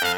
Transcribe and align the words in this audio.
Het 0.00 0.08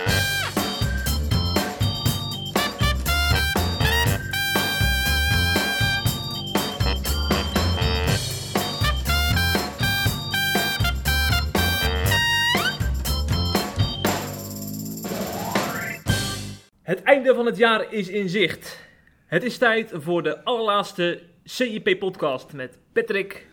einde 17.02 17.34
van 17.34 17.46
het 17.46 17.56
jaar 17.56 17.92
is 17.92 18.08
in 18.08 18.28
zicht. 18.28 18.78
Het 19.26 19.42
is 19.42 19.58
tijd 19.58 19.90
voor 19.94 20.22
de 20.22 20.44
allerlaatste 20.44 21.22
CIP-podcast 21.44 22.52
met 22.52 22.78
Patrick 22.92 23.46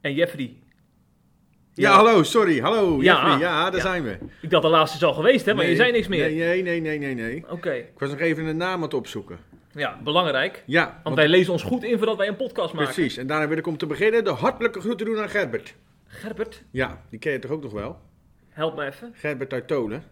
en 0.00 0.14
Jeffrey. 0.14 0.67
Ja, 1.78 1.92
hallo, 1.92 2.22
sorry. 2.22 2.60
Hallo, 2.60 3.02
Ja. 3.02 3.14
Jeffrey. 3.14 3.38
Ja, 3.38 3.64
daar 3.64 3.74
Ja. 3.74 3.80
zijn 3.80 4.02
we. 4.02 4.18
Ik 4.40 4.50
dacht 4.50 4.62
de 4.62 4.68
laatste 4.68 4.96
is 4.96 5.04
al 5.04 5.12
geweest, 5.14 5.46
hè, 5.46 5.54
maar 5.54 5.66
je 5.66 5.76
zei 5.76 5.92
niks 5.92 6.08
meer. 6.08 6.30
Nee, 6.30 6.62
nee, 6.62 6.80
nee, 6.80 6.98
nee, 6.98 7.14
nee. 7.14 7.44
Oké, 7.50 7.72
Ik 7.72 7.98
was 7.98 8.10
nog 8.10 8.18
even 8.18 8.44
een 8.46 8.56
naam 8.56 8.74
aan 8.74 8.82
het 8.82 8.94
opzoeken. 8.94 9.38
ja, 9.72 9.98
belangrijk. 10.04 10.62
Ja, 10.66 10.84
Want 10.84 11.02
want- 11.02 11.16
wij 11.16 11.28
lezen 11.28 11.52
ons 11.52 11.62
goed 11.62 11.84
in 11.84 11.96
voordat 11.96 12.16
wij 12.16 12.28
een 12.28 12.36
podcast 12.36 12.74
maken. 12.74 12.92
precies. 12.94 13.16
En 13.16 13.26
daarna 13.26 13.48
wil 13.48 13.56
ik 13.56 13.66
om 13.66 13.76
te 13.76 13.86
beginnen 13.86 14.24
de 14.24 14.30
hartelijke 14.30 14.80
groeten 14.80 15.06
doen 15.06 15.18
aan 15.18 15.28
Gerbert. 15.28 15.74
Gerbert, 16.06 16.62
Ja, 16.70 17.02
die 17.10 17.18
ken 17.18 17.32
je 17.32 17.38
toch 17.38 17.50
ook 17.50 17.62
nog 17.62 17.72
wel? 17.72 17.98
help 18.48 18.76
me 18.76 18.84
even. 18.84 19.10
Gerbert 19.14 19.52
uit 19.52 19.66
Tolen. 19.68 20.02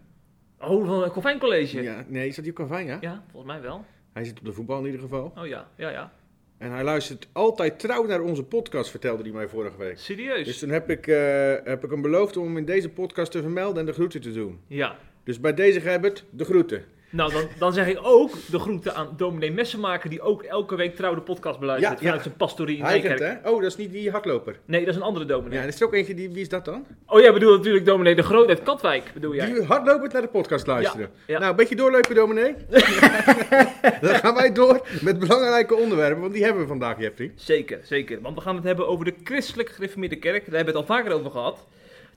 Oh, 0.59 0.87
van 0.87 1.01
het 1.03 1.11
Convijn 1.11 1.39
College. 1.39 1.81
Ja. 1.81 2.03
Nee, 2.07 2.27
is 2.27 2.35
dat 2.35 2.43
die 2.43 2.53
Convijn, 2.53 2.85
ja? 3.01 3.23
volgens 3.31 3.51
mij 3.53 3.61
wel. 3.61 3.85
Hij 4.13 4.23
zit 4.25 4.39
op 4.39 4.45
de 4.45 4.53
voetbal 4.53 4.79
in 4.79 4.85
ieder 4.85 5.01
geval. 5.01 5.33
Oh 5.37 5.47
ja, 5.47 5.67
ja, 5.75 5.89
ja. 5.89 6.11
En 6.57 6.71
hij 6.71 6.83
luistert 6.83 7.27
altijd 7.31 7.79
trouw 7.79 8.05
naar 8.05 8.21
onze 8.21 8.43
podcast, 8.43 8.89
vertelde 8.89 9.23
hij 9.23 9.31
mij 9.31 9.47
vorige 9.47 9.77
week. 9.77 9.97
Serieus? 9.97 10.45
Dus 10.45 10.59
toen 10.59 10.69
heb 10.69 10.89
ik, 10.89 11.07
eh, 11.07 11.53
heb 11.63 11.83
ik 11.83 11.91
hem 11.91 12.01
beloofd 12.01 12.37
om 12.37 12.45
hem 12.45 12.57
in 12.57 12.65
deze 12.65 12.89
podcast 12.89 13.31
te 13.31 13.41
vermelden 13.41 13.79
en 13.79 13.85
de 13.85 13.93
groeten 13.93 14.21
te 14.21 14.31
doen. 14.31 14.59
Ja. 14.67 14.97
Dus 15.23 15.39
bij 15.39 15.53
deze 15.53 15.81
Gerbert, 15.81 16.25
de 16.29 16.45
groeten. 16.45 16.83
Nou, 17.09 17.31
dan, 17.31 17.43
dan 17.59 17.73
zeg 17.73 17.87
ik 17.87 17.99
ook 18.01 18.31
de 18.51 18.59
groeten 18.59 18.95
aan 18.95 19.13
dominee 19.17 19.51
Messenmaker, 19.51 20.09
die 20.09 20.21
ook 20.21 20.43
elke 20.43 20.75
week 20.75 20.95
trouw 20.95 21.15
de 21.15 21.21
podcast 21.21 21.59
beluistert 21.59 21.93
Ja, 21.93 21.99
vanuit 21.99 22.17
ja. 22.17 22.23
zijn 22.23 22.35
pastorie 22.37 22.77
in 22.77 22.83
Nijkerk. 22.83 23.19
hè? 23.19 23.49
Oh, 23.49 23.61
dat 23.61 23.71
is 23.71 23.75
niet 23.75 23.91
die 23.91 24.11
hardloper. 24.11 24.59
Nee, 24.65 24.79
dat 24.79 24.89
is 24.89 24.95
een 24.95 25.01
andere 25.01 25.25
dominee. 25.25 25.57
Ja, 25.57 25.61
er 25.63 25.67
is 25.69 25.79
er 25.79 25.85
ook 25.87 25.93
eentje, 25.93 26.13
die, 26.13 26.29
wie 26.29 26.41
is 26.41 26.49
dat 26.49 26.65
dan? 26.65 26.85
Oh, 27.05 27.19
jij 27.19 27.33
bedoelt 27.33 27.57
natuurlijk 27.57 27.85
dominee 27.85 28.15
de 28.15 28.23
Groot 28.23 28.47
uit 28.49 28.63
Katwijk, 28.63 29.11
bedoel 29.13 29.35
jij? 29.35 29.45
Die 29.45 29.63
hardlopend 29.63 30.13
naar 30.13 30.21
de 30.21 30.27
podcast 30.27 30.67
luisteren. 30.67 31.09
Ja, 31.13 31.33
ja. 31.33 31.39
Nou, 31.39 31.49
een 31.51 31.55
beetje 31.57 31.75
doorlopen, 31.75 32.15
dominee. 32.15 32.55
Dan 34.01 34.15
gaan 34.15 34.35
wij 34.35 34.51
door 34.53 34.87
met 35.01 35.19
belangrijke 35.19 35.75
onderwerpen, 35.75 36.21
want 36.21 36.33
die 36.33 36.43
hebben 36.43 36.61
we 36.61 36.67
vandaag, 36.67 36.99
Jeffrey. 36.99 37.31
Zeker, 37.35 37.79
zeker. 37.83 38.21
Want 38.21 38.35
we 38.35 38.41
gaan 38.41 38.55
het 38.55 38.63
hebben 38.63 38.87
over 38.87 39.05
de 39.05 39.13
christelijk 39.23 39.69
gereformeerde 39.69 40.15
kerk. 40.15 40.45
Daar 40.45 40.55
hebben 40.55 40.73
we 40.73 40.79
het 40.79 40.89
al 40.89 40.95
vaker 40.95 41.11
over 41.13 41.31
gehad. 41.31 41.65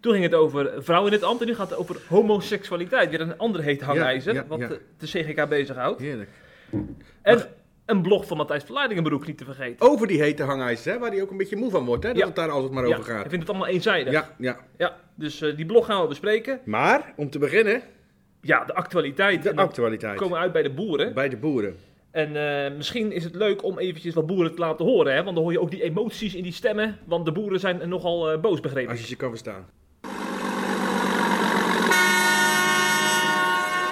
Toen 0.00 0.12
ging 0.12 0.24
het 0.24 0.34
over 0.34 0.82
vrouwen 0.82 1.12
in 1.12 1.18
het 1.18 1.26
ambt 1.26 1.40
en 1.40 1.46
nu 1.48 1.54
gaat 1.54 1.70
het 1.70 1.78
over 1.78 1.96
homoseksualiteit. 2.08 3.10
Weer 3.10 3.20
een 3.20 3.38
ander 3.38 3.62
heet 3.62 3.80
hangijzer, 3.80 4.34
Ja, 4.34 4.40
ja, 4.40 4.46
wat 4.46 4.58
ja. 4.58 4.68
de, 4.68 4.80
de 4.98 5.06
CGK 5.06 5.48
bezighoudt. 5.48 6.00
Heerlijk. 6.00 6.30
En 7.22 7.42
een 7.86 8.02
blog 8.02 8.26
van 8.26 8.36
Matthijs 8.36 8.62
van 8.64 8.74
Leidingenbroek 8.74 9.26
niet 9.26 9.38
te 9.38 9.44
vergeten. 9.44 9.88
Over 9.90 10.06
die 10.06 10.22
hete 10.22 10.42
hangijzer, 10.42 10.92
hè, 10.92 10.98
waar 10.98 11.10
hij 11.10 11.22
ook 11.22 11.30
een 11.30 11.36
beetje 11.36 11.56
moe 11.56 11.70
van 11.70 11.84
wordt, 11.84 12.04
hè, 12.04 12.12
dat 12.12 12.22
het 12.26 12.36
daar 12.36 12.50
altijd 12.50 12.72
maar 12.72 12.84
over 12.84 13.04
gaat. 13.04 13.24
ik 13.24 13.30
vind 13.30 13.40
het 13.42 13.50
allemaal 13.50 13.68
eenzijdig. 13.68 14.12
Ja, 14.12 14.34
Ja, 14.38 14.58
ja. 14.78 14.96
dus 15.14 15.40
eh, 15.40 15.56
die 15.56 15.66
blog 15.66 15.86
gaan 15.86 16.02
we 16.02 16.08
bespreken. 16.08 16.60
Maar, 16.64 17.12
om 17.16 17.30
te 17.30 17.38
beginnen, 17.38 17.82
Ja, 18.40 18.64
de 18.64 18.74
actualiteit. 18.74 19.42
de 19.42 19.56
actualiteit. 19.56 20.16
komen 20.18 20.38
uit 20.38 20.52
bij 20.52 20.62
de 20.62 20.70
boeren. 20.70 21.14
Bij 21.14 21.28
de 21.28 21.36
boeren. 21.36 21.76
En 22.10 22.36
eh, 22.66 22.76
misschien 22.76 23.12
is 23.12 23.24
het 23.24 23.34
leuk 23.34 23.64
om 23.64 23.78
eventjes 23.78 24.14
wat 24.14 24.26
boeren 24.26 24.54
te 24.54 24.60
laten 24.60 24.84
horen. 24.84 25.14
Hè? 25.14 25.22
Want 25.22 25.34
dan 25.34 25.44
hoor 25.44 25.52
je 25.52 25.60
ook 25.60 25.70
die 25.70 25.82
emoties 25.82 26.34
in 26.34 26.42
die 26.42 26.52
stemmen. 26.52 26.98
Want 27.04 27.24
de 27.24 27.32
boeren 27.32 27.60
zijn 27.60 27.88
nogal 27.88 28.30
eh, 28.30 28.40
boos, 28.40 28.60
begrepen. 28.60 28.90
Als 28.90 29.00
je 29.00 29.06
ze 29.06 29.16
kan 29.16 29.28
verstaan. 29.28 29.66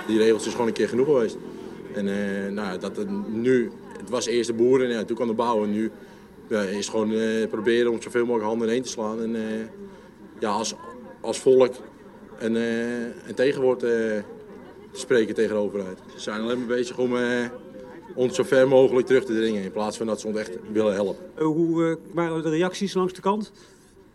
Die 0.09 0.19
regels 0.19 0.47
is 0.47 0.53
gewoon 0.53 0.67
een 0.67 0.73
keer 0.73 0.89
genoeg 0.89 1.07
geweest. 1.07 1.37
En 1.95 2.09
eh, 2.09 2.53
nou, 2.53 2.79
dat 2.79 2.97
het 2.97 3.29
nu, 3.29 3.71
het 3.99 4.11
was 4.11 4.27
eerst 4.27 4.49
de 4.49 4.55
boeren 4.55 4.87
en 4.87 4.93
ja, 4.93 5.05
toen 5.05 5.17
kwam 5.17 5.29
de 5.29 5.35
bouw. 5.35 5.63
En 5.65 5.71
nu 5.71 5.91
ja, 6.49 6.61
is 6.61 6.77
het 6.77 6.89
gewoon 6.89 7.13
eh, 7.13 7.49
proberen 7.49 7.91
om 7.91 8.03
zoveel 8.03 8.25
mogelijk 8.25 8.49
handen 8.49 8.69
heen 8.69 8.83
te 8.83 8.89
slaan. 8.89 9.23
En 9.23 9.37
eh, 9.37 9.43
ja, 10.39 10.51
als, 10.51 10.75
als 11.21 11.39
volk 11.39 11.75
een, 12.39 12.57
eh, 12.57 13.03
een 13.03 13.35
tegenwoord 13.35 13.83
eh, 13.83 13.91
te 14.91 15.01
spreken 15.01 15.35
tegen 15.35 15.55
de 15.55 15.61
overheid. 15.63 15.99
Ze 16.15 16.21
zijn 16.21 16.41
alleen 16.41 16.59
maar 16.59 16.67
bezig 16.67 16.99
om 16.99 17.17
eh, 17.17 17.45
ons 18.15 18.35
zo 18.35 18.43
ver 18.43 18.69
mogelijk 18.69 19.07
terug 19.07 19.25
te 19.25 19.35
dringen. 19.35 19.63
In 19.63 19.73
plaats 19.73 19.97
van 19.97 20.07
dat 20.07 20.21
ze 20.21 20.27
ons 20.27 20.37
echt 20.39 20.59
willen 20.73 20.95
helpen. 20.95 21.45
Hoe 21.45 21.85
eh, 21.89 22.15
waren 22.15 22.43
de 22.43 22.51
reacties 22.51 22.95
langs 22.95 23.13
de 23.13 23.21
kant? 23.21 23.53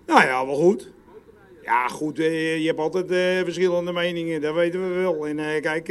Nou 0.05 0.21
ja, 0.21 0.45
wel 0.45 0.55
goed. 0.55 0.89
Ja, 1.63 1.87
goed, 1.87 2.19
eh, 2.19 2.57
je 2.57 2.67
hebt 2.67 2.79
altijd 2.79 3.11
eh, 3.11 3.43
verschillende 3.43 3.91
meningen, 3.91 4.41
dat 4.41 4.53
weten 4.53 4.89
we 4.89 5.01
wel. 5.01 5.27
En 5.27 5.39
eh, 5.39 5.61
kijk, 5.61 5.89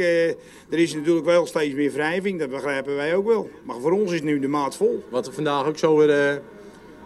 er 0.69 0.79
is 0.79 0.93
natuurlijk 0.93 1.25
wel 1.25 1.45
steeds 1.45 1.75
meer 1.75 1.91
wrijving, 1.91 2.39
dat 2.39 2.49
begrijpen 2.49 2.95
wij 2.95 3.15
ook 3.15 3.27
wel. 3.27 3.49
Maar 3.63 3.79
voor 3.79 3.91
ons 3.91 4.11
is 4.11 4.21
nu 4.21 4.39
de 4.39 4.47
maat 4.47 4.75
vol. 4.75 5.03
Wat 5.09 5.25
we 5.25 5.33
vandaag 5.33 5.65
ook 5.67 5.77
zo 5.77 5.97
weer 5.97 6.41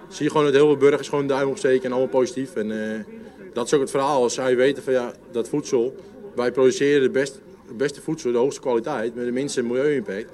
zie 0.08 0.26
je 0.26 0.32
gewoon 0.32 0.46
dat 0.46 0.54
heel 0.54 0.66
veel 0.66 0.78
burgers 0.78 1.10
gewoon 1.10 1.28
duim 1.28 1.50
opsteken 1.50 1.86
en 1.86 1.92
allemaal 1.92 2.10
positief. 2.10 2.56
En 2.56 3.06
dat 3.54 3.66
is 3.66 3.74
ook 3.74 3.82
het 3.82 3.92
verhaal. 3.92 4.24
Als 4.24 4.34
zij 4.34 4.56
weten 4.56 4.84
van 4.84 4.94
ja, 4.94 5.14
dat 5.32 5.50
voedsel, 5.50 5.96
wij 6.36 6.52
produceren 6.52 7.02
de 7.02 7.10
best, 7.10 7.42
het 7.68 7.78
beste 7.78 8.02
voedsel, 8.02 8.32
de 8.32 8.38
hoogste 8.38 8.62
kwaliteit, 8.62 9.16
met 9.16 9.26
de 9.26 9.32
minste 9.32 9.64
milieu-impact. 9.64 10.32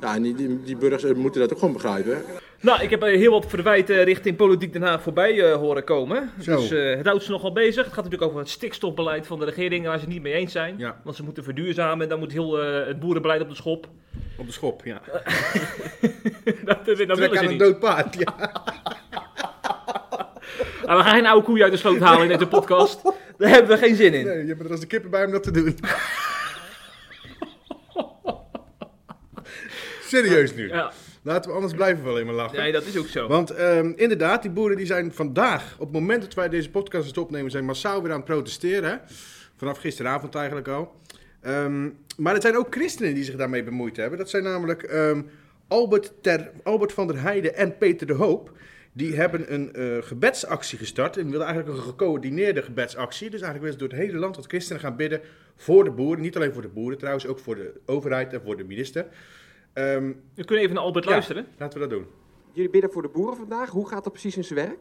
Ja, 0.00 0.14
en 0.14 0.22
die, 0.22 0.34
die, 0.34 0.62
die 0.62 0.76
burgers 0.76 1.04
eh, 1.04 1.14
moeten 1.14 1.40
dat 1.40 1.52
ook 1.52 1.58
gewoon 1.58 1.74
begrijpen. 1.74 2.22
Nou, 2.60 2.82
ik 2.82 2.90
heb 2.90 3.02
eh, 3.02 3.16
heel 3.16 3.30
wat 3.30 3.46
verwijten 3.46 4.04
richting 4.04 4.36
Politiek 4.36 4.72
Den 4.72 4.82
Haag 4.82 5.02
voorbij 5.02 5.40
eh, 5.40 5.56
horen 5.56 5.84
komen. 5.84 6.30
Zo. 6.40 6.56
Dus 6.56 6.70
eh, 6.70 6.96
het 6.96 7.06
houdt 7.06 7.22
ze 7.24 7.30
nogal 7.30 7.52
bezig. 7.52 7.84
Het 7.84 7.92
gaat 7.92 8.04
natuurlijk 8.04 8.30
over 8.30 8.38
het 8.38 8.48
stikstofbeleid 8.48 9.26
van 9.26 9.38
de 9.38 9.44
regering 9.44 9.84
waar 9.86 9.98
ze 9.98 10.04
het 10.04 10.12
niet 10.12 10.22
mee 10.22 10.32
eens 10.32 10.52
zijn. 10.52 10.74
Ja. 10.78 11.00
Want 11.04 11.16
ze 11.16 11.22
moeten 11.22 11.44
verduurzamen 11.44 12.02
en 12.02 12.08
dan 12.08 12.18
moet 12.18 12.32
heel 12.32 12.62
eh, 12.62 12.86
het 12.86 13.00
boerenbeleid 13.00 13.40
op 13.40 13.48
de 13.48 13.54
schop. 13.54 13.88
Op 14.38 14.46
de 14.46 14.52
schop, 14.52 14.84
ja. 14.84 15.00
dat, 16.64 16.84
dat 16.84 16.96
willen 16.96 17.16
ze 17.16 17.38
aan 17.38 17.44
een 17.44 17.50
niet. 17.50 17.58
dood 17.58 17.78
paard, 17.78 18.14
ja. 18.18 18.34
Maar 20.86 20.96
we 21.00 21.02
gaan 21.02 21.14
geen 21.14 21.26
oude 21.26 21.44
koeien 21.44 21.62
uit 21.62 21.72
de 21.72 21.78
sloot 21.78 21.98
halen 21.98 22.22
in 22.22 22.28
deze 22.28 22.46
podcast. 22.46 23.02
Daar 23.38 23.50
hebben 23.50 23.70
we 23.70 23.76
geen 23.76 23.96
zin 23.96 24.14
in. 24.14 24.24
Nee, 24.24 24.38
je 24.42 24.46
hebt 24.48 24.64
er 24.64 24.70
als 24.70 24.80
de 24.80 24.86
kippen 24.86 25.10
bij 25.10 25.24
om 25.24 25.30
dat 25.30 25.42
te 25.42 25.50
doen. 25.50 25.78
Serieus 30.06 30.54
nu. 30.54 30.68
Ja, 30.68 30.92
Laten 31.22 31.50
we 31.50 31.56
anders 31.56 31.74
blijven 31.74 32.04
we 32.04 32.10
alleen 32.10 32.26
maar 32.26 32.34
lachen. 32.34 32.58
nee, 32.58 32.72
dat 32.72 32.84
is 32.84 32.96
ook 32.96 33.06
zo. 33.06 33.28
Want 33.28 33.50
ehm, 33.50 33.92
inderdaad, 33.96 34.42
die 34.42 34.50
boeren 34.50 34.76
die 34.76 34.86
zijn 34.86 35.12
vandaag, 35.12 35.74
op 35.74 35.84
het 35.84 35.92
moment 35.92 36.22
dat 36.22 36.34
wij 36.34 36.48
deze 36.48 36.70
podcast 36.70 37.06
het 37.06 37.18
opnemen, 37.18 37.50
zijn 37.50 37.64
massaal 37.64 38.02
weer 38.02 38.10
aan 38.10 38.16
het 38.16 38.26
protesteren. 38.26 39.00
Vanaf 39.56 39.78
gisteravond 39.78 40.34
eigenlijk 40.34 40.68
al. 40.68 40.92
Ehm, 41.40 41.88
maar 42.16 42.32
het 42.32 42.42
zijn 42.42 42.56
ook 42.56 42.66
christenen 42.74 43.14
die 43.14 43.24
zich 43.24 43.36
daarmee 43.36 43.64
bemoeid 43.64 43.96
hebben. 43.96 44.18
Dat 44.18 44.30
zijn 44.30 44.42
namelijk 44.42 44.82
ehm, 44.82 45.22
Albert, 45.68 46.12
Ter, 46.20 46.50
Albert 46.62 46.92
van 46.92 47.06
der 47.06 47.20
Heijden 47.20 47.54
en 47.54 47.76
Peter 47.78 48.06
de 48.06 48.12
Hoop. 48.12 48.52
Die 48.92 49.14
hebben 49.16 49.52
een 49.54 49.72
eh, 49.74 49.96
gebedsactie 50.00 50.78
gestart. 50.78 51.16
En 51.16 51.30
wilden 51.30 51.46
eigenlijk 51.46 51.78
een 51.78 51.84
gecoördineerde 51.84 52.62
gebedsactie. 52.62 53.30
Dus 53.30 53.40
eigenlijk 53.40 53.62
willen 53.62 53.72
ze 53.72 53.78
door 53.78 53.98
het 53.98 54.06
hele 54.06 54.18
land 54.18 54.34
dat 54.34 54.46
christenen 54.46 54.80
gaan 54.80 54.96
bidden 54.96 55.20
voor 55.56 55.84
de 55.84 55.90
boeren. 55.90 56.22
Niet 56.22 56.36
alleen 56.36 56.52
voor 56.52 56.62
de 56.62 56.68
boeren 56.68 56.98
trouwens, 56.98 57.26
ook 57.26 57.38
voor 57.38 57.54
de 57.54 57.72
overheid 57.86 58.32
en 58.32 58.40
voor 58.44 58.56
de 58.56 58.64
minister. 58.64 59.06
Ehm, 59.76 60.12
We 60.34 60.44
kunnen 60.44 60.64
even 60.64 60.74
naar 60.76 60.84
Albert 60.84 61.04
ja, 61.04 61.10
luisteren. 61.10 61.46
laten 61.58 61.80
we 61.80 61.86
dat 61.88 61.98
doen. 61.98 62.06
Jullie 62.52 62.70
bidden 62.70 62.90
voor 62.92 63.02
de 63.02 63.08
boeren 63.08 63.36
vandaag. 63.36 63.70
Hoe 63.70 63.88
gaat 63.88 64.04
dat 64.04 64.12
precies 64.12 64.36
in 64.36 64.44
zijn 64.44 64.58
werk? 64.66 64.78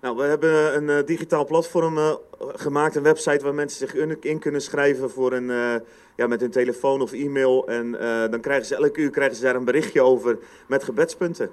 Nou, 0.00 0.16
we 0.16 0.22
hebben 0.22 0.76
een 0.76 0.88
eh, 0.98 1.06
digitaal 1.06 1.44
platform 1.46 1.98
eh, 1.98 2.14
gemaakt, 2.38 2.94
een 2.96 3.02
website 3.02 3.44
waar 3.44 3.54
mensen 3.54 3.88
zich 3.88 3.94
in, 4.20 4.38
kunnen 4.38 4.60
schrijven 4.62 5.10
voor 5.10 5.32
een, 5.32 5.50
eh, 5.50 5.74
ja, 6.16 6.26
met 6.26 6.40
hun 6.40 6.50
telefoon 6.50 7.00
of 7.00 7.12
e-mail. 7.12 7.68
En 7.68 8.00
eh, 8.00 8.30
dan 8.30 8.40
krijgen 8.40 8.66
ze 8.66 8.74
elke 8.76 9.00
uur 9.00 9.10
krijgen 9.10 9.36
ze 9.36 9.42
daar 9.42 9.54
een 9.54 9.64
berichtje 9.64 10.02
over 10.02 10.38
met 10.68 10.84
gebedspunten. 10.84 11.50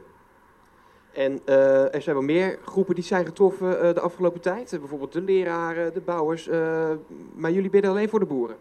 En 1.14 1.42
eh, 1.46 1.94
er 1.96 2.02
zijn 2.02 2.16
wel 2.16 2.26
meer 2.26 2.60
groepen 2.66 2.96
die 2.96 3.04
zijn 3.04 3.26
getroffen 3.26 3.82
eh, 3.82 3.94
de 3.94 4.00
afgelopen 4.00 4.42
tijd. 4.42 4.70
Bijvoorbeeld 4.80 5.14
de 5.14 5.22
leraren, 5.22 5.94
de 5.94 6.02
bouwers. 6.02 6.48
eh, 6.48 6.92
maar 7.36 7.52
jullie 7.52 7.70
bidden 7.70 7.92
alleen 7.92 8.10
voor 8.10 8.20
de 8.20 8.26
boeren. 8.26 8.56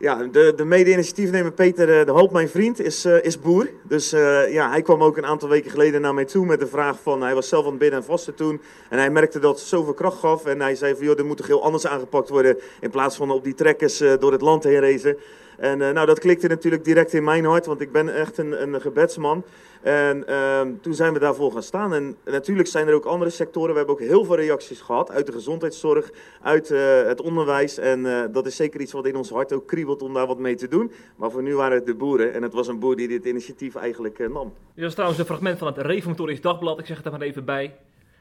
Ja, 0.00 0.24
de, 0.32 0.52
de 0.56 0.64
mede-initiatiefnemer 0.64 1.52
Peter 1.52 1.98
eh, 1.98 2.06
de 2.06 2.12
Hoop, 2.12 2.32
mijn 2.32 2.48
vriend, 2.48 2.80
is, 2.80 3.04
eh, 3.04 3.24
is 3.24 3.40
boer. 3.40 3.70
Dus 3.82 4.12
eh, 4.12 4.52
ja, 4.52 4.70
hij 4.70 4.82
kwam 4.82 5.02
ook 5.02 5.16
een 5.16 5.26
aantal 5.26 5.48
weken 5.48 5.70
geleden 5.70 6.00
naar 6.00 6.14
mij 6.14 6.24
toe 6.24 6.46
met 6.46 6.60
de 6.60 6.66
vraag 6.66 7.00
van... 7.02 7.22
Hij 7.22 7.34
was 7.34 7.48
zelf 7.48 7.64
aan 7.64 7.70
het 7.70 7.78
bidden 7.78 7.98
en 7.98 8.04
vasten 8.04 8.34
toen. 8.34 8.60
En 8.88 8.98
hij 8.98 9.10
merkte 9.10 9.38
dat 9.38 9.58
het 9.58 9.68
zoveel 9.68 9.94
kracht 9.94 10.18
gaf. 10.18 10.44
En 10.44 10.60
hij 10.60 10.74
zei 10.74 10.94
van, 10.94 11.04
joh, 11.04 11.16
dit 11.16 11.26
moet 11.26 11.36
toch 11.36 11.46
heel 11.46 11.62
anders 11.62 11.86
aangepakt 11.86 12.28
worden... 12.28 12.58
in 12.80 12.90
plaats 12.90 13.16
van 13.16 13.30
op 13.30 13.44
die 13.44 13.54
trekkers 13.54 13.98
door 13.98 14.32
het 14.32 14.40
land 14.40 14.64
heen 14.64 14.80
racen. 14.80 15.16
En 15.56 15.78
nou, 15.78 16.06
dat 16.06 16.18
klikte 16.18 16.48
natuurlijk 16.48 16.84
direct 16.84 17.12
in 17.12 17.24
mijn 17.24 17.44
hart, 17.44 17.66
want 17.66 17.80
ik 17.80 17.92
ben 17.92 18.14
echt 18.14 18.38
een, 18.38 18.62
een 18.62 18.80
gebedsman. 18.80 19.44
En 19.82 20.26
ehm, 20.26 20.72
toen 20.80 20.94
zijn 20.94 21.12
we 21.12 21.18
daarvoor 21.18 21.52
gaan 21.52 21.62
staan. 21.62 21.94
En 21.94 22.16
natuurlijk 22.24 22.68
zijn 22.68 22.88
er 22.88 22.94
ook 22.94 23.04
andere 23.04 23.30
sectoren. 23.30 23.70
We 23.70 23.76
hebben 23.76 23.94
ook 23.94 24.00
heel 24.00 24.24
veel 24.24 24.36
reacties 24.36 24.80
gehad 24.80 25.10
uit 25.10 25.26
de 25.26 25.32
gezondheidszorg, 25.32 26.10
uit 26.42 26.70
eh, 26.70 27.02
het 27.02 27.20
onderwijs. 27.20 27.78
En 27.78 28.06
eh, 28.06 28.24
dat 28.32 28.46
is 28.46 28.56
zeker 28.56 28.80
iets 28.80 28.92
wat 28.92 29.06
in 29.06 29.16
ons 29.16 29.30
hart 29.30 29.52
ook 29.52 29.66
kriebelt 29.66 30.02
om 30.02 30.14
daar 30.14 30.26
wat 30.26 30.38
mee 30.38 30.54
te 30.54 30.68
doen. 30.68 30.92
Maar 31.16 31.30
voor 31.30 31.42
nu 31.42 31.54
waren 31.54 31.76
het 31.76 31.86
de 31.86 31.94
boeren. 31.94 32.32
En 32.34 32.42
het 32.42 32.52
was 32.52 32.68
een 32.68 32.78
boer 32.78 32.96
die 32.96 33.08
dit 33.08 33.24
initiatief 33.24 33.74
eigenlijk 33.74 34.18
eh, 34.18 34.28
nam. 34.28 34.52
Dit 34.74 34.84
was 34.84 34.92
trouwens 34.92 35.20
een 35.20 35.26
fragment 35.26 35.58
van 35.58 35.66
het 35.66 35.78
Reformatorisch 35.78 36.40
Dagblad. 36.40 36.78
Ik 36.78 36.86
zeg 36.86 36.96
het 36.96 37.06
er 37.06 37.12
maar 37.12 37.20
even 37.20 37.44
bij. 37.44 37.74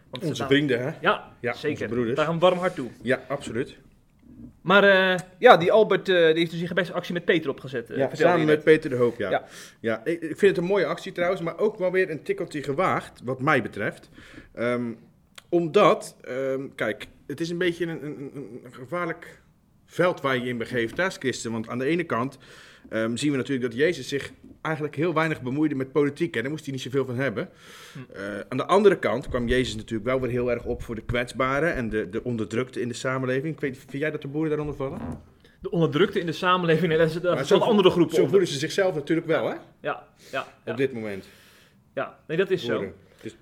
Want 0.10 0.24
Onze 0.26 0.46
vrienden, 0.46 0.80
hè? 0.80 0.86
Ja, 1.02 1.34
Ja, 1.40 1.50
onze 1.52 1.60
zeker. 1.60 1.88
broeders. 1.88 2.16
Daar 2.16 2.26
gaan 2.26 2.34
we 2.34 2.40
warm 2.40 2.58
hart 2.58 2.76
toe. 2.76 2.90
Ja, 3.02 3.22
absoluut. 3.28 3.78
Maar 4.62 4.84
eh, 4.84 5.20
ja, 5.38 5.58
die 5.58 5.72
Albert 5.72 6.10
eh, 6.10 6.16
die 6.16 6.24
heeft 6.24 6.50
dus 6.50 6.60
die 6.60 6.68
gebetsactie 6.68 7.14
met 7.14 7.26
Peter 7.26 7.50
opgezet. 7.50 7.90
eh, 7.90 7.98
Ja, 7.98 8.10
samen 8.16 8.46
met. 8.46 8.64
Peter 8.64 8.90
de 8.90 8.96
Hoop, 8.96 9.18
ja. 9.18 9.30
Ja. 9.30 9.46
ja. 9.80 10.06
ik, 10.06 10.20
vind 10.20 10.42
het 10.42 10.58
een 10.58 10.64
mooie 10.64 10.86
actie 10.86 11.12
trouwens, 11.12 11.42
maar 11.42 11.58
ook 11.58 11.78
wel 11.78 11.92
weer 11.92 12.10
een 12.10 12.24
tikkeltje 12.24 12.64
gewaagd, 12.64 13.22
wat 13.24 13.42
mij 13.42 13.62
betreft. 13.62 14.10
Ehm, 14.54 14.92
omdat, 15.50 16.16
ehm, 16.22 16.68
kijk, 16.76 17.08
het 17.28 17.40
is 17.40 17.50
een 17.50 17.58
beetje 17.58 17.86
een, 17.86 18.04
een, 18.04 18.62
gevaarlijk 18.72 19.42
veld 19.86 20.22
waar 20.22 20.36
je 20.36 20.42
je 20.42 20.50
in 20.50 20.58
begeeft 20.58 21.00
als 21.00 21.18
christen. 21.18 21.52
Want 21.52 21.70
aan 21.70 21.80
de 21.80 21.86
ene 21.86 22.04
kant 22.04 22.38
ehm, 22.90 23.16
zien 23.16 23.32
we 23.32 23.38
natuurlijk 23.38 23.72
dat 23.72 23.80
Jezus 23.80 24.08
zich 24.08 24.32
eigenlijk 24.62 24.96
heel 24.96 25.14
weinig 25.14 25.42
bemoeide 25.42 25.76
met 25.76 25.92
politiek. 25.92 26.34
Hè. 26.34 26.42
Daar 26.42 26.52
moest 26.52 26.64
hij 26.64 26.74
niet 26.74 26.82
zoveel 26.82 27.06
van 27.06 27.16
hebben. 27.16 27.50
Eh, 28.14 28.40
aan 28.50 28.58
de 28.58 28.66
andere 28.66 29.00
kant 29.00 29.30
kwam 29.30 29.48
Jezus 29.48 29.76
natuurlijk 29.76 30.10
wel 30.10 30.22
weer 30.22 30.30
heel 30.30 30.52
erg 30.52 30.66
op 30.66 30.84
voor 30.84 30.96
de 30.96 31.02
kwetsbaren 31.02 31.76
en 31.76 31.90
de, 31.90 32.10
de 32.10 32.24
onderdrukte 32.24 32.82
in 32.82 32.88
de 32.88 32.94
samenleving. 32.94 33.54
Ik 33.54 33.60
weet, 33.60 33.78
vind 33.78 33.92
jij 33.92 34.12
dat 34.12 34.22
de 34.22 34.28
boeren 34.28 34.50
daaronder 34.50 34.76
vallen? 34.76 35.00
De 35.62 35.72
onderdrukte 35.72 36.20
in 36.20 36.26
de 36.26 36.32
samenleving, 36.32 36.88
nee, 36.88 36.98
dat 36.98 37.08
is, 37.40 37.48
dat 37.48 37.62
andere 37.62 37.90
groepen. 37.90 38.16
Zo 38.16 38.28
voelen 38.28 38.48
ze 38.48 38.58
zichzelf 38.58 38.96
natuurlijk 38.96 39.28
wel, 39.28 39.48
hè? 39.48 39.54
Ja, 39.54 39.60
ja, 39.82 40.08
ja. 40.32 40.72
Op 40.72 40.78
dit 40.78 40.94
moment. 40.94 41.26
ja. 41.94 42.20
Nee, 42.28 42.38
dat 42.38 42.52
is 42.52 42.66
zo. 42.66 42.94
Dus, 43.22 43.36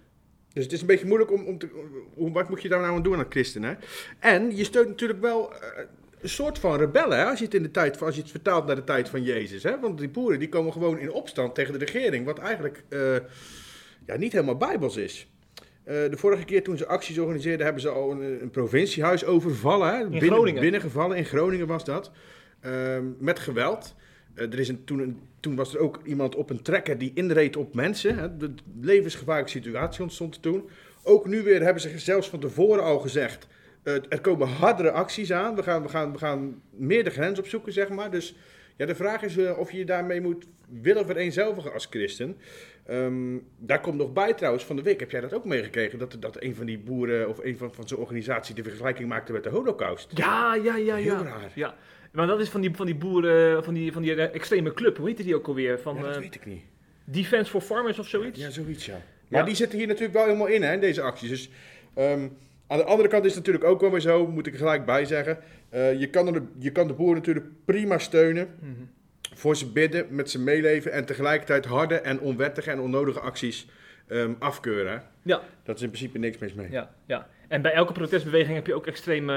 dus 0.53 0.63
het 0.63 0.73
is 0.73 0.81
een 0.81 0.87
beetje 0.87 1.05
moeilijk 1.05 1.31
om, 1.31 1.45
om 1.45 1.57
te... 1.57 1.69
Hoe, 2.13 2.31
wat 2.31 2.49
moet 2.49 2.61
je 2.61 2.69
daar 2.69 2.81
nou 2.81 2.95
aan 2.95 3.03
doen 3.03 3.17
aan 3.17 3.25
christenen? 3.29 3.69
hè? 3.69 3.75
En 4.31 4.55
je 4.55 4.63
steunt 4.63 4.87
natuurlijk 4.87 5.21
wel 5.21 5.53
eh, 5.53 5.83
een 6.21 6.29
soort 6.29 6.59
van 6.59 6.77
rebellen, 6.77 7.17
hè? 7.17 7.25
Als 7.25 7.39
je 7.39 7.45
het 7.45 7.53
in 7.53 7.63
de 7.63 7.71
tijd 7.71 7.97
van, 7.97 8.07
als 8.07 8.15
je 8.15 8.21
het 8.21 8.31
vertaalt 8.31 8.65
naar 8.65 8.75
de 8.75 8.83
tijd 8.83 9.09
van 9.09 9.23
Jezus, 9.23 9.63
hè? 9.63 9.79
Want 9.79 9.97
die 9.97 10.09
boeren 10.09 10.39
die 10.39 10.49
komen 10.49 10.71
gewoon 10.71 10.99
in 10.99 11.11
opstand 11.11 11.55
tegen 11.55 11.73
de 11.73 11.85
regering, 11.85 12.25
wat 12.25 12.39
eigenlijk 12.39 12.83
eh, 12.89 13.15
ja, 14.05 14.17
niet 14.17 14.31
helemaal 14.31 14.57
bijbels 14.57 14.97
is. 14.97 15.27
Eh, 15.83 15.95
de 16.09 16.17
vorige 16.17 16.45
keer 16.45 16.63
toen 16.63 16.77
ze 16.77 16.87
acties 16.87 17.17
organiseerden, 17.17 17.65
hebben 17.65 17.81
ze 17.81 17.89
al 17.89 18.11
een, 18.11 18.41
een 18.41 18.49
provinciehuis 18.49 19.25
overvallen. 19.25 19.97
Hè? 19.97 20.07
Binnen, 20.09 20.29
Groningen. 20.29 20.61
Binnengevallen, 20.61 21.17
in 21.17 21.25
Groningen 21.25 21.67
was 21.67 21.83
dat. 21.83 22.11
Ehm, 22.59 23.03
met 23.19 23.39
geweld. 23.39 23.95
Eh, 24.33 24.43
er 24.53 24.59
is 24.59 24.67
een, 24.67 24.83
toen, 24.83 24.99
een, 24.99 25.19
toen 25.39 25.55
was 25.55 25.73
er 25.73 25.79
ook 25.79 25.99
iemand 26.03 26.35
op 26.35 26.49
een 26.49 26.61
trekker 26.61 26.97
die 26.97 27.11
inreed 27.13 27.55
op 27.55 27.73
mensen. 27.73 28.17
Hè? 28.17 28.37
De 28.37 28.53
levensgevaarlijke 28.81 29.51
situatie 29.51 30.03
ontstond 30.03 30.41
toen. 30.41 30.69
Ook 31.03 31.25
nu 31.25 31.41
weer 31.41 31.61
hebben 31.61 31.81
ze 31.81 31.99
zelfs 31.99 32.29
van 32.29 32.39
tevoren 32.39 32.83
al 32.83 32.99
gezegd... 32.99 33.47
er 34.09 34.21
komen 34.21 34.47
hardere 34.47 34.91
acties 34.91 35.31
aan. 35.31 35.55
We 35.55 35.63
gaan, 35.63 35.81
we, 35.81 35.89
gaan, 35.89 36.11
we 36.11 36.17
gaan 36.17 36.61
meer 36.69 37.03
de 37.03 37.09
grens 37.09 37.39
opzoeken, 37.39 37.73
zeg 37.73 37.89
maar. 37.89 38.11
Dus 38.11 38.35
ja, 38.77 38.85
de 38.85 38.95
vraag 38.95 39.21
is 39.21 39.37
eh, 39.37 39.57
of 39.59 39.71
je 39.71 39.77
je 39.77 39.85
daarmee 39.85 40.21
moet 40.21 40.45
willen 40.81 41.05
vereenzelvigen 41.05 41.73
als 41.73 41.87
christen. 41.89 42.37
Ehm, 42.85 43.37
daar 43.57 43.79
komt 43.81 43.97
nog 43.97 44.13
bij 44.13 44.33
trouwens, 44.33 44.65
van 44.65 44.75
de 44.75 44.81
week 44.81 44.99
heb 44.99 45.11
jij 45.11 45.21
dat 45.21 45.33
ook 45.33 45.45
meegekregen... 45.45 45.99
dat, 45.99 46.17
dat 46.19 46.41
een 46.43 46.55
van 46.55 46.65
die 46.65 46.79
boeren 46.79 47.29
of 47.29 47.37
een 47.43 47.57
van, 47.57 47.73
van 47.73 47.87
zo'n 47.87 47.99
organisatie 47.99 48.55
de 48.55 48.63
vergelijking 48.63 49.09
maakte 49.09 49.31
met 49.31 49.43
de 49.43 49.49
holocaust. 49.49 50.11
Ja, 50.13 50.55
ja, 50.55 50.75
ja, 50.75 50.95
ja. 50.95 51.15
Heel 51.15 51.23
raar. 51.23 51.51
Ja. 51.55 51.75
Maar 52.11 52.27
dat 52.27 52.39
is 52.39 52.49
van 52.49 52.61
die, 52.61 52.75
van 52.75 52.85
die 52.85 52.95
boeren, 52.95 53.63
van 53.63 53.73
die, 53.73 53.91
van 53.91 54.01
die 54.01 54.15
eh, 54.15 54.35
extreme 54.35 54.73
club. 54.73 54.97
Hoe 54.97 55.07
heette 55.07 55.23
die 55.23 55.35
ook 55.35 55.47
alweer? 55.47 55.79
Van 55.79 55.95
Ja, 55.95 56.01
dat 56.01 56.15
eh, 56.15 56.19
weet 56.21 56.35
ik 56.35 56.45
niet. 56.45 56.61
Defense 57.03 57.51
for 57.51 57.61
Farmers 57.61 57.99
of 57.99 58.07
zoiets? 58.07 58.39
Ja, 58.39 58.49
zoiets 58.49 58.85
ja. 58.85 59.01
Maar 59.27 59.39
Ja. 59.39 59.45
die 59.45 59.55
zitten 59.55 59.77
hier 59.77 59.87
natuurlijk 59.87 60.13
wel 60.13 60.25
helemaal 60.25 60.47
in, 60.47 60.63
hè, 60.63 60.73
in 60.73 60.79
deze 60.79 61.01
acties. 61.01 61.29
Dus 61.29 61.49
ehm, 61.93 62.27
aan 62.67 62.77
de 62.77 62.83
andere 62.83 63.09
kant 63.09 63.25
is 63.25 63.35
het 63.35 63.45
natuurlijk 63.45 63.65
ook 63.71 63.81
wel 63.81 63.91
weer 63.91 63.99
zo, 63.99 64.27
moet 64.27 64.47
ik 64.47 64.53
er 64.53 64.59
gelijk 64.59 64.85
bij 64.85 65.05
zeggen. 65.05 65.37
eh, 65.69 65.99
je, 65.99 66.09
kan 66.09 66.25
de, 66.33 66.41
je 66.59 66.71
kan 66.71 66.87
de 66.87 66.93
boeren 66.93 67.15
natuurlijk 67.15 67.45
prima 67.65 67.97
steunen, 67.97 68.47
Mhm. 68.59 68.71
voor 69.35 69.55
ze 69.55 69.71
bidden, 69.71 70.05
met 70.09 70.29
ze 70.29 70.39
meeleven 70.39 70.91
en 70.91 71.05
tegelijkertijd 71.05 71.65
harde 71.65 71.95
en 71.95 72.19
onwettige 72.19 72.71
en 72.71 72.79
onnodige 72.79 73.19
acties 73.19 73.67
ehm, 74.07 74.33
afkeuren. 74.39 74.91
hè. 74.91 74.97
Ja. 75.21 75.41
Dat 75.63 75.75
is 75.75 75.81
in 75.81 75.87
principe 75.89 76.17
niks 76.17 76.37
mis 76.37 76.53
mee. 76.53 76.67
Ja, 76.71 76.93
ja. 77.05 77.27
En 77.47 77.61
bij 77.61 77.71
elke 77.73 77.93
protestbeweging 77.93 78.55
heb 78.55 78.67
je 78.67 78.73
ook 78.73 78.87
extreme 78.87 79.33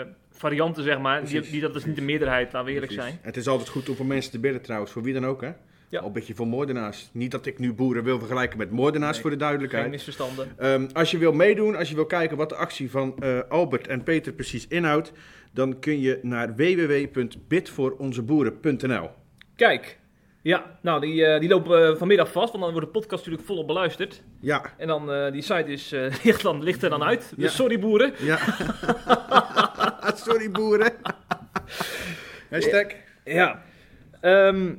eh, 0.00 0.06
varianten, 0.30 0.82
zeg 0.82 0.98
maar. 1.00 1.24
Die, 1.24 1.40
die, 1.40 1.60
dat 1.60 1.74
is 1.76 1.84
niet 1.84 1.96
de 1.96 2.02
meerderheid, 2.02 2.52
laten 2.52 2.64
we 2.68 2.72
eerlijk 2.74 2.92
Precies. 2.92 3.10
zijn. 3.10 3.20
Het 3.24 3.36
is 3.36 3.46
altijd 3.48 3.68
goed 3.68 3.88
om 3.88 3.94
voor 3.96 4.06
mensen 4.06 4.30
te 4.32 4.38
bidden 4.38 4.60
trouwens, 4.62 4.92
voor 4.92 5.02
wie 5.02 5.14
dan 5.14 5.26
ook 5.26 5.40
hè. 5.40 5.50
Ja. 5.90 6.00
Al 6.00 6.06
een 6.06 6.12
beetje 6.12 6.34
voor 6.34 6.46
moordenaars. 6.46 7.08
Niet 7.12 7.30
dat 7.30 7.46
ik 7.46 7.58
nu 7.58 7.72
boeren 7.72 8.04
wil 8.04 8.18
vergelijken 8.18 8.58
met 8.58 8.70
moordenaars 8.70 9.12
Nee, 9.12 9.20
voor 9.20 9.30
de 9.30 9.36
duidelijkheid. 9.36 9.82
Geen 9.82 9.92
misverstanden. 9.92 10.48
Ehm, 10.56 10.86
als 10.92 11.10
je 11.10 11.18
wil 11.18 11.32
meedoen, 11.32 11.76
als 11.76 11.88
je 11.88 11.94
wil 11.94 12.06
kijken 12.06 12.36
wat 12.36 12.48
de 12.48 12.54
actie 12.54 12.90
van 12.90 13.14
eh, 13.18 13.38
Albert 13.48 13.86
en 13.86 14.02
Peter 14.02 14.32
precies 14.32 14.66
inhoudt, 14.68 15.12
dan 15.52 15.78
kun 15.78 16.00
je 16.00 16.18
naar 16.22 16.54
www.bidvooronzeboeren.nl. 16.56 19.10
Kijk, 19.56 19.98
ja, 20.42 20.78
nou 20.82 21.00
die, 21.00 21.24
eh, 21.26 21.40
die 21.40 21.48
lopen 21.48 21.86
eh, 21.88 21.96
vanmiddag 21.96 22.32
vast, 22.32 22.50
want 22.52 22.64
dan 22.64 22.72
wordt 22.72 22.86
de 22.86 22.92
podcast 22.92 23.24
natuurlijk 23.24 23.46
volop 23.46 23.66
beluisterd. 23.66 24.22
Ja, 24.40 24.62
En 24.76 24.86
dan, 24.86 25.32
die 25.32 25.42
site 25.42 25.64
is, 25.66 25.90
ligt, 26.24 26.42
dan, 26.42 26.62
ligt 26.62 26.82
er 26.82 26.90
dan 26.90 27.02
uit. 27.02 27.32
Dus 27.36 27.44
Ja. 27.44 27.50
sorry 27.50 27.78
boeren. 27.78 28.12
ja. 28.18 28.38
Sorry 30.14 30.50
boeren. 30.50 30.92
Hashtag. 32.50 32.86
Ja. 33.24 33.62
Ehm, 34.20 34.74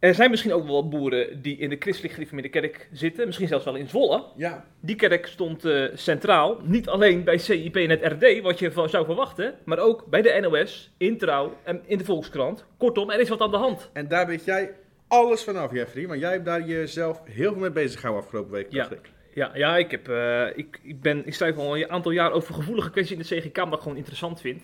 er 0.00 0.14
zijn 0.14 0.30
misschien 0.30 0.52
ook 0.52 0.64
wel 0.66 0.74
wat 0.74 0.90
boeren 0.90 1.42
die 1.42 1.56
in 1.56 1.68
de 1.68 1.76
christelijk 1.78 2.14
gereformeerde 2.14 2.50
kerk 2.50 2.88
zitten. 2.92 3.26
Misschien 3.26 3.48
zelfs 3.48 3.64
wel 3.64 3.74
in 3.74 3.88
Zwolle. 3.88 4.24
Ja, 4.36 4.64
Die 4.80 4.96
kerk 4.96 5.26
stond 5.26 5.64
eh, 5.64 5.84
centraal. 5.94 6.58
Niet 6.62 6.88
alleen 6.88 7.24
bij 7.24 7.38
CIP 7.38 7.76
en 7.76 7.90
het 7.90 8.02
RD, 8.02 8.40
wat 8.40 8.58
je 8.58 8.72
van 8.72 8.88
zou 8.88 9.04
verwachten. 9.04 9.54
Maar 9.64 9.78
ook 9.78 10.06
bij 10.06 10.22
de 10.22 10.38
NOS, 10.40 10.92
in 10.96 11.18
Trouw 11.18 11.56
en 11.62 11.82
in 11.86 11.98
de 11.98 12.04
Volkskrant. 12.04 12.64
Kortom, 12.76 13.10
er 13.10 13.20
is 13.20 13.28
wat 13.28 13.40
aan 13.40 13.50
de 13.50 13.56
hand. 13.56 13.90
en 13.92 14.08
daar 14.08 14.26
weet 14.26 14.44
jij 14.44 14.74
alles 15.08 15.42
vanaf, 15.44 15.72
Jeffrey. 15.72 16.06
Want 16.06 16.20
jij 16.20 16.32
hebt 16.32 16.44
daar 16.44 16.66
jezelf 16.66 17.20
heel 17.24 17.52
veel 17.52 17.60
mee 17.60 17.70
bezig 17.70 18.00
gehouden 18.00 18.24
afgelopen 18.24 18.52
week. 18.52 18.66
Ja. 18.72 18.90
ik. 18.90 19.10
Ja, 19.34 19.50
ja 19.54 19.76
ik, 19.76 19.90
heb, 19.90 20.08
eh, 20.08 20.46
ik, 20.54 20.80
ik, 20.82 21.00
ben, 21.00 21.26
ik 21.26 21.34
schrijf 21.34 21.56
al 21.56 21.76
een 21.76 21.90
aantal 21.90 22.12
jaar 22.12 22.32
over 22.32 22.54
gevoelige 22.54 22.90
kwesties 22.90 23.16
in 23.16 23.22
de 23.22 23.40
CGK, 23.40 23.56
wat 23.56 23.72
ik 23.72 23.80
gewoon 23.80 23.96
interessant 23.96 24.40
vind. 24.40 24.62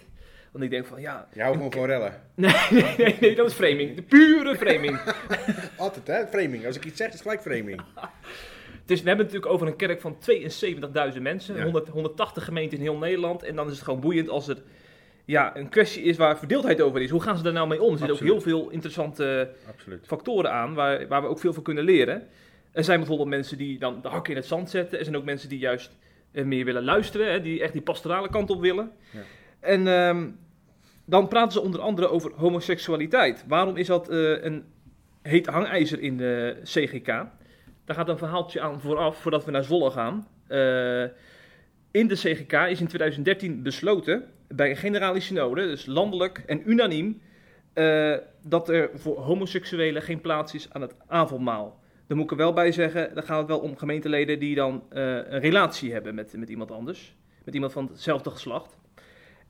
Want 0.57 0.69
ik 0.69 0.75
denk 0.75 0.87
van, 0.87 1.01
ja... 1.01 1.29
Houdt 1.37 1.57
gewoon 1.57 1.73
van 1.73 1.85
rellen. 1.85 2.23
Nee, 2.35 2.53
nee, 2.71 2.95
nee, 2.97 3.17
nee, 3.21 3.35
dat 3.35 3.47
is 3.47 3.55
framing. 3.55 3.95
De 3.95 4.03
pure 4.03 4.57
framing. 4.57 5.01
Altijd 5.77 6.07
hè, 6.07 6.27
framing. 6.27 6.67
Als 6.67 6.77
ik 6.77 6.85
iets 6.85 6.97
zeg, 6.97 7.07
is 7.07 7.13
het 7.13 7.23
gelijk 7.23 7.41
framing. 7.41 7.81
Dus 8.85 9.03
we 9.03 9.09
hebben 9.09 9.27
het 9.27 9.35
natuurlijk 9.35 9.53
over 9.53 9.67
een 9.67 9.77
kerk 9.77 10.01
van 10.01 10.17
72.000 11.15 11.23
mensen, 11.23 11.57
Ja. 11.57 11.63
100, 11.63 11.89
180 11.89 12.45
gemeenten 12.45 12.79
in 12.79 12.85
heel 12.85 12.97
Nederland. 12.97 13.43
En 13.43 13.57
dan 13.57 13.67
is 13.67 13.73
het 13.73 13.83
gewoon 13.83 14.01
boeiend 14.01 14.29
als 14.29 14.49
er 14.49 14.63
ja, 15.25 15.57
een 15.57 15.69
kwestie 15.69 16.03
is 16.03 16.17
waar 16.17 16.39
verdeeldheid 16.39 16.81
over 16.81 17.03
is. 17.03 17.11
Hoe 17.11 17.23
gaan 17.23 17.37
ze 17.37 17.43
daar 17.43 17.53
nou 17.53 17.69
mee 17.69 17.83
om? 17.83 17.93
Er 17.93 17.99
zitten 17.99 18.17
ook 18.17 18.23
heel 18.23 18.41
veel 18.41 18.71
interessante 18.71 19.51
Absoluut. 19.69 20.07
factoren 20.07 20.53
aan 20.53 20.75
waar, 20.75 21.09
waar 21.09 21.23
we 21.23 21.29
ook 21.29 21.39
veel 21.39 21.53
van 21.53 21.63
kunnen 21.63 21.85
leren. 21.85 22.29
Er 22.73 22.85
zijn 22.85 22.99
bijvoorbeeld 22.99 23.29
mensen 23.29 23.59
die 23.59 23.79
dan 23.79 24.01
de 24.03 24.09
hakken 24.09 24.33
in 24.33 24.39
het 24.39 24.49
zand 24.49 24.71
zetten. 24.71 24.99
Er 24.99 25.05
zijn 25.05 25.17
ook 25.17 25.25
mensen 25.25 25.49
die 25.49 25.59
juist 25.59 25.97
eh, 26.33 26.45
meer 26.45 26.65
willen 26.65 26.85
luisteren, 26.85 27.31
hè, 27.33 27.41
die 27.41 27.63
echt 27.63 27.73
die 27.73 27.83
pastorale 27.83 28.29
kant 28.29 28.51
op 28.51 28.61
willen. 28.61 28.91
Ja. 29.11 29.21
En 29.61 29.89
ehm, 29.89 30.29
dan 31.07 31.29
praten 31.29 31.53
ze 31.53 31.61
onder 31.61 31.81
andere 31.81 32.09
over 32.09 32.33
homoseksualiteit. 32.35 33.45
Waarom 33.49 33.77
is 33.77 33.87
dat 33.87 34.09
eh, 34.09 34.45
een 34.45 34.65
heet 35.23 35.47
hangijzer 35.47 36.01
in 36.01 36.17
de 36.17 36.61
CGK? 36.63 37.07
Daar 37.85 37.97
gaat 37.97 38.09
een 38.09 38.19
verhaaltje 38.19 38.61
aan 38.61 38.81
vooraf, 38.81 39.17
voordat 39.17 39.45
we 39.45 39.51
naar 39.51 39.65
Zwolle 39.65 39.91
gaan. 39.91 40.27
Eh, 40.47 41.03
in 41.91 42.09
de 42.09 42.15
CGK 42.15 42.53
is 42.53 42.81
in 42.81 42.87
2013 42.87 43.63
besloten, 43.63 44.25
bij 44.49 44.71
een 44.71 44.77
generale 44.77 45.21
synode, 45.21 45.67
dus 45.67 45.87
landelijk 45.87 46.43
en 46.47 46.71
unaniem, 46.71 47.21
eh, 47.73 48.17
dat 48.43 48.69
er 48.69 48.91
voor 48.95 49.19
homoseksuelen 49.19 50.03
geen 50.03 50.21
plaats 50.21 50.55
is 50.55 50.69
aan 50.73 50.81
het 50.81 50.95
avondmaal. 51.07 51.81
Daar 52.07 52.17
moet 52.17 52.27
ik 52.27 52.31
er 52.31 52.37
wel 52.37 52.53
bij 52.53 52.73
zeggen, 52.73 53.15
dan 53.15 53.23
gaat 53.23 53.39
het 53.39 53.49
wel 53.49 53.59
om 53.59 53.77
gemeenteleden 53.77 54.39
die 54.39 54.55
dan 54.55 54.85
een 54.89 55.41
relatie 55.41 55.93
hebben 55.93 56.15
met, 56.15 56.37
met 56.37 56.49
iemand 56.49 56.71
anders. 56.71 57.17
Met 57.45 57.55
iemand 57.55 57.73
van 57.73 57.89
hetzelfde 57.93 58.31
geslacht. 58.31 58.79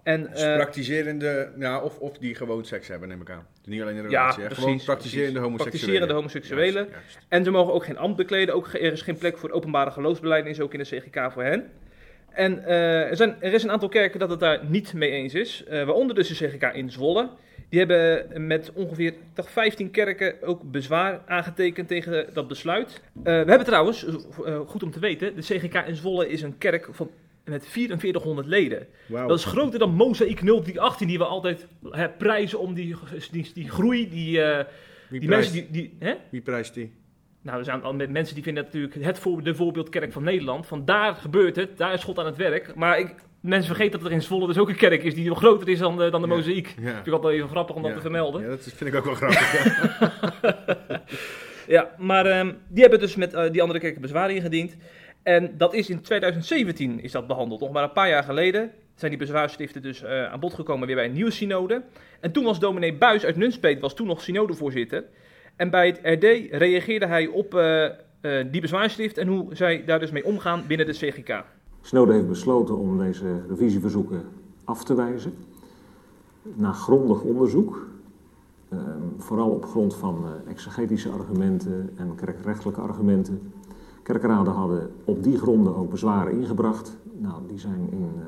En, 0.07 0.23
Dus 0.33 0.43
eh, 0.43 0.55
praktiserende, 0.55 1.49
ja, 1.59 1.81
of, 1.81 1.99
of 1.99 2.19
die 2.19 2.35
gewoon 2.35 2.65
seks 2.65 2.89
hebben, 2.89 3.09
neem 3.09 3.21
ik 3.21 3.31
aan. 3.31 3.47
Dus 3.63 3.73
niet 3.73 3.83
alleen 3.83 3.97
een 3.97 4.11
Ja, 4.11 4.21
relatie, 4.21 4.43
gewoon 4.43 4.65
precies, 4.65 4.85
praktiserende 4.85 5.33
precies. 5.33 5.51
homoseksuelen. 5.51 6.09
Praktiserende 6.09 6.15
homoseksuelen. 6.15 6.87
Juist, 6.91 7.13
juist. 7.13 7.27
En 7.29 7.45
ze 7.45 7.51
mogen 7.51 7.73
ook 7.73 7.85
geen 7.85 7.99
ambt 7.99 8.17
bekleden. 8.17 8.55
Ook, 8.55 8.67
er 8.73 8.93
is 8.93 9.03
geen 9.03 9.19
plek 9.19 9.39
voor 9.39 9.51
openbare 9.51 9.91
geloofsbeleidnis, 9.91 10.61
ook 10.61 10.73
in 10.73 10.79
de 10.79 10.85
CGK 10.85 11.33
voor 11.33 11.43
hen. 11.43 11.71
En 12.31 12.65
eh, 12.65 13.11
er, 13.11 13.17
zijn, 13.17 13.37
er 13.41 13.53
is 13.53 13.63
een 13.63 13.71
aantal 13.71 13.89
kerken 13.89 14.19
dat 14.19 14.31
het 14.31 14.41
daar 14.41 14.61
niet 14.65 14.93
mee 14.95 15.11
eens 15.11 15.35
is. 15.35 15.65
Eh, 15.65 15.85
waaronder 15.85 16.15
dus 16.17 16.39
de 16.39 16.47
CGK 16.47 16.63
in 16.75 16.91
Zwolle. 16.91 17.29
Die 17.69 17.79
hebben 17.79 18.47
met 18.47 18.71
ongeveer 18.75 19.07
ik 19.07 19.19
dacht, 19.35 19.51
15 19.51 19.91
kerken 19.91 20.43
ook 20.43 20.71
bezwaar 20.71 21.21
aangetekend 21.27 21.89
tegen 21.89 22.27
dat 22.33 22.49
besluit. 22.49 23.01
We 23.23 23.31
hebben 23.31 23.65
trouwens, 23.65 24.07
goed 24.67 24.83
om 24.83 24.91
te 24.91 25.01
weten, 25.01 25.35
de 25.35 25.43
CGK 25.43 25.75
in 25.87 25.97
Zwolle 25.97 26.29
is 26.29 26.43
een 26.43 26.59
kerk 26.59 26.89
van, 26.91 27.11
met 27.47 27.67
4400 27.67 28.47
leden. 28.47 28.87
Dat 29.09 29.38
is 29.38 29.45
groter 29.45 29.79
dan 29.79 29.95
Mozaïek 29.95 30.41
018, 30.41 31.07
die 31.09 31.19
we 31.19 31.25
altijd 31.25 31.67
hè, 31.91 32.09
prijzen 32.09 32.59
om 32.59 32.75
die, 32.75 32.97
die, 33.31 33.50
die 33.55 33.71
groei, 33.71 34.09
die, 34.09 34.43
eh, 34.43 34.65
Wie 35.09 35.21
die 35.21 35.29
prijst, 35.29 35.53
mensen 35.55 35.73
die... 35.73 35.83
die 35.99 36.09
hè? 36.09 36.15
wie 36.31 36.41
prijst 36.41 36.75
die? 36.75 36.93
Nou, 37.43 37.59
er 37.59 37.65
zijn 37.65 37.83
al 37.83 37.95
met 37.95 38.11
mensen 38.11 38.35
die 38.35 38.45
vinden 38.45 38.65
dat 38.65 38.73
natuurlijk 38.73 39.05
het 39.05 39.19
voor, 39.19 39.43
de 39.43 39.55
voorbeeldkerk 39.55 40.12
van 40.12 40.23
Nederland. 40.25 40.67
Van 40.67 40.85
daar 40.85 41.15
gebeurt 41.15 41.57
het, 41.57 41.79
daar 41.79 41.93
is 41.93 42.05
God 42.05 42.19
aan 42.19 42.26
het 42.26 42.37
werk. 42.37 42.75
Maar 42.75 42.99
ik, 42.99 43.15
mensen 43.41 43.75
vergeten 43.75 43.99
dat 43.99 44.09
er 44.09 44.15
in 44.15 44.23
Zwolle 44.23 44.47
dus 44.47 44.59
ook 44.59 44.69
een 44.69 44.76
kerk 44.76 45.03
is 45.03 45.15
die 45.15 45.29
nog 45.29 45.38
groter 45.38 45.69
is 45.69 45.79
dan 45.79 45.97
de, 45.97 46.11
dan 46.11 46.23
de 46.23 46.29
Ja. 46.29 46.35
mozaïek. 46.35 46.75
Ja. 46.81 46.95
Vind 46.95 47.07
ik 47.07 47.12
altijd 47.12 47.35
even 47.35 47.49
grappig 47.49 47.76
om 47.76 47.83
dat 47.83 47.91
Ja. 47.91 47.97
te 47.97 48.03
vermelden. 48.03 48.43
Ja, 48.43 48.49
dat 48.49 48.62
vind 48.75 48.95
ik 48.95 48.95
ook 48.95 49.05
wel 49.05 49.15
grappig. 49.15 49.53
ja. 50.43 51.03
Ja, 51.69 51.91
maar 51.99 52.26
ehm, 52.26 52.53
die 52.69 52.81
hebben 52.83 53.00
dus 53.00 53.17
met 53.17 53.35
eh, 53.35 53.50
die 53.50 53.62
andere 53.62 53.81
kerken 53.81 54.00
bezwaar 54.00 54.31
ingediend. 54.31 54.76
En 55.26 55.54
dat 55.56 55.75
is 55.75 55.90
in 55.90 56.00
2017 56.00 57.02
is 57.02 57.12
dat 57.12 57.26
behandeld, 57.26 57.61
nog 57.61 57.73
maar 57.73 57.83
een 57.83 57.92
paar 57.92 58.09
jaar 58.09 58.23
geleden. 58.23 58.71
zijn 58.95 59.11
die 59.11 59.21
bezwaarschriften 59.21 59.83
dus 59.83 60.02
eh, 60.02 60.33
aan 60.33 60.40
bod 60.40 60.54
gekomen 60.54 60.87
weer 60.87 60.97
bij 60.97 61.04
een 61.04 61.12
nieuwe 61.12 61.30
synode. 61.30 61.83
En 62.21 62.33
toen 62.33 62.45
was 62.45 62.59
dominee 62.59 62.95
Buis 62.95 63.25
uit 63.25 63.37
Nunspeet, 63.37 63.80
was 63.80 63.95
toen 63.95 64.06
nog 64.06 64.21
synodevoorzitter. 64.21 65.04
En 65.56 65.71
bij 65.71 65.87
het 65.87 66.00
RD 66.02 66.25
reageerde 66.50 67.06
hij 67.06 67.26
op 67.26 67.54
eh, 67.54 67.85
eh, 67.85 67.92
die 68.50 68.61
bezwaarschrift 68.61 69.18
en 69.18 69.26
hoe 69.28 69.54
zij 69.54 69.85
daar 69.85 70.00
dus 70.00 70.11
mee 70.11 70.25
omgaan 70.25 70.64
binnen 70.66 70.87
de 70.87 70.92
CGK. 70.92 71.45
Snode 71.80 72.12
heeft 72.12 72.28
besloten 72.28 72.76
om 72.78 72.99
deze 72.99 73.42
revisieverzoeken 73.49 74.25
af 74.64 74.85
te 74.85 74.95
wijzen. 74.95 75.35
Na 76.42 76.73
grondig 76.73 77.23
onderzoek, 77.23 77.87
vooral 79.18 79.50
op 79.50 79.64
grond 79.64 79.95
van 79.95 80.25
exegetische 80.49 81.11
argumenten 81.11 81.90
en 81.97 82.14
kerkrechtelijke 82.14 82.80
argumenten. 82.80 83.52
Kerkraden 84.07 84.53
hadden 84.53 84.91
op 85.05 85.23
die 85.23 85.39
gronden 85.39 85.77
ook 85.77 85.91
bezwaren 85.91 86.33
ingebracht. 86.33 86.97
Nou, 87.13 87.43
die 87.47 87.59
zijn 87.59 87.89
in 87.91 88.11
eh, 88.17 88.25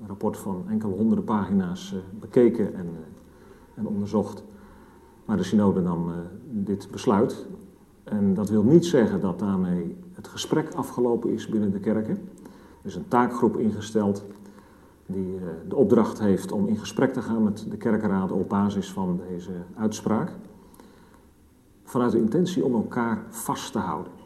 een 0.00 0.06
rapport 0.06 0.36
van 0.36 0.64
enkele 0.68 0.92
honderden 0.92 1.24
pagina's 1.24 1.92
eh, 1.92 2.20
bekeken 2.20 2.74
en, 2.74 2.86
eh, 2.86 3.78
en 3.78 3.86
onderzocht. 3.86 4.44
Maar 5.24 5.36
de 5.36 5.42
synode 5.42 5.80
nam 5.80 6.10
dit 6.50 6.88
besluit. 6.90 7.46
En 8.04 8.34
dat 8.34 8.48
wil 8.48 8.62
niet 8.62 8.86
zeggen 8.86 9.20
dat 9.20 9.38
daarmee 9.38 9.96
het 10.12 10.28
gesprek 10.28 10.74
afgelopen 10.74 11.30
is 11.30 11.48
binnen 11.48 11.72
de 11.72 11.80
kerken. 11.80 12.28
Er 12.82 12.88
is 12.88 12.94
een 12.94 13.08
taakgroep 13.08 13.56
ingesteld 13.56 14.24
die 15.06 15.38
de 15.68 15.76
opdracht 15.76 16.18
heeft 16.20 16.52
om 16.52 16.66
in 16.66 16.76
gesprek 16.76 17.12
te 17.12 17.22
gaan 17.22 17.42
met 17.42 17.66
de 17.70 17.76
kerkenraden 17.76 18.36
op 18.36 18.48
basis 18.48 18.92
van 18.92 19.20
deze 19.28 19.52
uitspraak. 19.76 20.32
Vanuit 21.84 22.12
de 22.12 22.18
intentie 22.18 22.64
om 22.64 22.74
elkaar 22.74 23.22
vast 23.28 23.72
te 23.72 23.78
houden. 23.78 24.21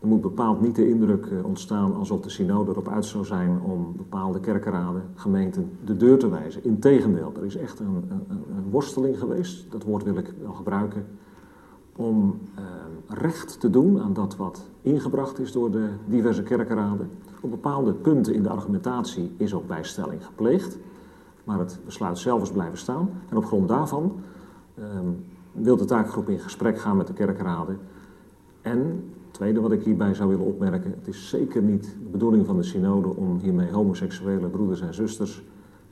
Er 0.00 0.06
moet 0.06 0.20
bepaald 0.20 0.60
niet 0.60 0.74
de 0.74 0.88
indruk 0.88 1.26
eh, 1.26 1.44
ontstaan 1.44 1.94
alsof 1.94 2.20
de 2.20 2.30
synode 2.30 2.70
erop 2.70 2.88
uit 2.88 3.04
zou 3.04 3.24
zijn 3.24 3.60
om 3.60 3.92
bepaalde 3.96 4.40
kerkenraden, 4.40 5.02
gemeenten 5.14 5.70
de 5.84 5.96
deur 5.96 6.18
te 6.18 6.28
wijzen. 6.28 6.64
Integendeel, 6.64 7.32
er 7.36 7.44
is 7.44 7.56
echt 7.56 7.80
een, 7.80 8.04
een, 8.08 8.26
een 8.28 8.70
worsteling 8.70 9.18
geweest, 9.18 9.70
dat 9.70 9.82
woord 9.82 10.02
wil 10.02 10.16
ik 10.16 10.32
wel 10.42 10.52
gebruiken, 10.52 11.06
om 11.96 12.38
eh, 12.54 12.64
recht 13.08 13.60
te 13.60 13.70
doen 13.70 14.00
aan 14.00 14.12
dat 14.12 14.36
wat 14.36 14.62
ingebracht 14.82 15.38
is 15.38 15.52
door 15.52 15.70
de 15.70 15.88
diverse 16.06 16.42
kerkenraden. 16.42 17.10
Op 17.40 17.50
bepaalde 17.50 17.92
punten 17.92 18.34
in 18.34 18.42
de 18.42 18.48
argumentatie 18.48 19.34
is 19.36 19.54
ook 19.54 19.66
bijstelling 19.66 20.24
gepleegd, 20.24 20.78
maar 21.44 21.58
het 21.58 21.78
besluit 21.84 22.18
zelf 22.18 22.42
is 22.42 22.50
blijven 22.50 22.78
staan. 22.78 23.10
En 23.28 23.36
op 23.36 23.44
grond 23.44 23.68
daarvan 23.68 24.20
eh, 24.74 24.84
wil 25.52 25.76
de 25.76 25.84
taakgroep 25.84 26.28
in 26.28 26.38
gesprek 26.38 26.78
gaan 26.78 26.96
met 26.96 27.06
de 27.06 27.12
kerkenraden. 27.12 27.78
En 28.62 29.10
tweede 29.36 29.60
wat 29.60 29.72
ik 29.72 29.82
hierbij 29.82 30.14
zou 30.14 30.28
willen 30.28 30.44
opmerken, 30.44 30.94
het 30.98 31.08
is 31.08 31.28
zeker 31.28 31.62
niet 31.62 31.82
de 31.82 32.10
bedoeling 32.10 32.46
van 32.46 32.56
de 32.56 32.62
synode 32.62 33.16
om 33.16 33.38
hiermee 33.38 33.70
homoseksuele 33.70 34.48
broeders 34.48 34.80
en 34.80 34.94
zusters 34.94 35.44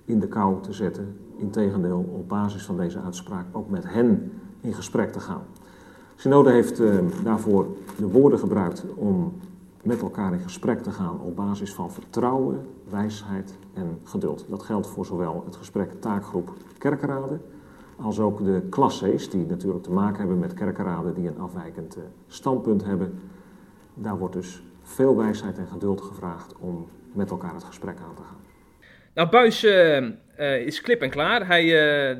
in 0.04 0.20
de 0.20 0.28
kou 0.28 0.62
te 0.62 0.72
zetten. 0.72 1.16
Integendeel, 1.36 2.10
op 2.12 2.28
basis 2.28 2.64
van 2.64 2.76
deze 2.76 3.00
uitspraak 3.00 3.46
ook 3.52 3.70
met 3.70 3.84
hen 3.86 4.32
in 4.60 4.74
gesprek 4.74 5.12
te 5.12 5.20
gaan. 5.20 5.42
Synode 6.14 6.50
heeft 6.50 6.80
eh, 6.80 6.94
daarvoor 7.24 7.66
de 7.96 8.08
woorden 8.08 8.38
gebruikt 8.38 8.84
om 8.94 9.32
met 9.82 10.00
elkaar 10.00 10.32
in 10.32 10.40
gesprek 10.40 10.82
te 10.82 10.90
gaan 10.90 11.20
op 11.20 11.36
basis 11.36 11.74
van 11.74 11.92
vertrouwen, 11.92 12.66
wijsheid 12.90 13.54
en 13.72 13.98
geduld. 14.04 14.44
Dat 14.48 14.62
geldt 14.62 14.86
voor 14.86 15.06
zowel 15.06 15.42
het 15.44 15.56
gesprek 15.56 15.92
taakgroep 16.00 16.52
kerkenraden 16.78 17.40
als 18.00 18.18
ook 18.18 18.44
de 18.44 18.62
klassees 18.70 19.30
die 19.30 19.46
natuurlijk 19.46 19.84
te 19.84 19.92
maken 19.92 20.18
hebben 20.18 20.38
met 20.38 20.54
kerkenraden 20.54 21.14
die 21.14 21.28
een 21.28 21.38
afwijkend 21.38 21.96
eh, 21.96 22.02
standpunt 22.28 22.84
hebben. 22.84 23.20
Daar 23.94 24.18
wordt 24.18 24.34
dus 24.34 24.62
veel 24.82 25.16
wijsheid 25.16 25.58
en 25.58 25.66
geduld 25.66 26.00
gevraagd 26.00 26.54
om 26.58 26.88
met 27.12 27.30
elkaar 27.30 27.54
het 27.54 27.64
gesprek 27.64 27.96
aan 28.08 28.14
te 28.14 28.22
gaan. 28.22 28.36
Nou, 29.14 29.28
Buis 29.28 29.64
eh, 29.64 29.96
eh, 29.96 30.66
is 30.66 30.80
klip 30.80 31.00
en 31.00 31.10
klaar. 31.10 31.46
Hij, 31.46 31.64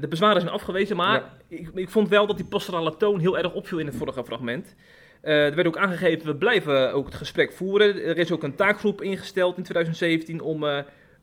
de 0.00 0.06
bezwaren 0.08 0.40
zijn 0.40 0.52
afgewezen, 0.52 0.96
maar 0.96 1.20
Ja. 1.20 1.36
ik, 1.48 1.70
ik 1.74 1.90
vond 1.90 2.08
wel 2.08 2.26
dat 2.26 2.36
die 2.36 2.46
pastorale 2.46 2.96
toon 2.96 3.20
heel 3.20 3.38
erg 3.38 3.54
opviel 3.54 3.78
in 3.78 3.86
het 3.86 3.96
vorige 3.96 4.24
fragment. 4.24 4.74
Er 5.20 5.54
werd 5.54 5.66
ook 5.66 5.76
aangegeven, 5.76 6.26
we 6.26 6.36
blijven 6.36 6.92
ook 6.92 7.06
het 7.06 7.14
gesprek 7.14 7.52
voeren. 7.52 8.04
Er 8.04 8.18
is 8.18 8.32
ook 8.32 8.42
een 8.42 8.54
taakgroep 8.54 9.02
ingesteld 9.02 9.56
in 9.56 9.62
2017 9.62 10.40
om 10.40 10.58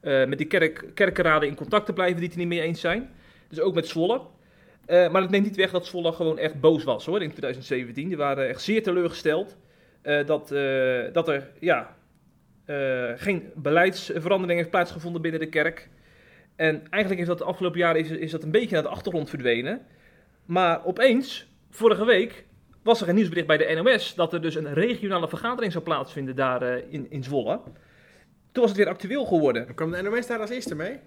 met 0.02 0.38
die 0.38 0.48
kerk, 0.48 0.86
kerkenraden 0.94 1.48
in 1.48 1.56
contact 1.56 1.86
te 1.86 1.94
blijven 1.94 2.16
die 2.16 2.26
het 2.26 2.34
er 2.34 2.40
niet 2.40 2.48
mee 2.48 2.62
eens 2.62 2.80
zijn. 2.80 3.10
Dus 3.50 3.60
ook 3.60 3.74
met 3.74 3.88
Zwolle. 3.88 4.22
Eh, 4.86 5.12
maar 5.12 5.22
dat 5.22 5.30
neemt 5.30 5.46
niet 5.46 5.56
weg 5.56 5.72
dat 5.72 5.86
Zwolle 5.86 6.12
gewoon 6.12 6.38
echt 6.38 6.60
boos 6.60 6.84
was 6.84 7.06
hoor, 7.06 7.22
in 7.22 7.30
2017. 7.30 8.08
Die 8.08 8.18
waren 8.18 8.48
echt 8.48 8.62
zeer 8.62 8.84
teleurgesteld 8.84 9.58
eh, 10.02 10.26
dat, 10.26 10.52
eh, 10.52 11.14
dat 11.14 11.28
er 11.28 11.52
ja, 11.60 11.96
geen 13.16 13.52
beleidsverandering 13.56 14.60
heeft 14.60 14.70
plaatsgevonden 14.70 15.22
binnen 15.22 15.40
de 15.40 15.50
kerk. 15.50 15.90
En 16.56 16.88
eigenlijk 16.90 17.22
is 17.22 17.28
dat 17.28 17.38
de 17.38 17.44
afgelopen 17.44 17.80
jaren 17.80 18.02
is, 18.02 18.10
is 18.10 18.32
dat 18.32 18.44
een 18.44 18.52
beetje 18.52 18.74
naar 18.74 18.84
de 18.84 18.90
achtergrond 18.90 19.30
verdwenen. 19.30 19.82
Maar 20.46 20.86
opeens, 20.86 21.48
vorige 21.70 22.06
week, 22.06 22.46
was 22.84 23.02
er 23.02 23.10
een 23.10 23.16
nieuwsbericht 23.16 23.48
bij 23.48 23.58
de 23.58 23.82
NOS 23.84 24.16
dat 24.16 24.34
er 24.34 24.42
dus 24.42 24.56
een 24.56 24.74
regionale 24.74 25.28
vergadering 25.28 25.72
zou 25.72 25.84
plaatsvinden 25.84 26.36
daar 26.36 26.64
in, 26.90 27.08
in 27.10 27.24
Zwolle. 27.24 27.60
Toen 28.52 28.62
was 28.64 28.72
het 28.72 28.78
weer 28.78 28.90
actueel 28.90 29.26
geworden. 29.26 29.66
Dan 29.66 29.76
kwam 29.76 29.92
de 29.92 30.02
NOS 30.02 30.28
daar 30.28 30.40
als 30.40 30.50
eerste 30.50 30.76
mee? 30.76 31.00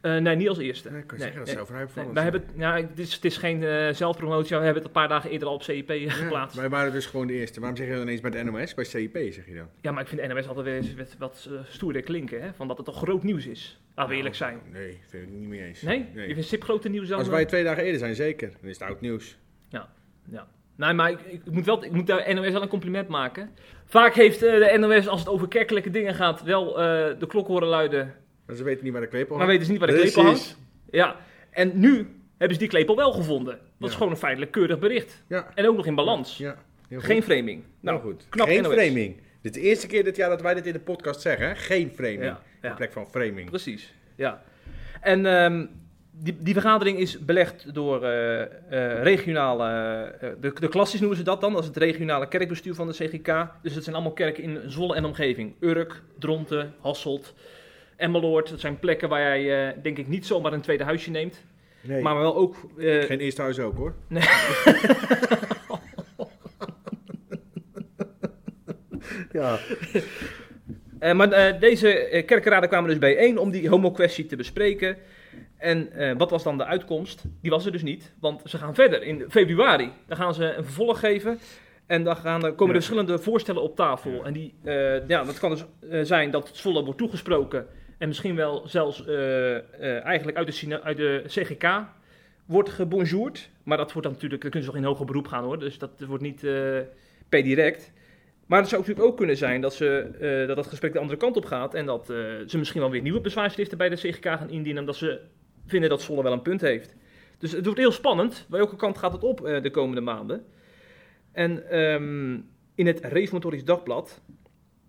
Eh, 0.00 0.16
nee, 0.16 0.36
niet 0.36 0.48
als 0.48 0.58
eerste. 0.58 0.90
Nee, 0.90 1.02
zeggen, 1.16 1.44
dat 1.44 1.46
nee. 1.46 2.04
Nee, 2.04 2.12
wij 2.14 2.22
hebben, 2.22 2.40
het- 2.40 2.50
ja, 2.56 2.76
het, 2.76 2.98
is, 2.98 3.14
het 3.14 3.24
is 3.24 3.36
geen 3.36 3.62
eh, 3.62 3.92
zelfpromotie, 3.92 4.48
we 4.56 4.64
hebben 4.64 4.74
het 4.74 4.84
een 4.84 5.00
paar 5.00 5.08
dagen 5.08 5.30
eerder 5.30 5.48
al 5.48 5.54
op 5.54 5.62
CIP 5.62 5.90
geplaatst. 6.06 6.54
Ja, 6.54 6.60
wij 6.60 6.70
waren 6.70 6.92
dus 6.92 7.06
gewoon 7.06 7.26
de 7.26 7.32
eerste. 7.32 7.60
Waarom 7.60 7.78
zeg 7.78 7.86
je 7.86 7.92
dan 7.92 8.02
ineens 8.02 8.20
bij 8.20 8.30
de 8.30 8.42
NOS? 8.42 8.74
Bij 8.74 8.84
CIP 8.84 9.16
zeg 9.32 9.46
je 9.46 9.54
dan? 9.82 9.92
maar 9.94 10.02
ik 10.02 10.08
vind 10.08 10.20
de 10.20 10.26
NOS 10.26 10.48
altijd 10.48 10.66
weer 10.66 10.76
eens 10.76 10.94
wat, 10.94 11.14
wat 11.18 11.48
eh, 11.50 11.58
stoerder 11.68 12.02
klinken, 12.02 12.42
hè? 12.42 12.52
van 12.54 12.68
dat 12.68 12.76
het 12.76 12.86
toch 12.86 12.96
groot 12.96 13.22
nieuws 13.22 13.46
is. 13.46 13.80
Laten 13.94 14.10
we 14.12 14.16
eerlijk 14.18 14.34
zijn. 14.34 14.58
Nou, 14.72 14.84
Nee, 14.84 15.00
vind 15.08 15.22
ik 15.22 15.30
niet 15.34 15.48
mee 15.48 15.62
eens. 15.62 15.82
Nee? 15.82 16.06
Je 16.14 16.34
vindt 16.34 16.48
SIP 16.48 16.62
groter 16.64 16.90
nieuws 16.90 17.08
dan... 17.08 17.18
Als 17.18 17.28
wij 17.28 17.44
twee 17.44 17.64
dagen 17.64 17.82
eerder 17.82 17.98
zijn, 17.98 18.14
zeker. 18.14 18.50
Dan 18.60 18.70
is 18.70 18.78
het 18.78 18.88
oud 18.88 19.00
nieuws. 19.00 19.36
Ja. 19.68 19.88
Nee, 20.76 20.92
maar 20.92 21.10
ik, 21.10 21.20
ik 21.26 21.50
moet 21.50 21.64
wel, 21.64 21.84
ik 21.84 21.92
moet 21.92 22.06
de 22.06 22.32
NOS 22.34 22.50
wel 22.50 22.62
een 22.62 22.68
compliment 22.68 23.08
maken. 23.08 23.50
Vaak 23.84 24.14
heeft 24.14 24.42
eh, 24.42 24.52
de 24.72 24.78
NOS, 24.78 25.08
als 25.08 25.20
het 25.20 25.28
over 25.28 25.48
kerkelijke 25.48 25.90
dingen 25.90 26.14
gaat, 26.14 26.42
wel 26.42 26.68
eh, 26.80 27.18
de 27.18 27.26
klok 27.26 27.46
horen 27.46 27.68
luiden. 27.68 28.14
Maar 28.48 28.56
ze 28.56 28.62
weten 28.64 28.84
niet 28.84 28.92
waar 28.92 29.02
de 29.02 29.08
klepel 29.08 29.36
Maar 29.36 29.46
weten 29.46 29.64
ze 29.64 29.70
niet 29.70 29.80
waar 29.80 29.88
de 29.88 29.94
Precies. 29.94 30.12
klepel 30.14 30.30
hangt. 30.32 30.58
Ja. 30.90 31.16
En 31.50 31.72
nu 31.74 31.94
hebben 32.36 32.52
ze 32.56 32.58
die 32.58 32.68
klepel 32.68 32.96
wel 32.96 33.12
gevonden. 33.12 33.58
Dat 33.78 33.88
is 33.88 33.94
gewoon 33.96 34.12
een 34.12 34.18
feitelijk 34.18 34.50
keurig 34.52 34.78
bericht. 34.78 35.22
Ja. 35.28 35.46
En 35.54 35.66
ook 35.68 35.76
nog 35.76 35.86
in 35.86 35.94
balans. 35.94 36.36
Ja, 36.38 36.56
heel 36.88 37.00
Geen 37.00 37.16
goed. 37.22 37.24
framing. 37.32 37.62
Nou, 37.80 38.00
Heel 38.00 38.10
goed. 38.10 38.26
knap 38.28 38.46
Geen 38.46 38.62
NOS. 38.62 38.72
framing. 38.72 39.16
Dit 39.42 39.56
is 39.56 39.62
de 39.62 39.68
eerste 39.68 39.86
keer 39.86 40.04
dit 40.04 40.16
jaar 40.16 40.28
dat 40.30 40.42
wij 40.42 40.54
dit 40.54 40.66
in 40.66 40.72
de 40.72 40.78
podcast 40.78 41.20
zeggen. 41.20 41.48
hè? 41.48 41.54
Geen 41.54 41.90
framing. 41.94 42.22
Ja, 42.22 42.40
ja. 42.62 42.68
In 42.68 42.74
plek 42.74 42.92
van 42.92 43.10
framing. 43.10 43.48
Precies, 43.48 43.94
ja. 44.14 44.42
En 45.00 45.26
ehm, 45.26 45.66
die, 46.10 46.36
die 46.40 46.54
vergadering 46.54 46.98
is 46.98 47.18
belegd 47.24 47.74
door 47.74 48.04
eh, 48.04 48.40
eh, 48.42 49.02
regionale, 49.02 49.66
eh, 50.20 50.28
de, 50.40 50.52
de 50.60 50.68
klassisch 50.68 51.00
noemen 51.00 51.18
ze 51.18 51.24
dat 51.24 51.40
dan, 51.40 51.52
dat 51.52 51.60
is 51.62 51.68
het 51.68 51.76
regionale 51.76 52.28
kerkbestuur 52.28 52.74
van 52.74 52.86
de 52.86 52.92
CGK. 52.92 53.48
Dus 53.62 53.74
het 53.74 53.84
zijn 53.84 53.94
allemaal 53.96 54.12
kerken 54.14 54.42
in 54.42 54.60
Zwolle 54.70 54.94
en 54.94 55.04
omgeving. 55.04 55.54
Urk, 55.60 56.02
Dronten, 56.18 56.74
Hasselt, 56.80 57.34
Emmeloord. 57.98 58.48
Dat 58.50 58.60
zijn 58.60 58.78
plekken 58.78 59.08
waar 59.08 59.20
jij, 59.20 59.68
eh, 59.68 59.76
denk 59.82 59.98
ik, 59.98 60.08
niet 60.08 60.26
zomaar 60.26 60.52
een 60.52 60.60
tweede 60.60 60.84
huisje 60.84 61.10
neemt. 61.10 61.44
Nee. 61.80 62.02
Maar 62.02 62.18
wel 62.18 62.36
ook... 62.36 62.56
eh, 62.78 63.02
Geen 63.02 63.18
eerste 63.20 63.42
huis 63.42 63.58
ook 63.58 63.76
hoor. 63.76 63.94
Nee. 64.08 64.22
ja. 69.32 69.58
Eh, 70.98 71.12
maar 71.14 71.58
deze 71.60 72.22
kerkenraden 72.26 72.68
kwamen 72.68 72.90
dus 72.90 72.98
bijeen 72.98 73.38
om 73.38 73.50
die 73.50 73.68
homo-kwestie 73.68 74.26
te 74.26 74.36
bespreken. 74.36 74.96
En 75.56 75.90
wat 76.18 76.30
was 76.30 76.42
dan 76.42 76.58
de 76.58 76.64
uitkomst? 76.64 77.24
Die 77.42 77.50
was 77.50 77.66
er 77.66 77.72
dus 77.72 77.82
niet, 77.82 78.12
want 78.20 78.42
ze 78.44 78.58
gaan 78.58 78.74
verder. 78.74 79.02
In 79.02 79.24
februari 79.28 79.90
dan 80.06 80.16
gaan 80.16 80.34
ze 80.34 80.54
een 80.54 80.64
vervolg 80.64 80.98
geven. 81.00 81.38
En 81.86 82.04
dan 82.04 82.16
gaan, 82.16 82.40
komen 82.40 82.66
er 82.74 82.82
verschillende 82.82 83.18
voorstellen 83.18 83.62
op 83.62 83.76
tafel. 83.76 84.24
En 84.24 84.32
die, 84.32 84.54
ja, 85.06 85.24
dat 85.24 85.38
kan 85.38 85.50
dus 85.50 85.64
zijn 86.08 86.30
dat 86.30 86.48
het 86.48 86.56
Zwolle 86.56 86.84
wordt 86.84 86.98
toegesproken. 86.98 87.66
En 87.98 88.08
misschien 88.08 88.34
wel 88.34 88.68
zelfs 88.68 89.06
eh, 89.06 89.56
eh, 89.56 90.04
eigenlijk 90.04 90.36
uit 90.36 90.60
de, 90.60 90.82
uit 90.82 90.96
de 90.96 91.22
CGK 91.26 91.84
wordt 92.46 92.68
gebonjourd. 92.68 93.50
Maar 93.62 93.76
dat 93.76 93.92
wordt 93.92 94.06
dan 94.06 94.12
natuurlijk, 94.12 94.42
dan 94.42 94.50
kunnen 94.50 94.68
ze 94.68 94.74
nog 94.74 94.84
in 94.84 94.88
hoger 94.88 95.06
beroep 95.06 95.26
gaan 95.26 95.44
hoor. 95.44 95.58
Dus 95.58 95.78
dat 95.78 95.90
wordt 96.06 96.22
niet 96.22 96.44
eh, 96.44 96.78
per 97.28 97.42
direct. 97.42 97.92
Maar 98.46 98.60
het 98.60 98.68
zou 98.68 98.80
natuurlijk 98.80 99.08
ook 99.08 99.16
kunnen 99.16 99.36
zijn 99.36 99.60
dat, 99.60 99.74
ze, 99.74 100.44
dat 100.54 100.66
gesprek 100.66 100.92
de 100.92 100.98
andere 100.98 101.18
kant 101.18 101.36
op 101.36 101.44
gaat. 101.44 101.74
En 101.74 101.86
dat 101.86 102.06
ze 102.46 102.58
misschien 102.58 102.80
wel 102.80 102.90
weer 102.90 103.02
nieuwe 103.02 103.20
bezwaarschriften 103.20 103.78
bij 103.78 103.88
de 103.88 103.96
CGK 103.96 104.24
gaan 104.24 104.50
indienen. 104.50 104.80
Omdat 104.80 104.96
ze 104.96 105.20
vinden 105.66 105.90
dat 105.90 106.02
Zwolle 106.02 106.22
wel 106.22 106.32
een 106.32 106.42
punt 106.42 106.60
heeft. 106.60 106.94
Dus 107.38 107.52
het 107.52 107.64
wordt 107.64 107.80
heel 107.80 107.92
spannend. 107.92 108.46
Welke 108.48 108.76
kant 108.76 108.98
gaat 108.98 109.12
het 109.12 109.22
op 109.24 109.38
de 109.62 109.70
komende 109.70 110.00
maanden? 110.00 110.44
En 111.32 111.70
ehm, 111.70 112.40
in 112.74 112.86
het 112.86 113.00
Reformatorisch 113.04 113.64
Dagblad. 113.64 114.20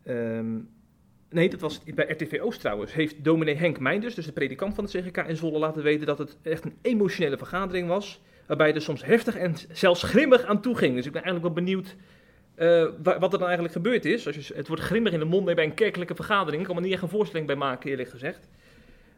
ehm, 0.03 0.55
nee, 1.29 1.49
dat 1.49 1.59
was 1.59 1.81
bij 1.95 2.05
RTV 2.09 2.39
Oost 2.41 2.59
trouwens. 2.59 2.93
Heeft 2.93 3.23
dominee 3.23 3.55
Henk 3.55 3.79
Meinders, 3.79 4.15
dus 4.15 4.25
de 4.25 4.31
predikant 4.31 4.75
van 4.75 4.85
de 4.85 4.99
CGK 5.01 5.17
in 5.17 5.35
Zwolle, 5.35 5.59
laten 5.59 5.83
weten 5.83 6.05
dat 6.05 6.17
het 6.17 6.37
echt 6.41 6.65
een 6.65 6.77
emotionele 6.81 7.37
vergadering 7.37 7.87
was. 7.87 8.21
Waarbij 8.45 8.67
het 8.67 8.75
er 8.75 8.81
soms 8.81 9.05
heftig 9.05 9.35
en 9.35 9.53
zelfs 9.71 10.03
grimmig 10.03 10.43
aan 10.43 10.61
toe 10.61 10.77
ging. 10.77 10.95
Dus 10.95 11.05
ik 11.05 11.11
ben 11.11 11.23
eigenlijk 11.23 11.53
wel 11.55 11.63
benieuwd 11.63 11.95
eh, 12.55 12.85
wa- 13.03 13.19
wat 13.19 13.31
er 13.33 13.37
dan 13.39 13.47
eigenlijk 13.47 13.73
gebeurd 13.73 14.05
is. 14.05 14.27
Als 14.27 14.35
je, 14.47 14.53
het 14.55 14.67
wordt 14.67 14.83
grimmig 14.83 15.13
in 15.13 15.19
de 15.19 15.25
mond 15.25 15.45
bij 15.55 15.63
een 15.63 15.73
kerkelijke 15.73 16.15
vergadering. 16.15 16.61
Ik 16.61 16.67
kan 16.67 16.75
me 16.75 16.81
niet 16.81 16.93
echt 16.93 17.01
een 17.01 17.09
voorstelling 17.09 17.47
bij 17.47 17.55
maken, 17.55 17.89
eerlijk 17.89 18.09
gezegd. 18.09 18.47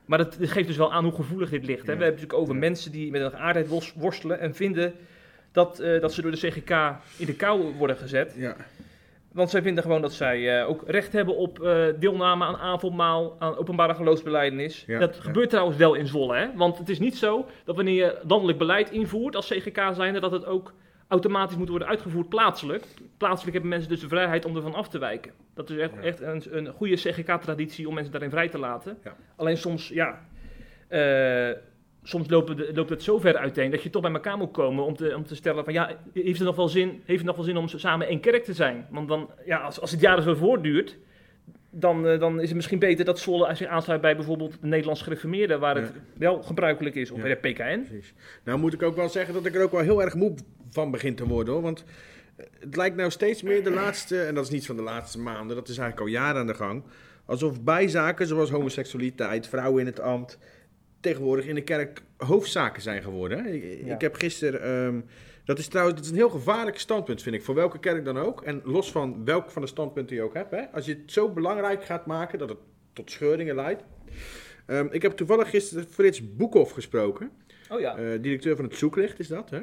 Maar 0.06 0.18
dat 0.18 0.38
geeft 0.40 0.68
dus 0.68 0.78
wel 0.78 0.94
aan 0.94 1.04
hoe 1.04 1.14
gevoelig 1.14 1.50
dit 1.50 1.66
ligt. 1.66 1.86
Hè? 1.86 1.92
Ja. 1.92 1.98
We 1.98 2.04
hebben 2.04 2.06
het 2.06 2.16
natuurlijk 2.16 2.42
over 2.42 2.54
Ja. 2.54 2.60
mensen 2.60 2.92
die 2.92 3.12
met 3.12 3.22
een 3.22 3.30
geaardheid 3.32 3.68
wos- 3.68 3.94
worstelen 3.98 4.40
en 4.40 4.56
vinden 4.56 4.94
dat, 5.52 5.80
eh, 5.80 6.02
dat 6.02 6.14
ze 6.14 6.22
door 6.22 6.32
de 6.32 6.38
CGK 6.38 6.70
in 7.18 7.26
de 7.26 7.36
kou 7.36 7.74
worden 7.78 7.98
gezet. 7.98 8.34
Ja. 8.38 8.56
Want 9.34 9.50
zij 9.50 9.62
vinden 9.62 9.84
gewoon 9.84 10.02
dat 10.02 10.14
zij 10.14 10.60
eh, 10.60 10.70
ook 10.70 10.84
recht 10.86 11.14
hebben 11.14 11.36
op 11.36 11.60
eh, 11.62 11.86
deelname 12.00 12.46
aan 12.46 12.58
avondmaal, 12.58 13.36
aan 13.40 13.58
openbare 13.58 13.94
geloofsbeleidenis. 13.96 14.84
Ja, 14.88 15.00
dat 15.00 15.16
ja. 15.16 15.22
gebeurt 15.22 15.50
trouwens 15.50 15.78
wel 15.78 15.94
in 15.94 16.08
Zwolle, 16.08 16.36
hè? 16.36 16.48
Want 16.56 16.78
het 16.78 16.90
is 16.90 17.00
niet 17.00 17.18
zo 17.18 17.46
dat 17.64 17.76
wanneer 17.76 17.94
je 17.96 18.18
landelijk 18.28 18.58
beleid 18.58 18.90
invoert 18.92 19.36
als 19.36 19.48
CGK 19.48 19.82
zijnde, 19.94 20.20
dat 20.20 20.32
het 20.32 20.46
ook 20.46 20.74
automatisch 21.08 21.58
moet 21.58 21.70
worden 21.70 21.88
uitgevoerd 21.88 22.30
plaatselijk. 22.30 22.86
Plaatselijk 23.18 23.52
hebben 23.54 23.70
mensen 23.70 23.90
dus 23.90 24.00
de 24.00 24.08
vrijheid 24.08 24.46
om 24.46 24.56
ervan 24.56 24.74
af 24.74 24.90
te 24.90 25.00
wijken. 25.00 25.32
Dat 25.54 25.70
is 25.70 25.78
echt, 25.78 25.94
Ja. 25.94 26.02
echt 26.02 26.22
een, 26.22 26.44
een 26.50 26.68
goede 26.68 26.96
CGK-traditie 26.96 27.88
om 27.88 27.94
mensen 27.94 28.12
daarin 28.12 28.30
vrij 28.30 28.50
te 28.50 28.58
laten. 28.60 28.98
Alleen 29.36 29.58
soms, 29.58 29.88
ja... 29.88 30.20
eh, 30.88 31.50
soms 32.04 32.30
loopt 32.30 32.50
het, 32.50 32.76
loopt 32.76 32.90
het 32.90 33.04
zo 33.04 33.20
ver 33.20 33.38
uiteen 33.38 33.72
dat 33.72 33.84
je 33.84 33.90
toch 33.90 34.02
bij 34.02 34.12
elkaar 34.12 34.38
moet 34.38 34.52
komen 34.52 34.86
om 34.86 34.96
te, 34.96 35.16
om 35.16 35.26
te 35.26 35.36
stellen 35.36 35.64
van 35.64 35.74
ja, 35.74 35.98
heeft 36.14 36.38
het 36.38 36.48
nog 36.48 36.56
wel 36.56 36.70
zin, 36.70 36.90
heeft 36.90 37.18
het 37.20 37.28
nog 37.28 37.36
wel 37.36 37.46
zin 37.46 37.58
om 37.58 37.68
samen 37.68 38.08
één 38.08 38.20
kerk 38.20 38.44
te 38.44 38.54
zijn? 38.54 38.88
Want 38.90 39.08
dan, 39.08 39.30
ja, 39.46 39.58
als, 39.58 39.80
als 39.82 39.92
het 39.92 40.00
jaren 40.00 40.24
zo 40.24 40.36
voortduurt, 40.36 40.98
dan, 41.70 42.08
eh, 42.08 42.20
dan 42.20 42.40
is 42.40 42.48
het 42.48 42.56
misschien 42.56 42.80
beter 42.80 43.06
dat 43.06 43.20
Zwolle 43.20 43.56
zich 43.56 43.68
aansluit 43.68 44.02
bij 44.02 44.16
bijvoorbeeld 44.16 44.58
de 44.62 44.68
Nederlands 44.68 45.02
gereformeerden, 45.02 45.60
waar 45.60 45.76
het 45.76 45.92
wel 46.18 46.42
gebruikelijk 46.44 46.96
is, 46.96 47.12
of 47.12 47.18
Ja. 47.18 47.24
bij 47.24 47.38
de 47.42 47.50
PKN. 47.50 47.82
Precies. 47.88 48.14
Nou 48.44 48.60
moet 48.60 48.74
ik 48.74 48.82
ook 48.84 48.96
wel 48.96 49.10
zeggen 49.10 49.34
dat 49.34 49.46
ik 49.46 49.56
er 49.56 49.64
ook 49.64 49.72
wel 49.72 49.82
heel 49.82 50.02
erg 50.04 50.16
moe 50.16 50.34
van 50.72 50.92
begin 50.92 51.16
te 51.16 51.28
worden 51.28 51.54
hoor. 51.54 51.64
Want 51.64 51.84
eh, 52.36 52.46
het 52.60 52.76
lijkt 52.76 52.96
nou 52.96 53.10
steeds 53.12 53.42
meer 53.44 53.64
de 53.64 53.72
laatste, 53.72 54.22
en 54.22 54.36
dat 54.36 54.44
is 54.44 54.50
niet 54.50 54.66
van 54.66 54.76
de 54.76 54.82
laatste 54.82 55.20
maanden, 55.20 55.56
dat 55.56 55.68
is 55.68 55.78
eigenlijk 55.78 56.10
al 56.10 56.22
jaren 56.22 56.40
aan 56.42 56.48
de 56.48 56.54
gang. 56.54 56.84
Alsof 57.26 57.62
bijzaken 57.64 58.28
zoals 58.28 58.50
homoseksualiteit, 58.50 59.48
vrouwen 59.48 59.80
in 59.80 59.86
het 59.86 60.00
ambt, 60.00 60.38
tegenwoordig 61.02 61.46
in 61.46 61.56
de 61.56 61.64
kerk 61.64 62.02
hoofdzaken 62.18 62.82
zijn 62.82 63.02
geworden. 63.02 63.44
hè. 63.44 63.50
Ik, 63.50 63.86
Ja. 63.86 63.94
ik 63.94 64.02
heb 64.02 64.16
gisteren, 64.16 64.62
ehm, 64.62 65.02
dat 65.46 65.60
is 65.60 65.68
trouwens 65.68 65.96
dat 65.96 66.06
is 66.06 66.12
een 66.12 66.18
heel 66.18 66.30
gevaarlijk 66.30 66.80
standpunt 66.80 67.22
vind 67.22 67.36
ik, 67.36 67.44
voor 67.44 67.56
welke 67.56 67.80
kerk 67.80 68.06
dan 68.06 68.18
ook. 68.18 68.42
En 68.42 68.62
los 68.64 68.92
van 68.92 69.26
welk 69.26 69.50
van 69.52 69.62
de 69.62 69.68
standpunten 69.68 70.16
je 70.16 70.22
ook 70.22 70.34
hebt. 70.34 70.52
Hè. 70.52 70.68
Als 70.72 70.86
je 70.86 70.94
het 70.94 71.12
zo 71.12 71.30
belangrijk 71.30 71.84
gaat 71.84 72.06
maken 72.06 72.40
dat 72.40 72.50
het 72.50 72.58
tot 72.94 73.12
scheuringen 73.12 73.56
leidt. 73.56 73.84
Ehm, 74.66 74.88
ik 74.92 75.02
heb 75.02 75.12
toevallig 75.12 75.50
gisteren 75.50 75.88
Frits 75.90 76.36
Boekhoff 76.36 76.72
gesproken. 76.72 77.32
Oh 77.70 77.80
ja. 77.80 77.98
Eh, 77.98 78.22
directeur 78.22 78.56
van 78.56 78.66
het 78.66 78.76
Zoeklicht 78.76 79.20
is 79.20 79.28
dat, 79.28 79.50
hè? 79.50 79.60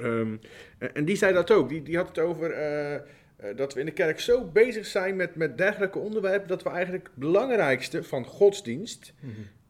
Ehm, 0.00 0.36
en 0.78 0.94
en 0.94 1.04
die 1.04 1.16
zei 1.16 1.32
dat 1.32 1.50
ook. 1.50 1.68
Die, 1.68 1.82
die 1.82 1.96
had 1.96 2.08
het 2.08 2.18
over 2.18 2.50
eh, 2.50 2.94
eh, 2.94 3.02
dat 3.56 3.74
we 3.74 3.80
in 3.80 3.86
de 3.86 3.92
kerk 3.92 4.20
zo 4.20 4.44
bezig 4.44 4.86
zijn 4.86 5.16
met, 5.16 5.34
met 5.34 5.58
dergelijke 5.58 5.98
onderwerpen... 5.98 6.48
dat 6.48 6.62
we 6.62 6.68
eigenlijk 6.68 7.04
het 7.04 7.14
belangrijkste 7.16 8.02
van 8.02 8.24
godsdienst... 8.24 9.12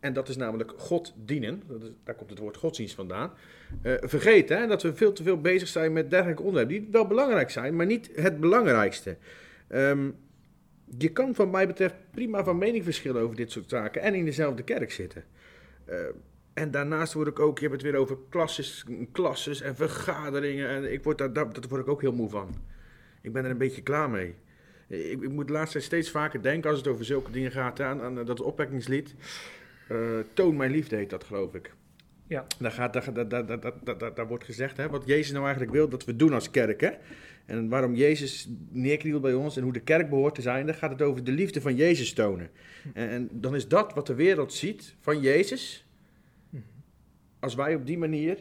en 0.03 0.13
dat 0.13 0.29
is 0.29 0.37
namelijk 0.37 0.73
God 0.77 1.15
dienen, 1.17 1.63
dat 1.67 1.91
daar 2.05 2.15
komt 2.15 2.31
het 2.31 2.39
woord 2.39 2.57
godsdienst 2.57 2.95
vandaan... 2.95 3.33
eh, 3.83 3.95
vergeten. 4.01 4.59
Hè? 4.59 4.67
Dat 4.67 4.83
we 4.83 4.95
veel 4.95 5.13
te 5.13 5.23
veel 5.23 5.41
bezig 5.41 5.69
zijn 5.69 5.93
met 5.93 6.11
dergelijke 6.11 6.43
onderwerpen... 6.43 6.81
die 6.83 6.89
wel 6.93 7.07
belangrijk 7.07 7.51
zijn, 7.51 7.77
maar 7.77 7.87
niet 7.87 8.11
het 8.15 8.41
belangrijkste. 8.41 9.17
Ehm, 9.69 10.11
je 10.99 11.09
kan 11.09 11.35
van 11.35 11.51
mij 11.51 11.67
betreft 11.67 11.95
prima 12.11 12.45
van 12.45 12.59
mening 12.59 12.85
verschillen 12.85 13.23
over 13.23 13.37
dit 13.37 13.51
soort 13.51 13.69
zaken... 13.69 14.03
en 14.03 14.15
in 14.15 14.25
dezelfde 14.25 14.63
kerk 14.63 14.93
zitten. 14.93 15.25
Eh, 15.85 15.99
en 16.55 16.71
daarnaast 16.71 17.13
word 17.13 17.29
ik 17.29 17.39
ook, 17.39 17.59
je 17.59 17.69
hebt 17.69 17.83
het 17.83 17.91
weer 17.91 18.01
over 18.01 18.19
klasses, 18.29 18.85
klasses 19.13 19.61
en 19.61 19.77
vergaderingen. 19.77 20.69
En 20.69 20.93
ik 20.93 21.03
word 21.05 21.19
daar, 21.19 21.33
daar 21.33 21.49
word 21.69 21.83
ik 21.83 21.89
ook 21.89 22.01
heel 22.01 22.13
moe 22.13 22.29
van. 22.29 22.55
Ik 23.21 23.33
ben 23.33 23.45
er 23.45 23.51
een 23.51 23.59
beetje 23.59 23.83
klaar 23.83 24.11
mee. 24.11 24.35
Ik, 24.89 25.23
ik 25.23 25.31
moet 25.31 25.49
tijd 25.49 25.83
steeds 25.83 26.11
vaker 26.11 26.43
denken 26.43 26.71
als 26.71 26.79
het 26.79 26.89
over 26.89 27.05
zulke 27.05 27.31
dingen 27.31 27.51
gaat. 27.51 27.81
Aan, 27.81 28.01
aan 28.01 28.25
dat 28.25 28.41
opwekkingslied. 28.41 29.15
Eh, 29.93 30.19
Toon 30.33 30.57
mijn 30.57 30.71
liefde 30.71 30.97
heet 30.97 31.11
dat, 31.11 31.25
geloof 31.25 31.55
ik. 31.55 31.75
Ja. 32.27 32.47
Daar, 32.59 32.73
gaat, 32.73 32.93
daar, 32.93 34.15
daar, 34.15 34.27
wordt 34.27 34.45
gezegd 34.45 34.77
hè, 34.77 34.89
wat 34.89 35.07
Jezus 35.07 35.33
nou 35.33 35.43
eigenlijk 35.43 35.75
wil 35.75 35.89
dat 35.89 36.05
we 36.05 36.17
doen 36.17 36.33
als 36.33 36.51
kerk. 36.51 36.81
Hè? 36.81 36.91
En 37.47 37.69
waarom 37.69 37.95
Jezus 37.95 38.49
neerknielt 38.71 39.23
bij 39.23 39.35
ons 39.35 39.57
en 39.57 39.63
hoe 39.63 39.73
de 39.73 39.81
kerk 39.81 40.09
behoort 40.09 40.35
te 40.35 40.43
zijn. 40.43 40.67
Dan 40.67 40.75
gaat 40.75 40.91
het 40.91 41.03
over 41.03 41.25
de 41.25 41.33
liefde 41.33 41.61
van 41.61 41.77
Jezus 41.77 42.13
tonen. 42.13 42.51
En, 42.95 43.09
en 43.09 43.29
dan 43.33 43.55
is 43.55 43.69
dat 43.69 43.95
wat 43.95 44.07
de 44.07 44.15
wereld 44.15 44.53
ziet 44.53 44.95
van 45.01 45.21
Jezus 45.21 45.87
als 47.41 47.55
wij 47.55 47.75
op 47.75 47.87
die 47.87 47.99
manier 47.99 48.39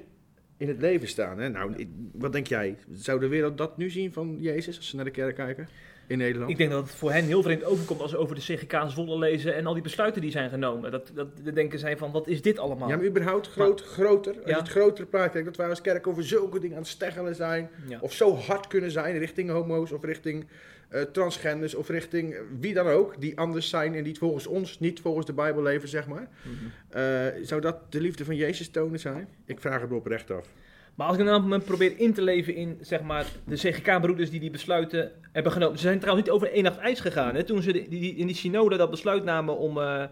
in 0.58 0.68
het 0.68 0.82
leven 0.82 1.08
staan. 1.08 1.40
Hè? 1.40 1.50
Nou, 1.50 1.88
wat 2.12 2.32
denk 2.32 2.48
jij? 2.48 2.78
Zou 2.92 3.20
de 3.20 3.28
wereld 3.28 3.58
dat 3.58 3.78
nu 3.78 3.90
zien 3.90 4.14
van 4.14 4.38
Jezus 4.40 4.78
als 4.78 4.90
ze 4.90 4.96
naar 4.96 5.06
de 5.06 5.12
kerk 5.12 5.36
kijken 5.36 5.68
in 6.12 6.18
Nederland? 6.18 6.52
Ik 6.52 6.58
denk 6.58 6.72
dat 6.72 6.84
het 6.84 6.92
voor 6.96 7.12
hen 7.12 7.26
heel 7.26 7.42
vreemd 7.44 7.64
overkomt 7.64 8.02
als 8.02 8.12
ze 8.12 8.18
over 8.18 8.36
de 8.36 8.42
CGK 8.42 8.82
Zwolle 8.88 9.18
lezen 9.18 9.56
en 9.56 9.66
al 9.66 9.74
die 9.74 9.84
besluiten 9.84 10.22
die 10.22 10.32
zijn 10.32 10.50
genomen. 10.50 10.92
Dat, 10.92 11.12
dat 11.14 11.28
de 11.44 11.54
denken 11.54 11.80
zij 11.80 11.98
van, 11.98 12.12
wat 12.12 12.28
is 12.28 12.42
dit 12.42 12.60
allemaal? 12.60 12.90
Ja, 12.90 12.96
maar 12.96 13.06
überhaupt 13.06 13.48
groot, 13.48 13.82
groter. 13.82 14.34
Als 14.36 14.44
Ja. 14.46 14.50
je 14.56 14.56
het 14.62 14.70
grotere 14.70 15.06
plaatje 15.08 15.30
kijkt, 15.32 15.46
dat 15.48 15.56
wij 15.58 15.70
als 15.70 15.82
kerk 15.82 16.08
over 16.08 16.24
zulke 16.24 16.60
dingen 16.60 16.76
aan 16.76 16.82
het 16.82 16.92
steggelen 16.92 17.36
zijn. 17.36 17.70
Ja. 17.88 17.98
Of 18.02 18.14
zo 18.14 18.36
hard 18.36 18.68
kunnen 18.68 18.92
zijn 18.92 19.18
richting 19.18 19.50
homo's 19.50 19.92
of 19.92 20.04
richting 20.04 20.48
eh, 20.90 21.02
transgenders 21.02 21.76
of 21.76 21.90
richting 21.90 22.36
wie 22.60 22.74
dan 22.74 22.88
ook. 22.88 23.22
Die 23.22 23.38
anders 23.38 23.70
zijn 23.70 23.96
en 23.96 24.04
die 24.04 24.18
volgens 24.18 24.48
ons 24.48 24.80
niet 24.80 25.00
volgens 25.00 25.26
de 25.26 25.34
Bijbel 25.34 25.62
leven, 25.64 25.90
zeg 25.90 26.08
maar. 26.08 26.28
Mhm. 26.42 26.98
Eh, 27.00 27.44
zou 27.46 27.62
dat 27.62 27.92
de 27.92 28.02
liefde 28.02 28.26
van 28.26 28.36
Jezus 28.36 28.70
tonen 28.70 29.00
zijn? 29.00 29.28
Ik 29.46 29.60
vraag 29.60 29.82
het 29.82 29.90
me 29.90 29.96
oprecht 29.96 30.32
af. 30.32 30.48
Maar 30.96 31.08
als 31.08 31.18
ik 31.18 31.24
nou 31.24 31.48
me 31.48 31.60
probeer 31.60 32.00
in 32.00 32.14
te 32.14 32.22
leven 32.22 32.56
in 32.56 32.78
zeg 32.82 33.02
maar, 33.02 33.26
de 33.46 33.56
CGK-broeders 33.56 34.30
die 34.30 34.40
die 34.40 34.52
besluiten 34.52 35.12
hebben 35.32 35.52
genomen. 35.52 35.78
Ze 35.78 35.84
zijn 35.84 36.00
trouwens 36.00 36.28
niet 36.28 36.36
over 36.36 36.52
één 36.52 36.64
nacht 36.64 36.78
ijs 36.78 37.00
gegaan. 37.00 37.36
Hè? 37.36 37.44
Toen 37.44 37.62
ze 37.62 37.72
die, 37.72 38.16
in 38.16 38.28
die 38.28 38.36
synode 38.36 38.78
dat 38.78 38.90
besluit 38.90 39.24
namen 39.24 39.58
om, 39.58 39.78
eh, 39.78 40.04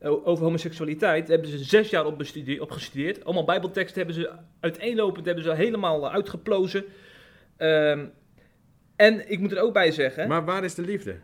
over 0.00 0.44
homoseksualiteit, 0.44 1.28
hebben 1.28 1.48
ze 1.48 1.58
zes 1.58 1.90
jaar 1.90 2.06
op, 2.06 2.24
op 2.58 2.70
gestudeerd. 2.70 3.24
Allemaal 3.24 3.44
bijbelteksten 3.44 3.96
hebben 3.96 4.14
ze 4.14 4.30
uiteenlopend 4.60 5.26
hebben 5.26 5.44
ze 5.44 5.54
helemaal 5.54 6.06
eh, 6.06 6.14
uitgeplozen. 6.14 6.84
Ehm, 7.56 8.04
en 8.96 9.30
ik 9.30 9.38
moet 9.38 9.52
er 9.52 9.62
ook 9.62 9.72
bij 9.72 9.92
zeggen... 9.92 10.28
Maar 10.28 10.44
waar 10.44 10.64
is 10.64 10.74
de 10.74 10.82
liefde? 10.82 11.16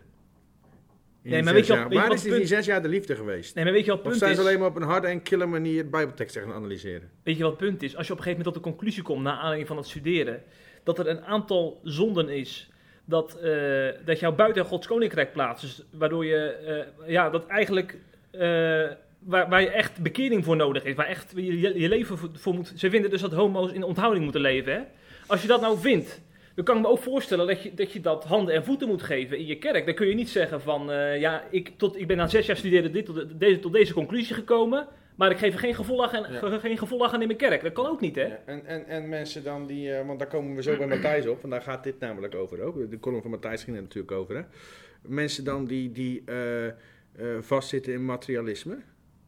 In 1.26 1.32
Nee, 1.32 1.42
maar 1.42 1.52
weet 1.54 1.66
je 1.66 1.72
wat- 1.72 1.80
jaar? 1.80 1.88
weet 1.88 1.98
Waar 1.98 2.12
is 2.12 2.24
in 2.24 2.30
die 2.30 2.38
punt- 2.38 2.48
zes 2.48 2.66
jaar 2.66 2.82
de 2.82 2.88
liefde 2.88 3.16
geweest? 3.16 3.54
nee, 3.54 3.64
maar 3.64 3.72
weet 3.72 3.84
je 3.84 3.90
wat 3.90 3.98
het 3.98 4.06
Of 4.06 4.12
punt 4.12 4.22
zijn 4.22 4.32
is? 4.34 4.36
ze 4.42 4.42
alleen 4.48 4.58
maar 4.58 4.68
op 4.68 4.76
een 4.76 4.82
harde 4.82 5.06
en 5.06 5.22
kille 5.22 5.46
manier 5.46 5.88
bijbelteksten 5.90 6.42
gaan 6.42 6.52
analyseren? 6.52 7.10
Weet 7.22 7.36
je 7.36 7.42
wat 7.42 7.52
het 7.52 7.60
punt 7.60 7.82
is? 7.82 7.96
Als 7.96 8.06
je 8.06 8.12
op 8.12 8.18
een 8.18 8.24
gegeven 8.24 8.44
moment 8.44 8.54
tot 8.54 8.64
de 8.64 8.70
conclusie 8.70 9.02
komt, 9.02 9.22
na 9.22 9.32
aanleiding 9.36 9.66
van 9.68 9.76
het 9.76 9.86
studeren, 9.86 10.42
dat 10.84 10.98
er 10.98 11.08
een 11.08 11.20
aantal 11.24 11.80
zonden 11.82 12.28
is, 12.28 12.70
dat, 13.04 13.38
eh, 13.40 13.86
dat 14.04 14.20
jou 14.20 14.34
buiten 14.34 14.64
Gods 14.64 14.86
koninkrijk 14.86 15.32
plaatst, 15.32 15.62
dus 15.64 15.82
waardoor 15.90 16.24
je, 16.26 16.36
eh, 17.04 17.10
ja, 17.10 17.30
dat 17.30 17.46
eigenlijk, 17.46 17.96
eh, 18.30 18.40
waar, 19.18 19.48
waar 19.48 19.60
je 19.60 19.70
echt 19.70 20.02
bekering 20.02 20.44
voor 20.44 20.56
nodig 20.56 20.84
is, 20.84 20.94
waar 20.94 21.06
echt 21.06 21.32
je, 21.36 21.60
je, 21.80 21.88
leven 21.88 22.18
voor, 22.18 22.28
voor 22.34 22.54
moet, 22.54 22.72
ze 22.76 22.90
vinden 22.90 23.10
dus 23.10 23.20
dat 23.20 23.32
homo's 23.32 23.72
in 23.72 23.82
onthouding 23.82 24.22
moeten 24.24 24.40
leven, 24.40 24.72
hè? 24.72 24.80
Als 25.26 25.42
je 25.42 25.48
dat 25.48 25.60
nou 25.60 25.78
vindt, 25.78 26.20
dan 26.57 26.64
kan 26.64 26.77
ik 26.77 26.83
me 26.83 26.88
ook 26.88 26.99
voorstellen 26.99 27.47
dat 27.47 27.62
je, 27.62 27.75
dat 27.75 27.92
je 27.92 28.01
dat 28.01 28.25
handen 28.25 28.55
en 28.55 28.64
voeten 28.64 28.88
moet 28.88 29.03
geven 29.03 29.38
in 29.38 29.47
je 29.47 29.59
kerk. 29.59 29.87
Dan 29.87 29.95
kun 29.95 30.07
je 30.07 30.14
niet 30.14 30.29
zeggen 30.29 30.61
van, 30.61 30.90
eh, 30.90 31.21
ja, 31.21 31.45
ik, 31.51 31.73
tot, 31.77 31.99
ik 31.99 32.07
ben 32.07 32.16
na 32.16 32.27
zes 32.27 32.47
jaar 32.47 32.57
studeren 32.57 32.92
dit, 32.92 33.05
tot, 33.07 33.40
deze, 33.40 33.59
tot 33.59 33.73
deze 33.73 33.92
conclusie 33.92 34.35
gekomen, 34.35 34.87
maar 35.16 35.31
ik 35.31 35.37
geef 35.38 35.53
er 35.53 35.59
geen 35.59 35.75
gevolg 35.75 36.12
aan, 36.12 36.33
Ja. 36.33 36.38
ge- 36.38 36.61
geen 36.61 36.79
gevolg 36.79 37.12
aan 37.12 37.21
in 37.21 37.27
mijn 37.27 37.38
kerk. 37.38 37.62
Dat 37.62 37.73
kan 37.73 37.87
ook 37.87 38.01
niet, 38.01 38.14
hè? 38.16 38.23
Ja, 38.27 38.38
en, 38.47 38.66
en, 38.66 38.87
en 38.87 39.09
mensen 39.09 39.45
dan 39.45 39.66
die, 39.66 39.92
eh, 39.92 40.07
want 40.07 40.19
daar 40.19 40.29
komen 40.29 40.55
we 40.57 40.62
zo 40.62 40.77
bij 40.77 40.87
Matthijs 40.87 41.27
op, 41.27 41.40
want 41.40 41.53
daar 41.53 41.62
gaat 41.62 41.85
dit 41.85 41.99
namelijk 42.01 42.35
over 42.35 42.62
ook. 42.62 42.90
De 42.90 43.01
column 43.01 43.23
van 43.23 43.31
Matthijs 43.31 43.64
ging 43.64 43.77
er 43.77 43.83
natuurlijk 43.83 44.12
over. 44.12 44.37
Hè? 44.37 44.42
Mensen 45.03 45.45
dan 45.45 45.64
die, 45.64 45.92
die 45.92 46.23
eh, 46.27 46.73
vastzitten 47.40 47.92
in 47.92 48.05
materialisme, 48.05 48.77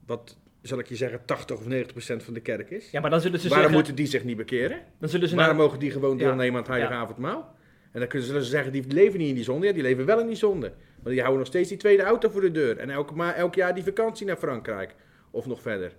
wat 0.06 0.38
zal 0.68 0.78
ik 0.78 0.86
je 0.88 0.96
zeggen 0.96 1.20
80 1.24 1.56
of 1.56 1.66
90 1.66 1.92
procent 1.92 2.22
van 2.22 2.34
de 2.34 2.40
kerk 2.40 2.70
is. 2.70 2.90
Ja, 2.90 3.00
maar 3.00 3.10
dan 3.10 3.20
zullen 3.20 3.40
ze 3.40 3.48
Waarom 3.48 3.58
zeggen... 3.66 3.78
moeten 3.86 3.94
die 4.04 4.06
zich 4.12 4.24
niet 4.24 4.36
bekeren? 4.36 4.78
Dan 5.00 5.08
zullen 5.08 5.28
ze 5.28 5.36
Waarom 5.36 5.54
nou- 5.56 5.66
mogen 5.68 5.80
die 5.80 5.90
gewoon 5.90 6.16
deelnemen 6.18 6.52
aan 6.52 6.58
het 6.60 6.66
heilige 6.68 6.92
Ja. 6.92 6.98
avondmaal? 7.00 7.56
En 7.92 7.98
dan 8.00 8.08
kunnen 8.08 8.20
ze 8.26 8.32
zullen 8.32 8.44
ze 8.46 8.50
zeggen, 8.50 8.72
die 8.72 8.84
leven 8.88 9.18
niet 9.18 9.28
in 9.28 9.34
die 9.34 9.44
zonde. 9.44 9.66
Ja, 9.66 9.72
die 9.72 9.82
leven 9.82 10.04
wel 10.06 10.20
in 10.20 10.26
die 10.26 10.36
zonde. 10.36 10.72
Maar 11.02 11.12
die 11.12 11.18
houden 11.20 11.38
nog 11.38 11.46
steeds 11.48 11.68
die 11.68 11.78
tweede 11.78 12.02
auto 12.02 12.28
voor 12.28 12.40
de 12.40 12.50
deur. 12.50 12.76
En 12.78 12.90
elke, 12.90 13.14
ma 13.14 13.34
elk 13.34 13.54
jaar 13.54 13.74
die 13.74 13.84
vakantie 13.84 14.26
naar 14.26 14.36
Frankrijk. 14.36 14.94
Of 15.30 15.46
nog 15.46 15.60
verder. 15.62 15.92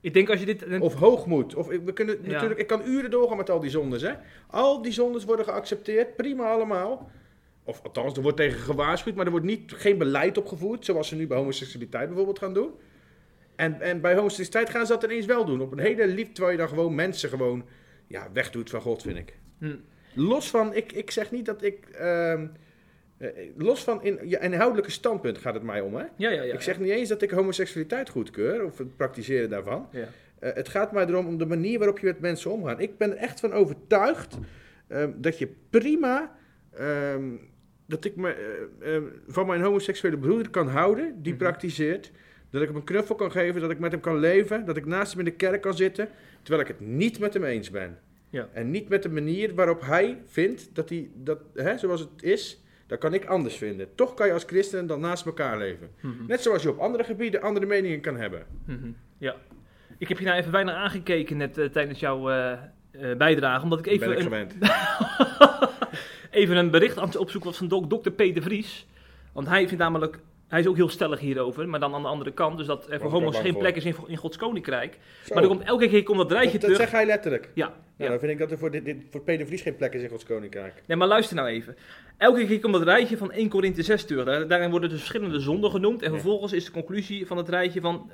Ik 0.00 0.14
denk 0.14 0.30
als 0.30 0.40
je 0.40 0.46
dit... 0.46 0.80
Of 0.80 0.94
hoogmoed. 0.94 1.54
Of, 1.54 1.66
we 1.66 1.92
kunnen, 1.92 2.18
Ja. 2.22 2.30
natuurlijk, 2.32 2.60
ik 2.60 2.66
kan 2.66 2.82
uren 2.86 3.10
doorgaan 3.10 3.36
met 3.36 3.50
al 3.50 3.60
die 3.60 3.70
zondes. 3.70 4.02
Hè? 4.02 4.12
Al 4.46 4.82
die 4.82 4.92
zondes 4.92 5.24
worden 5.24 5.44
geaccepteerd. 5.44 6.16
Prima 6.16 6.50
allemaal. 6.52 7.10
Of 7.64 7.80
althans, 7.82 8.16
er 8.16 8.22
wordt 8.22 8.36
tegen 8.36 8.58
gewaarschuwd. 8.60 9.14
Maar 9.14 9.24
er 9.24 9.30
wordt 9.30 9.46
niet, 9.46 9.72
geen 9.72 9.98
beleid 9.98 10.38
opgevoerd. 10.38 10.84
Zoals 10.84 11.08
ze 11.08 11.16
nu 11.16 11.26
bij 11.26 11.36
homoseksualiteit 11.36 12.06
bijvoorbeeld 12.06 12.38
gaan 12.38 12.54
doen. 12.54 12.70
En, 13.62 13.80
en 13.80 14.00
bij 14.00 14.14
homoseksualiteit 14.14 14.70
gaan 14.70 14.86
ze 14.86 14.92
dat 14.92 15.02
ineens 15.02 15.26
wel 15.26 15.44
doen. 15.44 15.60
Op 15.60 15.72
een 15.72 15.78
hele 15.78 16.06
lief, 16.06 16.32
terwijl 16.32 16.52
je 16.52 16.58
dan 16.60 16.68
gewoon 16.68 16.94
mensen 16.94 17.28
gewoon 17.28 17.64
ja, 18.06 18.28
wegdoet 18.32 18.70
van 18.70 18.80
God, 18.80 19.02
vind 19.02 19.16
ik. 19.16 19.36
Hm. 19.58 19.76
Los 20.14 20.50
van, 20.50 20.74
ik, 20.74 20.92
ik 20.92 21.10
zeg 21.10 21.30
niet 21.30 21.46
dat 21.46 21.62
ik... 21.62 21.86
ehm, 21.88 22.46
eh, 23.18 23.28
los 23.56 23.84
van 23.84 24.02
in, 24.02 24.18
ja, 24.22 24.38
inhoudelijke 24.40 24.90
standpunt 24.90 25.38
gaat 25.38 25.54
het 25.54 25.62
mij 25.62 25.80
om, 25.80 25.94
hè? 25.94 26.04
Ja, 26.16 26.30
ja, 26.30 26.42
ja. 26.42 26.52
ik 26.54 26.60
zeg 26.60 26.78
niet 26.80 26.90
eens 26.90 27.08
dat 27.08 27.22
ik 27.22 27.30
homoseksualiteit 27.30 28.08
goedkeur, 28.08 28.64
of 28.64 28.78
het 28.78 28.96
praktiseren 28.96 29.50
daarvan. 29.50 29.88
Ja. 29.90 30.08
Eh, 30.38 30.54
het 30.54 30.68
gaat 30.68 30.92
mij 30.92 31.06
erom 31.06 31.26
om 31.26 31.38
de 31.38 31.46
manier 31.46 31.78
waarop 31.78 31.98
je 31.98 32.06
met 32.06 32.20
mensen 32.20 32.50
omgaat. 32.50 32.80
Ik 32.80 32.98
ben 32.98 33.10
er 33.10 33.16
echt 33.16 33.40
van 33.40 33.52
overtuigd 33.52 34.38
ehm, 34.88 35.10
dat 35.16 35.38
je 35.38 35.48
prima... 35.70 36.36
ehm, 36.76 37.24
dat 37.86 38.04
ik 38.04 38.16
me 38.16 38.30
eh, 38.80 38.96
van 39.26 39.46
mijn 39.46 39.60
homoseksuele 39.62 40.18
broeder 40.18 40.50
kan 40.50 40.68
houden, 40.68 41.22
die 41.22 41.32
Mhm. 41.32 41.42
praktiseert. 41.42 42.10
Dat 42.52 42.60
ik 42.62 42.68
hem 42.68 42.76
een 42.76 42.84
knuffel 42.84 43.14
kan 43.14 43.30
geven, 43.30 43.60
dat 43.60 43.70
ik 43.70 43.78
met 43.78 43.92
hem 43.92 44.00
kan 44.00 44.18
leven, 44.18 44.64
dat 44.64 44.76
ik 44.76 44.86
naast 44.86 45.10
hem 45.10 45.18
in 45.18 45.24
de 45.24 45.30
kerk 45.36 45.60
kan 45.60 45.74
zitten, 45.74 46.08
terwijl 46.42 46.68
ik 46.68 46.76
het 46.78 46.86
niet 46.86 47.18
met 47.18 47.34
hem 47.34 47.44
eens 47.44 47.70
ben. 47.70 47.98
Ja. 48.30 48.48
En 48.52 48.70
niet 48.70 48.88
met 48.88 49.02
de 49.02 49.08
manier 49.08 49.54
waarop 49.54 49.80
hij 49.80 50.22
vindt 50.26 50.74
dat 50.74 50.88
hij, 50.88 51.10
dat, 51.14 51.38
hè, 51.54 51.78
zoals 51.78 52.00
het 52.00 52.22
is, 52.22 52.62
dat 52.86 52.98
kan 52.98 53.14
ik 53.14 53.24
anders 53.24 53.56
vinden. 53.56 53.94
Toch 53.94 54.14
kan 54.14 54.26
je 54.26 54.32
als 54.32 54.44
christen 54.44 54.86
dan 54.86 55.00
naast 55.00 55.26
elkaar 55.26 55.58
leven. 55.58 55.90
Mhm. 56.00 56.26
Net 56.26 56.42
zoals 56.42 56.62
je 56.62 56.70
op 56.70 56.78
andere 56.78 57.04
gebieden 57.04 57.42
andere 57.42 57.66
meningen 57.66 58.00
kan 58.00 58.16
hebben. 58.16 58.46
Mhm, 58.66 58.90
Ja. 59.18 59.36
Ik 59.98 60.08
heb 60.08 60.18
je 60.18 60.24
nou 60.24 60.38
even 60.38 60.50
bijna 60.50 60.74
aangekeken 60.74 61.36
net 61.36 61.58
eh, 61.58 61.66
tijdens 61.68 62.00
jouw 62.00 62.30
eh, 62.30 62.52
eh, 62.52 63.16
bijdrage, 63.16 63.62
omdat 63.62 63.78
ik 63.78 63.86
even 63.86 64.08
ben 64.08 64.18
ik 64.18 64.32
een, 64.32 64.60
even 66.40 66.56
een 66.56 66.70
bericht 66.70 66.98
aan 66.98 67.06
het 67.06 67.16
opzoeken 67.16 67.50
was 67.50 67.58
van 67.58 67.68
dok, 67.68 67.90
dokter 67.90 68.12
Peter 68.12 68.42
Vries. 68.42 68.86
Want 69.32 69.48
hij 69.48 69.68
vindt 69.68 69.82
namelijk, 69.82 70.18
hij 70.52 70.60
is 70.60 70.66
ook 70.66 70.76
heel 70.76 70.88
stellig 70.88 71.20
hierover, 71.20 71.68
maar 71.68 71.80
dan 71.80 71.94
aan 71.94 72.02
de 72.02 72.08
andere 72.08 72.32
kant, 72.32 72.56
dus 72.58 72.66
dat 72.66 72.78
er 72.82 72.86
voor 72.86 72.94
ik 72.94 73.00
wel 73.00 73.10
homo's 73.10 73.38
geen 73.38 73.52
voor. 73.52 73.60
plek 73.60 73.76
is 73.76 73.84
in, 73.84 73.94
in 74.06 74.16
Gods 74.16 74.36
koninkrijk. 74.36 74.98
Zo. 75.24 75.34
Maar 75.34 75.42
er 75.42 75.48
komt, 75.48 75.62
elke 75.62 75.88
keer 75.88 76.02
komt 76.02 76.18
dat 76.18 76.32
rijtje 76.32 76.50
dat, 76.52 76.60
dat 76.60 76.70
terug. 76.70 76.76
zegt 76.78 76.92
hij 76.92 77.06
letterlijk. 77.06 77.50
Ja, 77.54 77.66
Ja, 77.96 78.04
ja. 78.04 78.10
dan 78.10 78.18
vind 78.18 78.32
ik 78.32 78.38
dat 78.38 78.50
er 78.50 78.58
voor, 78.58 78.70
dit, 78.70 78.84
dit, 78.84 78.96
voor 79.10 79.22
Vries 79.24 79.62
geen 79.62 79.76
plek 79.76 79.94
is 79.94 80.02
in 80.02 80.08
Gods 80.08 80.24
Koninkrijk. 80.24 80.82
Nee, 80.86 80.96
maar 80.96 81.08
luister 81.08 81.36
nou 81.36 81.48
even. 81.48 81.76
Elke 82.16 82.46
keer 82.46 82.60
komt 82.60 82.72
dat 82.72 82.82
rijtje 82.82 83.16
van 83.16 83.32
1 83.32 83.48
Korinthe 83.48 83.82
6 83.82 84.04
terug. 84.04 84.24
Daar- 84.24 84.48
Daarin 84.48 84.70
worden 84.70 84.88
dus 84.88 84.98
verschillende 84.98 85.40
zonden 85.40 85.70
genoemd. 85.70 86.02
En 86.02 86.10
vervolgens 86.10 86.52
is 86.52 86.64
de 86.64 86.70
conclusie 86.70 87.26
van 87.26 87.36
het 87.36 87.48
rijtje 87.48 87.80
van... 87.80 88.10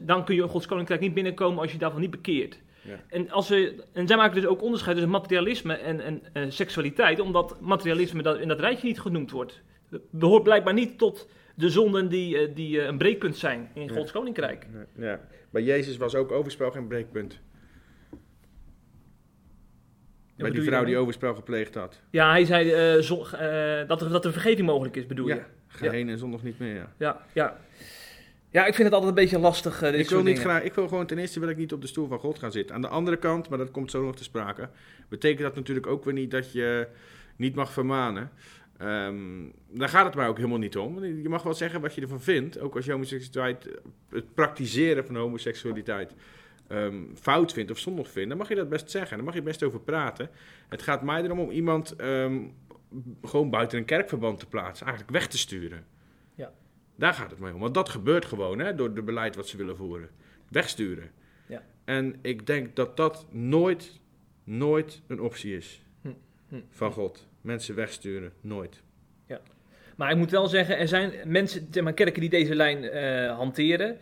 dan 0.00 0.24
kun 0.24 0.34
je 0.34 0.42
in 0.42 0.48
Gods 0.48 0.66
Koninkrijk 0.66 1.00
niet 1.00 1.14
binnenkomen 1.14 1.60
als 1.62 1.72
je 1.72 1.78
daarvan 1.78 2.00
niet 2.00 2.10
bekeert. 2.10 2.58
Ja. 2.82 2.94
En, 3.08 3.30
als 3.30 3.46
ze, 3.46 3.84
en 3.92 4.06
zij 4.06 4.16
maken 4.16 4.34
dus 4.34 4.46
ook 4.46 4.62
onderscheid 4.62 4.96
tussen 4.96 5.12
materialisme 5.12 5.74
en, 5.74 6.00
en, 6.00 6.22
eh, 6.32 6.42
seksualiteit. 6.48 7.20
Omdat 7.20 7.56
materialisme 7.60 8.22
dat, 8.22 8.38
in 8.38 8.48
dat 8.48 8.60
rijtje 8.60 8.86
niet 8.86 9.00
genoemd 9.00 9.30
wordt. 9.30 9.60
Behoort 10.10 10.42
blijkbaar 10.42 10.74
niet 10.74 10.98
tot 10.98 11.28
de 11.58 11.70
zonden 11.70 12.08
die, 12.08 12.38
eh, 12.38 12.54
die 12.54 12.80
eh, 12.80 12.86
een 12.86 12.98
breekpunt 12.98 13.36
zijn 13.36 13.70
in. 13.74 13.90
Gods 13.90 14.12
Koninkrijk. 14.12 14.66
Ja. 14.96 15.20
Bij 15.50 15.62
Jezus 15.62 15.96
was 15.96 16.14
ook 16.14 16.32
overspel 16.32 16.70
geen 16.70 16.86
breekpunt. 16.86 17.40
Bij 20.36 20.50
die 20.50 20.62
vrouw 20.62 20.84
die 20.84 20.96
overspel 20.96 21.34
gepleegd 21.34 21.74
had. 21.74 22.00
Ja, 22.10 22.30
hij 22.30 22.44
zei 22.44 22.70
eh, 22.70 23.88
dat, 23.88 24.02
er, 24.02 24.08
dat 24.08 24.24
er 24.24 24.32
vergeving 24.32 24.66
mogelijk 24.66 24.96
is, 24.96 25.06
bedoel 25.06 25.28
je? 25.28 25.34
Ja, 25.34 25.46
geheen 25.66 26.08
en 26.08 26.18
zondag 26.18 26.42
niet 26.42 26.58
meer. 26.58 26.74
Ja. 26.74 26.92
Ja, 26.98 27.20
ja. 27.32 27.58
Ja, 28.50 28.66
ik 28.66 28.74
vind 28.74 28.88
het 28.88 28.92
altijd 28.92 29.10
een 29.10 29.22
beetje 29.24 29.38
lastig, 29.38 29.78
dit 29.78 29.94
Ik 29.94 30.08
wil, 30.08 30.22
niet 30.22 30.38
graag, 30.38 30.62
ik 30.62 30.74
wil 30.74 30.88
gewoon 30.88 31.06
ten 31.06 31.18
eerste 31.18 31.40
wil 31.40 31.48
ik 31.48 31.56
niet 31.56 31.72
op 31.72 31.80
de 31.80 31.86
stoel 31.86 32.06
van 32.06 32.18
God 32.18 32.38
gaan 32.38 32.52
zitten. 32.52 32.74
Aan 32.74 32.80
de 32.80 32.88
andere 32.88 33.16
kant, 33.16 33.48
maar 33.48 33.58
dat 33.58 33.70
komt 33.70 33.90
zo 33.90 34.04
nog 34.04 34.16
te 34.16 34.24
sprake, 34.24 34.68
betekent 35.08 35.42
dat 35.42 35.54
natuurlijk 35.54 35.86
ook 35.86 36.04
weer 36.04 36.14
niet 36.14 36.30
dat 36.30 36.52
je 36.52 36.88
niet 37.36 37.54
mag 37.54 37.72
vermanen. 37.72 38.30
Ehm, 38.78 39.48
daar 39.70 39.88
gaat 39.88 40.04
het 40.04 40.14
maar 40.14 40.28
ook 40.28 40.36
helemaal 40.36 40.58
niet 40.58 40.76
om. 40.76 41.04
Je 41.04 41.28
mag 41.28 41.42
wel 41.42 41.54
zeggen 41.54 41.80
wat 41.80 41.94
je 41.94 42.00
ervan 42.00 42.20
vindt, 42.20 42.60
ook 42.60 42.76
als 42.76 42.84
je 42.84 42.92
homoseksualiteit, 42.92 43.80
het 44.10 44.34
praktiseren 44.34 45.06
van 45.06 45.16
homoseksualiteit 45.16 46.14
ehm, 46.66 47.02
fout 47.14 47.52
vindt 47.52 47.70
of 47.70 47.78
zondig 47.78 48.10
vindt, 48.10 48.28
dan 48.28 48.38
mag 48.38 48.48
je 48.48 48.54
dat 48.54 48.68
best 48.68 48.90
zeggen. 48.90 49.16
Daar 49.16 49.26
mag 49.26 49.34
je 49.34 49.42
best 49.42 49.62
over 49.62 49.80
praten. 49.80 50.30
Het 50.68 50.82
gaat 50.82 51.02
mij 51.02 51.22
erom 51.22 51.38
om 51.40 51.50
iemand 51.50 51.96
ehm, 51.96 52.38
gewoon 53.22 53.50
buiten 53.50 53.78
een 53.78 53.84
kerkverband 53.84 54.38
te 54.38 54.46
plaatsen, 54.46 54.86
eigenlijk 54.86 55.16
weg 55.16 55.28
te 55.28 55.38
sturen. 55.38 55.86
Ja. 56.34 56.52
Daar 56.94 57.14
gaat 57.14 57.30
het 57.30 57.40
mij 57.40 57.52
om. 57.52 57.60
Want 57.60 57.74
dat 57.74 57.88
gebeurt 57.88 58.24
gewoon 58.24 58.58
hè, 58.58 58.74
door 58.74 58.88
het 58.94 59.04
beleid 59.04 59.36
wat 59.36 59.48
ze 59.48 59.56
willen 59.56 59.76
voeren. 59.76 60.08
Wegsturen. 60.48 61.10
Ja. 61.46 61.62
En 61.84 62.18
ik 62.22 62.46
denk 62.46 62.76
dat 62.76 62.96
dat 62.96 63.26
nooit, 63.30 64.00
nooit 64.44 65.02
een 65.06 65.20
optie 65.20 65.56
is 65.56 65.82
Hm, 66.00 66.08
hm. 66.48 66.60
van 66.70 66.92
God. 66.92 67.28
Mensen 67.40 67.74
wegsturen, 67.74 68.32
nooit. 68.40 68.82
Maar 69.98 70.10
ik 70.10 70.16
moet 70.16 70.30
wel 70.30 70.46
zeggen, 70.46 70.78
er 70.78 70.88
zijn 70.88 71.12
mensen, 71.24 71.68
zeg 71.70 71.84
maar, 71.84 71.92
kerken 71.92 72.20
die 72.20 72.30
deze 72.30 72.54
lijn 72.54 72.84
eh, 72.84 73.36
hanteren. 73.36 73.98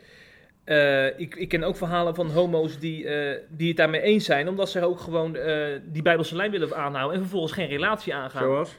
Eh, 0.64 1.20
ik, 1.20 1.34
ik 1.34 1.48
ken 1.48 1.62
ook 1.62 1.76
verhalen 1.76 2.14
van 2.14 2.30
homo's 2.30 2.78
die, 2.78 3.08
eh, 3.08 3.40
die 3.48 3.68
het 3.68 3.76
daarmee 3.76 4.00
eens 4.00 4.24
zijn, 4.24 4.48
omdat 4.48 4.70
ze 4.70 4.84
ook 4.84 5.00
gewoon 5.00 5.32
die 5.84 6.02
Bijbelse 6.02 6.36
lijn 6.36 6.50
willen 6.50 6.76
aanhouden 6.76 7.14
en 7.14 7.20
vervolgens 7.20 7.52
geen 7.52 7.68
relatie 7.68 8.14
aangaan. 8.14 8.42
Zoals? 8.42 8.78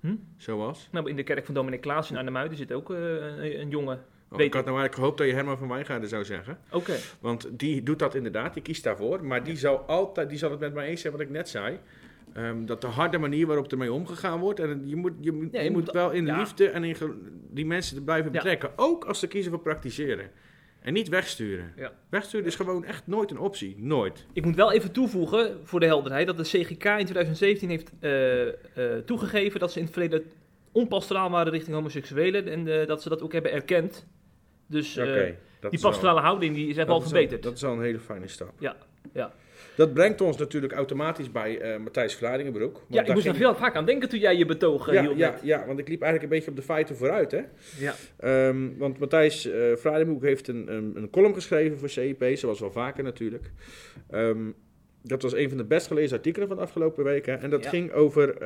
Hm? 0.00 0.14
Zoals? 0.36 0.88
Nou, 0.90 1.08
in 1.08 1.16
de 1.16 1.22
kerk 1.22 1.44
van 1.44 1.54
Dominic 1.54 1.80
Klaas 1.80 2.10
in 2.10 2.16
Arnhem-Muiden 2.16 2.56
zit 2.56 2.72
ook 2.72 2.90
een, 2.90 3.60
een 3.60 3.70
jongen. 3.70 4.04
Oh, 4.30 4.40
ik 4.40 4.54
had 4.54 4.64
nou 4.64 4.76
eigenlijk 4.76 4.94
gehoopt 4.94 5.18
dat 5.18 5.26
je 5.26 5.32
Herman 5.32 5.58
van 5.58 5.68
Wijngaarden 5.68 6.08
zou 6.08 6.24
zeggen. 6.24 6.58
Oké. 6.70 6.96
Want 7.20 7.58
die 7.58 7.82
doet 7.82 7.98
dat 7.98 8.14
inderdaad, 8.14 8.54
die 8.54 8.62
kiest 8.62 8.84
daarvoor. 8.84 9.24
Maar 9.24 9.44
die, 9.44 9.56
zal 9.56 9.78
altijd, 9.78 10.28
die 10.28 10.38
zal 10.38 10.50
het 10.50 10.60
met 10.60 10.74
mij 10.74 10.86
eens 10.86 11.00
zijn 11.00 11.12
wat 11.12 11.22
ik 11.22 11.30
net 11.30 11.48
zei. 11.48 11.78
Ehm, 12.34 12.64
dat 12.64 12.80
de 12.80 12.86
harde 12.86 13.18
manier 13.18 13.46
waarop 13.46 13.72
ermee 13.72 13.92
omgegaan 13.92 14.40
wordt. 14.40 14.60
En 14.60 14.82
je 14.88 14.96
moet, 14.96 15.12
je, 15.20 15.48
Ja, 15.52 15.60
je 15.60 15.70
moet 15.70 15.90
wel 15.90 16.10
in 16.10 16.26
ja. 16.26 16.38
liefde 16.38 16.68
en 16.68 16.84
in 16.84 16.96
die 17.50 17.66
mensen 17.66 17.96
er 17.96 18.02
blijven 18.02 18.26
Ja. 18.32 18.38
betrekken. 18.38 18.70
Ook 18.76 19.04
als 19.04 19.18
ze 19.18 19.26
kiezen 19.26 19.52
voor 19.52 19.60
praktiseren. 19.60 20.30
En 20.80 20.92
niet 20.92 21.08
wegsturen. 21.08 21.74
Wegsturen 22.08 22.46
is 22.46 22.54
gewoon 22.54 22.84
echt 22.84 23.06
nooit 23.06 23.30
een 23.30 23.38
optie. 23.38 23.74
Nooit. 23.78 24.26
Ik 24.32 24.44
moet 24.44 24.56
wel 24.56 24.72
even 24.72 24.92
toevoegen, 24.92 25.58
voor 25.62 25.80
de 25.80 25.86
helderheid, 25.86 26.26
dat 26.26 26.36
de 26.36 26.42
CGK 26.42 26.84
in 26.84 27.04
2017 27.06 27.68
heeft 27.68 27.92
eh, 28.00 28.48
eh, 28.48 28.54
toegegeven 29.04 29.60
dat 29.60 29.72
ze 29.72 29.78
in 29.78 29.84
het 29.84 29.92
verleden 29.92 30.22
onpastoraal 30.72 31.30
waren 31.30 31.52
richting 31.52 31.74
homoseksuelen 31.76 32.48
en 32.48 32.80
eh, 32.80 32.86
dat 32.86 33.02
ze 33.02 33.08
dat 33.08 33.22
ook 33.22 33.32
hebben 33.32 33.52
erkend. 33.52 34.06
Dus 34.66 34.94
die 34.94 35.02
wel- 35.60 35.80
pastorale 35.80 36.20
houding 36.20 36.54
die 36.54 36.68
is 36.68 36.76
wel 36.76 37.00
verbeterd. 37.00 37.42
dat 37.42 37.52
is 37.52 37.64
al 37.64 37.72
een 37.72 37.82
hele 37.82 37.98
fijne 38.00 38.28
stap. 38.28 38.52
Ja, 38.58 38.76
ja. 39.12 39.32
Dat 39.76 39.94
brengt 39.94 40.20
ons 40.20 40.36
natuurlijk 40.36 40.72
automatisch 40.72 41.30
bij 41.30 41.60
eh, 41.60 41.78
Matthijs 41.78 42.14
Vlaardingenbroek. 42.14 42.72
Want 42.72 42.84
ja, 42.88 43.00
ik 43.04 43.14
moest 43.14 43.26
er 43.26 43.34
veel 43.34 43.54
vaak 43.54 43.74
aan 43.76 43.84
denken 43.86 44.08
toen 44.08 44.18
jij 44.18 44.36
je 44.36 44.46
betoog 44.46 44.88
eh, 44.88 44.94
ja, 44.94 45.00
hield. 45.02 45.16
ja, 45.18 45.30
net. 45.30 45.40
ja, 45.42 45.66
want 45.66 45.78
ik 45.78 45.88
liep 45.88 46.02
eigenlijk 46.02 46.32
een 46.32 46.38
beetje 46.38 46.50
op 46.50 46.56
de 46.56 46.72
feiten 46.72 46.96
vooruit. 46.96 47.30
Hè? 47.30 47.40
Ja. 47.78 47.94
Ehm, 48.16 48.68
want 48.76 48.98
Matthijs 48.98 49.46
uh, 49.46 49.76
Vlaardingenbroek 49.76 50.28
heeft 50.28 50.48
een, 50.48 50.72
een, 50.72 50.92
een 50.96 51.10
column 51.10 51.34
geschreven 51.34 51.78
voor 51.78 51.88
CIP, 51.88 52.24
zoals 52.34 52.60
wel 52.60 52.72
vaker 52.72 53.04
natuurlijk. 53.04 53.50
Ehm, 54.10 54.50
dat 55.02 55.22
was 55.22 55.34
een 55.34 55.48
van 55.48 55.58
de 55.58 55.64
best 55.64 55.86
gelezen 55.86 56.16
artikelen 56.16 56.48
van 56.48 56.56
de 56.56 56.62
afgelopen 56.62 57.04
weken. 57.04 57.40
En 57.40 57.50
dat 57.50 57.64
Ja. 57.64 57.70
ging 57.70 57.92
over 57.92 58.38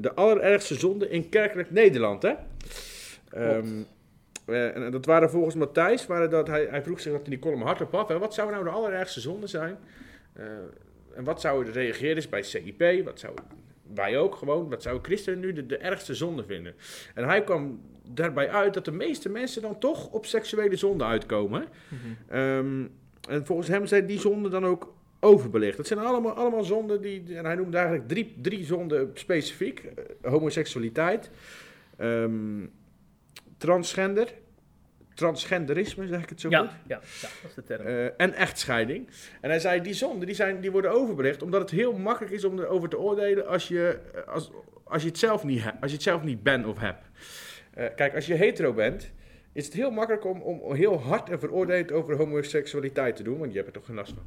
de 0.00 0.12
allerergste 0.14 0.74
zonde 0.74 1.08
in 1.08 1.28
kerkelijk 1.28 1.70
Nederland. 1.70 2.22
Hè? 2.22 2.32
Ehm, 3.30 3.66
eh, 4.44 4.76
en 4.76 4.90
dat 4.90 5.06
waren 5.06 5.30
volgens 5.30 5.54
Matthijs, 5.54 6.06
waren 6.06 6.30
dat, 6.30 6.46
hij, 6.46 6.66
hij 6.70 6.82
vroeg 6.82 7.00
zich 7.00 7.12
dat 7.12 7.24
in 7.24 7.30
die 7.30 7.38
column 7.38 7.62
hardop 7.62 7.94
af. 7.94 8.08
Hè, 8.08 8.18
wat 8.18 8.34
zou 8.34 8.50
nou 8.50 8.64
de 8.64 8.70
allerergste 8.70 9.20
zonde 9.20 9.46
zijn? 9.46 9.76
Eh, 10.32 10.44
en 11.14 11.24
wat 11.24 11.40
zouden 11.40 11.72
de 11.72 11.78
reageerders 11.78 12.28
bij 12.28 12.42
CIP, 12.42 13.04
wat 13.04 13.18
zou 13.18 13.34
wij 13.94 14.18
ook 14.18 14.34
gewoon, 14.34 14.68
wat 14.68 14.82
zouden 14.82 15.04
christenen 15.04 15.40
nu 15.40 15.52
de, 15.52 15.66
de 15.66 15.76
ergste 15.76 16.14
zonde 16.14 16.44
vinden? 16.44 16.74
En 17.14 17.24
hij 17.24 17.44
kwam 17.44 17.80
daarbij 18.08 18.50
uit 18.50 18.74
dat 18.74 18.84
de 18.84 18.92
meeste 18.92 19.28
mensen 19.28 19.62
dan 19.62 19.78
toch 19.78 20.10
op 20.10 20.26
seksuele 20.26 20.76
zonde 20.76 21.04
uitkomen. 21.04 21.64
Mhm. 21.88 22.36
Ehm, 22.38 22.86
en 23.28 23.46
volgens 23.46 23.68
hem 23.68 23.86
zijn 23.86 24.06
die 24.06 24.20
zonden 24.20 24.50
dan 24.50 24.66
ook 24.66 24.94
overbelicht. 25.20 25.76
Dat 25.76 25.86
zijn 25.86 25.98
allemaal, 25.98 26.32
allemaal 26.32 26.64
zonden 26.64 27.00
die, 27.00 27.36
en 27.36 27.44
hij 27.44 27.54
noemde 27.54 27.76
eigenlijk 27.76 28.08
drie, 28.08 28.34
drie 28.42 28.64
zonden 28.64 29.10
specifiek. 29.14 29.84
Eh, 29.84 30.30
homoseksualiteit, 30.30 31.30
ehm, 31.96 32.60
transgender, 33.62 34.28
transgenderisme 35.14 36.06
zeg 36.06 36.22
ik 36.22 36.28
het 36.28 36.40
zo 36.40 36.50
Ja, 36.50 36.58
goed. 36.58 36.70
ja, 36.86 37.00
ja, 37.20 37.28
dat 37.42 37.50
is 37.50 37.54
de 37.54 37.64
term. 37.64 37.86
Eh, 37.86 38.04
en 38.04 38.34
echtscheiding. 38.34 39.08
En 39.40 39.50
hij 39.50 39.58
zei, 39.58 39.80
die 39.80 39.94
zonden 39.94 40.26
die 40.26 40.34
zijn, 40.34 40.60
die 40.60 40.70
worden 40.70 40.92
overbelicht 40.92 41.42
omdat 41.42 41.60
het 41.60 41.70
heel 41.70 41.92
makkelijk 41.92 42.34
is 42.34 42.44
om 42.44 42.58
erover 42.58 42.88
te 42.88 42.98
oordelen 42.98 43.46
als 43.46 43.68
je, 43.68 43.98
eh, 44.14 44.28
als, 44.28 44.50
als 44.84 45.02
je, 45.02 45.08
het, 45.08 45.18
zelf 45.18 45.44
niet 45.44 45.62
als 45.80 45.90
je 45.90 45.96
het 45.96 46.02
zelf 46.02 46.22
niet 46.22 46.42
bent 46.42 46.66
of 46.66 46.78
hebt. 46.78 47.04
Eh, 47.74 47.86
kijk, 47.96 48.14
als 48.14 48.26
je 48.26 48.34
hetero 48.34 48.72
bent, 48.72 49.10
is 49.52 49.64
het 49.64 49.74
heel 49.74 49.90
makkelijk 49.90 50.24
om, 50.24 50.40
om 50.40 50.74
heel 50.74 51.00
hard 51.00 51.30
en 51.30 51.38
veroordelend 51.38 51.92
over 51.92 52.16
homoseksualiteit 52.16 53.16
te 53.16 53.22
doen, 53.22 53.38
want 53.38 53.50
je 53.50 53.56
hebt 53.56 53.68
er 53.68 53.74
toch 53.74 53.86
geen 53.86 53.96
last 53.96 54.14
van. 54.14 54.26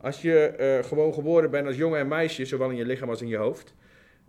Als 0.00 0.22
je 0.22 0.80
gewoon 0.86 1.14
geboren 1.14 1.50
bent 1.50 1.66
als 1.66 1.76
jongen 1.76 1.98
en 1.98 2.08
meisje, 2.08 2.44
zowel 2.44 2.70
in 2.70 2.76
je 2.76 2.84
lichaam 2.84 3.08
als 3.08 3.22
in 3.22 3.28
je 3.28 3.36
hoofd, 3.36 3.74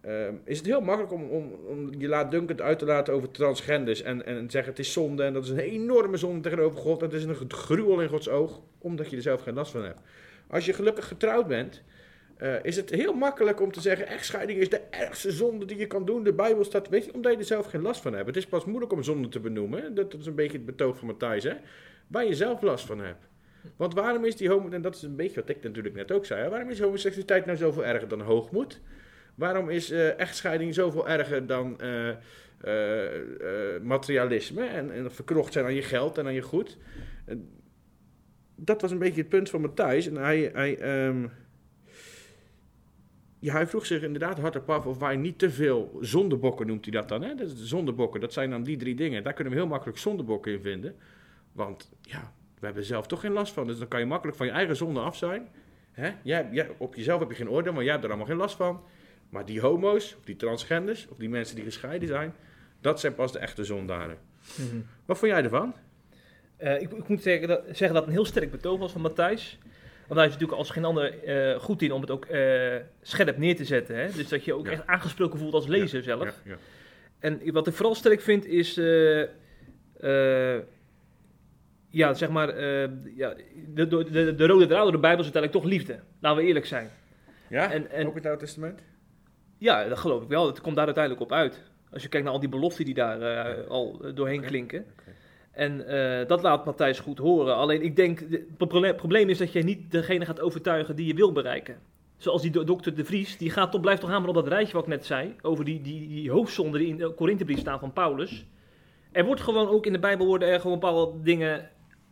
ehm, 0.02 0.36
is 0.44 0.58
het 0.58 0.66
heel 0.68 0.82
makkelijk 0.82 1.14
om, 1.14 1.30
om, 1.30 1.54
om 1.68 1.90
je 1.98 2.08
laatdunkend 2.08 2.62
uit 2.62 2.80
te 2.80 2.86
laten 2.86 3.14
over 3.14 3.32
transgenders 3.32 4.02
en, 4.02 4.26
en 4.26 4.50
zeggen 4.50 4.72
het 4.72 4.80
is 4.80 4.94
zonde 4.94 5.24
en 5.24 5.34
dat 5.34 5.44
is 5.44 5.50
een 5.50 5.60
enorme 5.60 6.18
zonde 6.18 6.40
tegenover 6.42 6.80
God 6.80 7.02
het 7.02 7.14
is 7.14 7.24
een 7.24 7.36
gruwel 7.48 8.02
in 8.02 8.10
Gods 8.10 8.30
oog, 8.30 8.62
omdat 8.78 9.10
je 9.10 9.16
er 9.16 9.22
zelf 9.22 9.42
geen 9.42 9.54
last 9.54 9.72
van 9.72 9.84
hebt. 9.84 10.00
Als 10.48 10.66
je 10.66 10.74
gelukkig 10.74 11.08
getrouwd 11.08 11.48
bent, 11.48 11.84
eh, 12.42 12.54
is 12.64 12.76
het 12.76 12.90
heel 12.90 13.14
makkelijk 13.14 13.62
om 13.62 13.72
te 13.72 13.82
zeggen, 13.82 14.08
echtscheiding 14.08 14.60
is 14.60 14.70
de 14.70 14.82
ergste 14.90 15.32
zonde 15.32 15.66
die 15.66 15.78
je 15.78 15.88
kan 15.88 16.06
doen. 16.06 16.24
De 16.24 16.34
Bijbel 16.34 16.64
staat, 16.64 16.90
weet 16.90 17.06
je, 17.06 17.14
omdat 17.14 17.32
je 17.32 17.38
er 17.38 17.46
zelf 17.46 17.66
geen 17.66 17.82
last 17.82 18.02
van 18.02 18.14
hebt. 18.14 18.28
Het 18.28 18.36
is 18.36 18.46
pas 18.46 18.66
moeilijk 18.66 18.92
om 18.92 19.04
zonde 19.04 19.28
te 19.28 19.40
benoemen, 19.40 19.96
dat 19.96 20.14
is 20.14 20.26
een 20.26 20.36
beetje 20.36 20.58
het 20.58 20.66
betoog 20.66 20.98
van 20.98 21.08
Matthijs, 21.08 21.44
hè, 21.44 21.54
waar 22.08 22.26
je 22.26 22.36
zelf 22.36 22.62
last 22.62 22.86
van 22.86 23.00
hebt. 23.00 23.28
Want 23.76 23.94
waarom 23.94 24.26
is 24.26 24.36
die 24.36 24.50
homo, 24.50 24.70
en 24.70 24.82
dat 24.82 24.96
is 24.96 25.02
een 25.02 25.16
beetje 25.16 25.40
wat 25.40 25.50
ik 25.50 25.64
natuurlijk 25.64 25.96
net 25.96 26.12
ook 26.12 26.26
zei, 26.26 26.50
waarom 26.50 26.70
is 26.70 26.80
homoseksualiteit 26.80 27.46
nou 27.46 27.58
zoveel 27.58 27.86
erger 27.86 28.08
dan 28.08 28.22
hoogmoed? 28.22 28.80
Waarom 29.36 29.70
is 29.70 29.92
eh, 29.92 30.20
echtscheiding 30.20 30.74
zoveel 30.74 31.08
erger 31.08 31.48
dan 31.48 31.80
eh, 31.80 32.10
eh, 32.10 33.82
materialisme 33.82 34.66
en, 34.66 34.92
en 34.92 35.12
verkrocht 35.12 35.54
zijn 35.54 35.66
aan 35.66 35.74
je 35.74 35.82
geld 35.82 36.18
en 36.18 36.26
aan 36.26 36.34
je 36.34 36.42
goed? 36.42 36.78
Dat 38.56 38.82
was 38.82 38.92
een 38.92 39.00
beetje 39.00 39.22
het 39.22 39.30
punt 39.30 39.50
van 39.50 39.62
Matthijs. 39.62 40.08
En 40.08 40.16
hij, 40.16 40.52
hij, 40.54 40.78
ehm, 40.78 41.28
hij 43.40 43.68
vroeg 43.68 43.86
zich 43.86 44.02
inderdaad 44.02 44.40
hardop 44.40 44.70
af 44.70 44.86
of 44.86 44.98
wij 44.98 45.16
niet 45.16 45.40
te 45.40 45.50
veel 45.50 45.98
zondebokken, 46.02 46.68
noemt 46.68 46.86
hij 46.86 46.94
dat 46.94 47.10
dan. 47.10 47.22
Hè? 47.22 47.36
Dat 47.36 47.50
zondebokken, 47.56 48.22
dat 48.22 48.34
zijn 48.34 48.50
dan 48.50 48.64
die 48.64 48.78
drie 48.78 48.96
dingen. 48.96 49.24
Daar 49.24 49.34
kunnen 49.34 49.54
we 49.54 49.60
heel 49.60 49.68
makkelijk 49.68 49.98
zondebokken 49.98 50.52
in 50.52 50.62
vinden. 50.62 50.96
Want 51.52 51.92
ja, 52.02 52.34
we 52.60 52.66
hebben 52.66 52.84
zelf 52.84 53.08
toch 53.08 53.20
geen 53.20 53.32
last 53.32 53.54
van. 53.54 53.68
Dus 53.68 53.78
dan 53.78 53.88
kan 53.88 54.00
je 54.00 54.06
makkelijk 54.06 54.38
van 54.38 54.46
je 54.46 54.52
eigen 54.52 54.76
zonde 54.76 55.00
af 55.00 55.18
zijn. 55.18 55.48
Hè? 55.92 56.12
Jij, 56.24 56.70
op 56.78 56.96
jezelf 56.96 57.20
heb 57.20 57.30
je 57.30 57.36
geen 57.36 57.50
oordeel, 57.50 57.74
maar 57.74 57.84
jij 57.84 57.92
hebt 57.92 58.04
er 58.04 58.10
allemaal 58.10 58.30
geen 58.30 58.38
last 58.38 58.56
van. 58.56 58.84
Maar 59.32 59.46
die 59.46 59.60
homo's, 59.62 60.16
of 60.18 60.24
die 60.24 60.36
transgenders, 60.36 61.08
of 61.10 61.18
die 61.18 61.30
mensen 61.30 61.56
die 61.56 61.64
gescheiden 61.66 62.08
zijn, 62.08 62.34
dat 62.82 63.00
zijn 63.00 63.16
pas 63.16 63.32
de 63.32 63.40
echte 63.40 63.64
zondaren. 63.64 64.18
Wat 65.06 65.18
vond 65.18 65.32
jij 65.32 65.44
ervan? 65.44 65.74
Eh, 66.58 66.82
ik, 66.82 66.92
ik 66.92 67.08
moet 67.08 67.22
zeggen 67.22 67.48
dat, 67.48 67.62
zeggen 67.66 67.88
dat 67.88 67.96
het 67.96 68.06
een 68.06 68.12
heel 68.12 68.26
sterk 68.26 68.52
betoog 68.52 68.80
was 68.80 68.92
van 68.92 69.02
Matthijs. 69.02 69.58
Want 70.08 70.20
hij 70.20 70.26
is 70.30 70.34
natuurlijk 70.34 70.60
als 70.60 70.70
geen 70.70 70.86
ander 70.86 71.24
eh, 71.24 71.60
goed 71.60 71.82
in 71.82 71.92
om 71.92 72.02
het 72.02 72.12
ook 72.12 72.26
eh, 72.26 72.76
scherp 73.02 73.38
neer 73.38 73.56
te 73.56 73.66
zetten. 73.66 73.96
Hè? 73.96 74.12
Dus 74.12 74.28
dat 74.30 74.46
je 74.46 74.54
ook 74.54 74.66
Ja. 74.66 74.72
echt 74.72 74.88
aangesproken 74.88 75.40
voelt 75.40 75.54
als 75.54 75.68
lezer 75.68 76.04
zelf. 76.04 76.24
Ja, 76.24 76.34
ja. 76.52 76.58
En 77.20 77.52
wat 77.52 77.68
ik 77.68 77.74
vooral 77.74 77.96
sterk 77.96 78.22
vind 78.22 78.46
is... 78.46 78.74
ja, 81.90 82.14
zeg 82.14 82.30
maar... 82.30 82.62
ja, 83.16 83.34
de, 83.68 83.88
de, 83.88 84.12
de, 84.12 84.36
de 84.36 84.48
rode 84.48 84.68
draad 84.68 84.84
door 84.84 84.92
de 84.92 84.98
Bijbel 84.98 85.26
is 85.26 85.32
uiteindelijk 85.34 85.64
toch 85.64 85.72
liefde. 85.72 86.00
Laten 86.20 86.42
we 86.42 86.48
eerlijk 86.48 86.66
zijn. 86.66 86.90
Ja? 87.50 87.72
En- 87.72 87.92
en- 87.92 88.08
Ook 88.08 88.16
het 88.16 88.26
Oude 88.26 88.40
Testament? 88.42 88.80
Ja, 89.62 89.88
dat 89.88 89.98
geloof 89.98 90.22
ik 90.24 90.28
wel. 90.28 90.48
Het 90.48 90.62
komt 90.62 90.76
daar 90.76 90.86
uiteindelijk 90.86 91.24
op 91.24 91.32
uit. 91.32 91.62
Als 91.94 92.02
je 92.04 92.10
kijkt 92.10 92.26
naar 92.26 92.34
al 92.36 92.40
die 92.42 92.50
beloften 92.50 92.86
die 92.86 92.94
daar 92.94 93.22
eh, 93.22 93.68
al 93.70 94.00
eh, 94.04 94.16
doorheen 94.16 94.42
klinken. 94.42 94.86
En 95.52 95.88
eh, 95.88 96.28
dat 96.28 96.42
laat 96.42 96.66
Matthijs 96.66 97.00
goed 97.00 97.18
horen. 97.18 97.56
Alleen 97.56 97.82
ik 97.82 97.96
denk, 97.96 98.20
de- 98.30 98.46
het 98.58 98.58
proble- 98.58 98.96
probleem 98.96 99.30
is 99.30 99.38
dat 99.38 99.52
je 99.52 99.64
niet 99.64 99.92
degene 99.92 100.26
gaat 100.26 100.42
overtuigen 100.42 100.96
die 100.96 101.06
je 101.08 101.14
wil 101.14 101.32
bereiken. 101.32 101.80
Zoals 102.18 102.42
die 102.42 102.52
do- 102.52 102.64
dokter 102.64 102.96
De 102.96 103.06
Vries, 103.06 103.38
die 103.38 103.50
gaat 103.50 103.72
toch, 103.72 103.82
blijft 103.82 104.02
toch 104.02 104.10
hameren 104.10 104.36
op 104.36 104.44
dat 104.44 104.54
rijtje 104.54 104.74
wat 104.74 104.84
ik 104.84 104.90
net 104.90 105.06
zei. 105.06 105.36
Over 105.42 105.66
die, 105.66 105.82
die, 105.82 106.08
die 106.08 106.32
hoofdzonden 106.32 106.80
die 106.80 106.90
in 106.90 106.98
de 106.98 107.10
Korinthebrief 107.14 107.60
staan 107.60 107.80
van 107.80 107.94
Paulus. 107.94 108.46
Er 109.12 109.26
wordt 109.26 109.42
gewoon 109.42 109.68
ook 109.68 109.86
in 109.86 109.94
de 109.94 110.00
Bijbel 110.00 110.26
worden 110.26 110.48
er 110.48 110.60
gewoon 110.60 110.80
bepaalde 110.80 111.22
dingen 111.24 111.70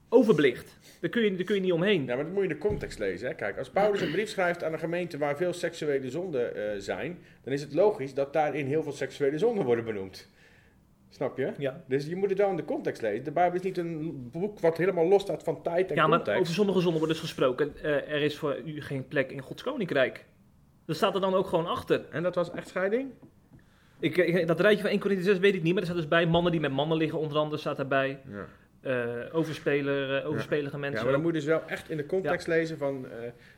overbelicht. 0.09 0.77
Daar 1.01 1.09
kun 1.09 1.21
je, 1.23 1.35
daar 1.35 1.45
kun 1.45 1.55
je 1.55 1.61
niet 1.61 1.71
omheen. 1.71 2.05
Ja, 2.05 2.15
maar 2.15 2.23
dat 2.23 2.33
moet 2.33 2.43
je 2.43 2.49
in 2.49 2.55
de 2.55 2.67
context 2.67 2.99
lezen. 2.99 3.27
Hè? 3.27 3.33
Kijk, 3.35 3.57
als 3.57 3.69
Paulus 3.69 4.01
een 4.01 4.11
brief 4.11 4.29
schrijft 4.29 4.63
aan 4.63 4.73
een 4.73 4.79
gemeente 4.79 5.17
waar 5.17 5.37
veel 5.37 5.53
seksuele 5.53 6.09
zonden 6.09 6.55
eh, 6.55 6.79
zijn, 6.79 7.17
dan 7.43 7.53
is 7.53 7.61
het 7.61 7.73
logisch 7.73 8.13
dat 8.13 8.33
daarin 8.33 8.65
heel 8.65 8.83
veel 8.83 8.91
seksuele 8.91 9.37
zonden 9.37 9.65
worden 9.65 9.85
benoemd. 9.85 10.27
Snap 11.09 11.37
je? 11.37 11.51
Ja. 11.57 11.83
Dus 11.87 12.05
je 12.05 12.15
moet 12.15 12.29
het 12.29 12.37
dan 12.37 12.49
in 12.49 12.55
de 12.55 12.65
context 12.65 13.01
lezen. 13.01 13.23
De 13.23 13.31
Bijbel 13.31 13.57
is 13.57 13.63
niet 13.65 13.77
een 13.77 14.29
boek 14.31 14.59
wat 14.59 14.77
helemaal 14.77 15.07
los 15.07 15.21
staat 15.21 15.43
van 15.43 15.61
tijd 15.61 15.89
en 15.89 15.95
Ja, 15.95 16.07
maar 16.07 16.17
context. 16.17 16.41
over 16.41 16.53
sommige 16.53 16.79
zonden 16.79 16.99
wordt 16.99 17.13
dus 17.13 17.21
gesproken. 17.23 17.73
eh, 17.83 17.91
er 17.91 18.21
is 18.21 18.37
voor 18.37 18.57
u 18.65 18.81
geen 18.81 19.07
plek 19.07 19.31
in 19.31 19.41
Gods 19.41 19.63
koninkrijk. 19.63 20.25
Dat 20.85 20.95
staat 20.95 21.15
er 21.15 21.21
dan 21.21 21.33
ook 21.33 21.47
gewoon 21.47 21.67
achter. 21.67 22.05
En 22.11 22.23
dat 22.23 22.35
was 22.35 22.51
echtscheiding? 22.51 23.09
Ik, 23.99 24.17
ik- 24.17 24.47
dat 24.47 24.59
rijtje 24.59 24.81
van 24.81 24.91
1 24.91 24.99
Corinthië 24.99 25.23
6 25.23 25.37
weet 25.39 25.53
ik 25.55 25.63
niet, 25.63 25.71
maar 25.73 25.81
er 25.81 25.87
staat 25.87 25.97
dus 25.99 26.07
bij 26.07 26.25
mannen 26.25 26.51
die 26.51 26.61
met 26.61 26.71
mannen 26.71 26.97
liggen, 26.97 27.19
onder 27.19 27.37
andere 27.37 27.57
staat 27.61 27.77
daarbij. 27.77 28.19
Ja. 28.29 28.45
Eh 28.81 29.09
overspeler, 29.31 30.17
eh, 30.17 30.27
overspelige 30.29 30.77
mensen. 30.77 30.97
Ja, 30.97 31.03
maar 31.03 31.13
dan 31.13 31.21
moet 31.21 31.31
je 31.33 31.37
dus 31.39 31.47
wel 31.47 31.61
echt 31.67 31.89
in 31.89 31.97
de 31.97 32.05
context 32.05 32.47
lezen 32.47 32.77
van 32.77 33.05
eh, 33.05 33.11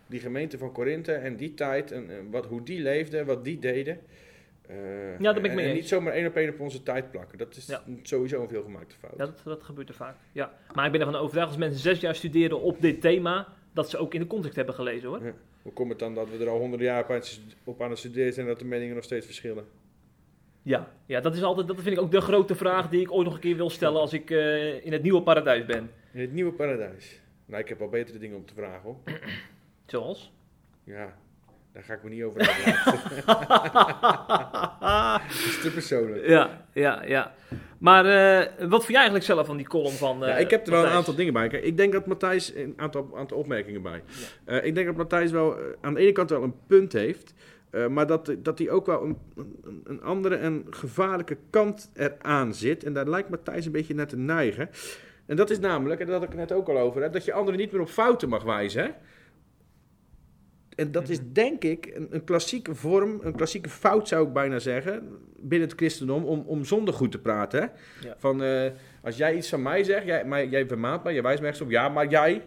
die 0.07 0.19
gemeente 0.19 0.57
van 0.57 0.71
Korinthe 0.71 1.13
en 1.13 1.35
die 1.35 1.53
tijd 1.53 1.91
en, 1.91 2.09
wat, 2.31 2.45
hoe 2.45 2.63
die 2.63 2.81
leefden, 2.81 3.25
wat 3.25 3.43
die 3.43 3.59
deden. 3.59 3.99
Eh, 4.67 4.75
daar 5.19 5.33
ben 5.33 5.43
ik 5.43 5.49
en- 5.49 5.55
mee 5.55 5.67
en 5.67 5.73
niet 5.75 5.87
zomaar 5.87 6.13
één 6.13 6.27
op 6.27 6.35
één 6.35 6.49
op 6.49 6.59
onze 6.59 6.83
tijd 6.83 7.11
plakken. 7.11 7.37
Dat 7.37 7.55
is 7.55 7.65
Ja. 7.65 7.83
sowieso 8.03 8.41
een 8.41 8.47
veelgemaakte 8.49 8.95
fout. 8.99 9.13
Ja, 9.17 9.25
dat, 9.25 9.41
dat 9.43 9.63
gebeurt 9.63 9.89
er 9.89 9.95
vaak. 9.95 10.15
Ja. 10.31 10.53
Maar 10.73 10.85
ik 10.85 10.91
ben 10.91 11.01
ervan 11.01 11.15
overtuigd 11.15 11.47
als 11.49 11.57
mensen 11.57 11.79
zes 11.79 11.99
jaar 11.99 12.15
studeren 12.15 12.61
op 12.61 12.81
dit 12.81 13.01
thema, 13.01 13.47
dat 13.73 13.89
ze 13.89 13.97
ook 13.97 14.13
in 14.13 14.19
de 14.19 14.27
context 14.27 14.55
hebben 14.55 14.75
gelezen 14.75 15.09
hoor. 15.09 15.23
Ja. 15.25 15.33
Hoe 15.61 15.73
komt 15.73 15.89
het 15.89 15.99
dan 15.99 16.15
dat 16.15 16.29
we 16.29 16.43
er 16.43 16.49
al 16.49 16.59
honderden 16.59 16.87
jaar 16.87 17.05
op 17.63 17.81
aan 17.81 17.89
het 17.89 17.99
studeren 17.99 18.33
zijn 18.33 18.45
en 18.45 18.51
dat 18.51 18.61
de 18.61 18.67
meningen 18.67 18.95
nog 18.95 19.03
steeds 19.03 19.25
verschillen? 19.25 19.65
Ja, 20.61 20.91
ja 21.05 21.19
dat, 21.19 21.35
is 21.35 21.43
altijd, 21.43 21.67
dat 21.67 21.81
vind 21.81 21.97
ik 21.97 22.01
ook 22.01 22.11
de 22.11 22.21
grote 22.21 22.55
vraag 22.55 22.89
die 22.89 23.01
ik 23.01 23.11
ooit 23.11 23.25
nog 23.25 23.33
een 23.33 23.39
keer 23.39 23.55
wil 23.55 23.69
stellen 23.69 23.99
als 23.99 24.13
ik 24.13 24.29
eh, 24.29 24.85
in 24.85 24.91
het 24.91 25.03
nieuwe 25.03 25.21
paradijs 25.21 25.65
ben. 25.65 25.91
In 26.13 26.21
het 26.21 26.33
nieuwe 26.33 26.51
paradijs. 26.51 27.19
Nou, 27.45 27.61
ik 27.61 27.69
heb 27.69 27.79
wel 27.79 27.89
betere 27.89 28.17
dingen 28.17 28.37
om 28.37 28.45
te 28.45 28.53
vragen 28.53 28.81
hoor. 28.81 28.97
Zoals? 29.85 30.31
Ja, 30.83 31.13
daar 31.73 31.83
ga 31.83 31.93
ik 31.93 32.03
me 32.03 32.09
niet 32.09 32.23
over 32.23 32.39
uitlaten. 32.39 33.25
Dat 35.27 35.45
is 35.45 35.61
te 35.61 35.71
persoonlijk. 35.73 36.27
Ja, 36.27 36.65
ja, 36.73 37.03
ja. 37.05 37.33
Maar 37.77 38.05
eh, 38.05 38.47
wat 38.57 38.79
vind 38.79 38.87
jij 38.87 38.95
eigenlijk 38.95 39.25
zelf 39.25 39.45
van 39.45 39.57
die 39.57 39.67
column 39.67 39.95
van 39.95 40.23
eh, 40.23 40.29
ja, 40.29 40.37
ik 40.37 40.49
heb 40.49 40.65
er 40.65 40.71
wel 40.71 40.83
een 40.83 40.91
aantal 40.91 41.15
dingen 41.15 41.33
bij. 41.33 41.47
Kijk, 41.47 41.63
ik 41.63 41.77
denk 41.77 41.93
dat 41.93 42.05
Matthijs 42.05 42.55
een 42.55 42.73
aantal, 42.77 43.17
aantal 43.17 43.37
opmerkingen 43.37 43.81
bij. 43.81 44.03
Eh, 44.45 44.65
ik 44.65 44.75
denk 44.75 44.87
dat 44.87 44.95
Matthijs 44.95 45.31
wel 45.31 45.57
eh, 45.57 45.63
aan 45.81 45.93
de 45.93 45.99
ene 45.99 46.11
kant 46.11 46.29
wel 46.29 46.43
een 46.43 46.55
punt 46.67 46.93
heeft. 46.93 47.33
Eh, 47.71 47.87
maar 47.87 48.07
dat, 48.07 48.35
dat 48.39 48.57
hij 48.57 48.69
ook 48.69 48.85
wel 48.85 49.03
een, 49.03 49.17
een, 49.83 50.01
andere 50.01 50.35
en 50.35 50.65
gevaarlijke 50.69 51.37
kant 51.49 51.91
eraan 51.93 52.53
zit. 52.53 52.83
En 52.83 52.93
daar 52.93 53.09
lijkt 53.09 53.29
Matthijs 53.29 53.65
een 53.65 53.71
beetje 53.71 53.93
naar 53.93 54.07
te 54.07 54.17
neigen. 54.17 54.69
En 55.25 55.35
dat 55.35 55.49
is 55.49 55.59
namelijk, 55.59 55.99
en 55.99 56.05
daar 56.05 56.15
had 56.15 56.23
ik 56.23 56.29
het 56.29 56.37
net 56.37 56.51
ook 56.51 56.69
al 56.69 56.77
over, 56.77 57.01
hè, 57.01 57.09
dat 57.09 57.25
je 57.25 57.33
anderen 57.33 57.59
niet 57.59 57.71
meer 57.71 57.81
op 57.81 57.89
fouten 57.89 58.29
mag 58.29 58.43
wijzen. 58.43 58.83
Hè? 58.83 58.89
En 60.75 60.91
dat 60.91 61.09
is 61.09 61.19
denk 61.31 61.63
ik 61.63 61.91
een, 61.93 62.07
een 62.09 62.23
klassieke 62.23 62.75
vorm, 62.75 63.19
een 63.23 63.35
klassieke 63.35 63.69
fout 63.69 64.07
zou 64.07 64.27
ik 64.27 64.33
bijna 64.33 64.59
zeggen, 64.59 65.17
binnen 65.37 65.67
het 65.67 65.77
christendom, 65.77 66.23
om, 66.23 66.43
om 66.45 66.65
zonde 66.65 66.91
goed 66.91 67.11
te 67.11 67.19
praten. 67.19 67.61
Hè? 67.61 67.67
Ja. 68.07 68.15
Van, 68.17 68.43
eh, 68.43 68.71
als 69.03 69.17
jij 69.17 69.35
iets 69.35 69.49
van 69.49 69.61
mij 69.61 69.83
zegt, 69.83 70.05
jij, 70.05 70.25
maar, 70.25 70.45
jij 70.45 70.67
vermaant 70.67 71.03
mij, 71.03 71.13
jij 71.13 71.21
wijst 71.21 71.39
me 71.39 71.45
ergens 71.45 71.63
op, 71.63 71.71
ja, 71.71 71.89
maar 71.89 72.07
jij 72.07 72.43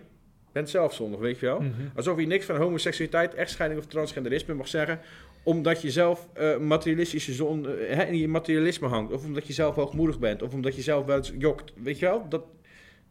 bent 0.55 0.71
zelf 0.71 0.95
zondig, 0.95 1.21
weet 1.21 1.39
je 1.39 1.47
wel? 1.47 1.61
Mhm. 1.61 1.71
Alsof 1.95 2.21
je 2.21 2.27
niks 2.27 2.45
van 2.45 2.57
homoseksualiteit, 2.57 3.35
echtscheiding 3.35 3.81
of 3.81 3.87
transgenderisme 3.87 4.55
mag 4.55 4.69
zeggen, 4.69 5.01
omdat 5.43 5.83
je 5.83 5.91
zelf 5.91 6.29
eh, 6.33 6.59
materialistische 6.59 7.33
zon, 7.33 7.69
eh, 7.69 7.97
hè, 7.97 8.05
in 8.05 8.19
je 8.19 8.29
materialisme 8.29 8.89
hangt, 8.89 9.13
of 9.13 9.25
omdat 9.25 9.47
je 9.47 9.53
zelf 9.53 9.75
hoogmoedig 9.75 10.19
bent, 10.19 10.43
of 10.43 10.53
omdat 10.53 10.77
je 10.77 10.83
zelf 10.83 11.07
wel 11.07 11.17
eens 11.17 11.33
jokt, 11.39 11.73
weet 11.83 11.99
je 11.99 12.07
wel? 12.07 12.29
Dat, 12.29 12.45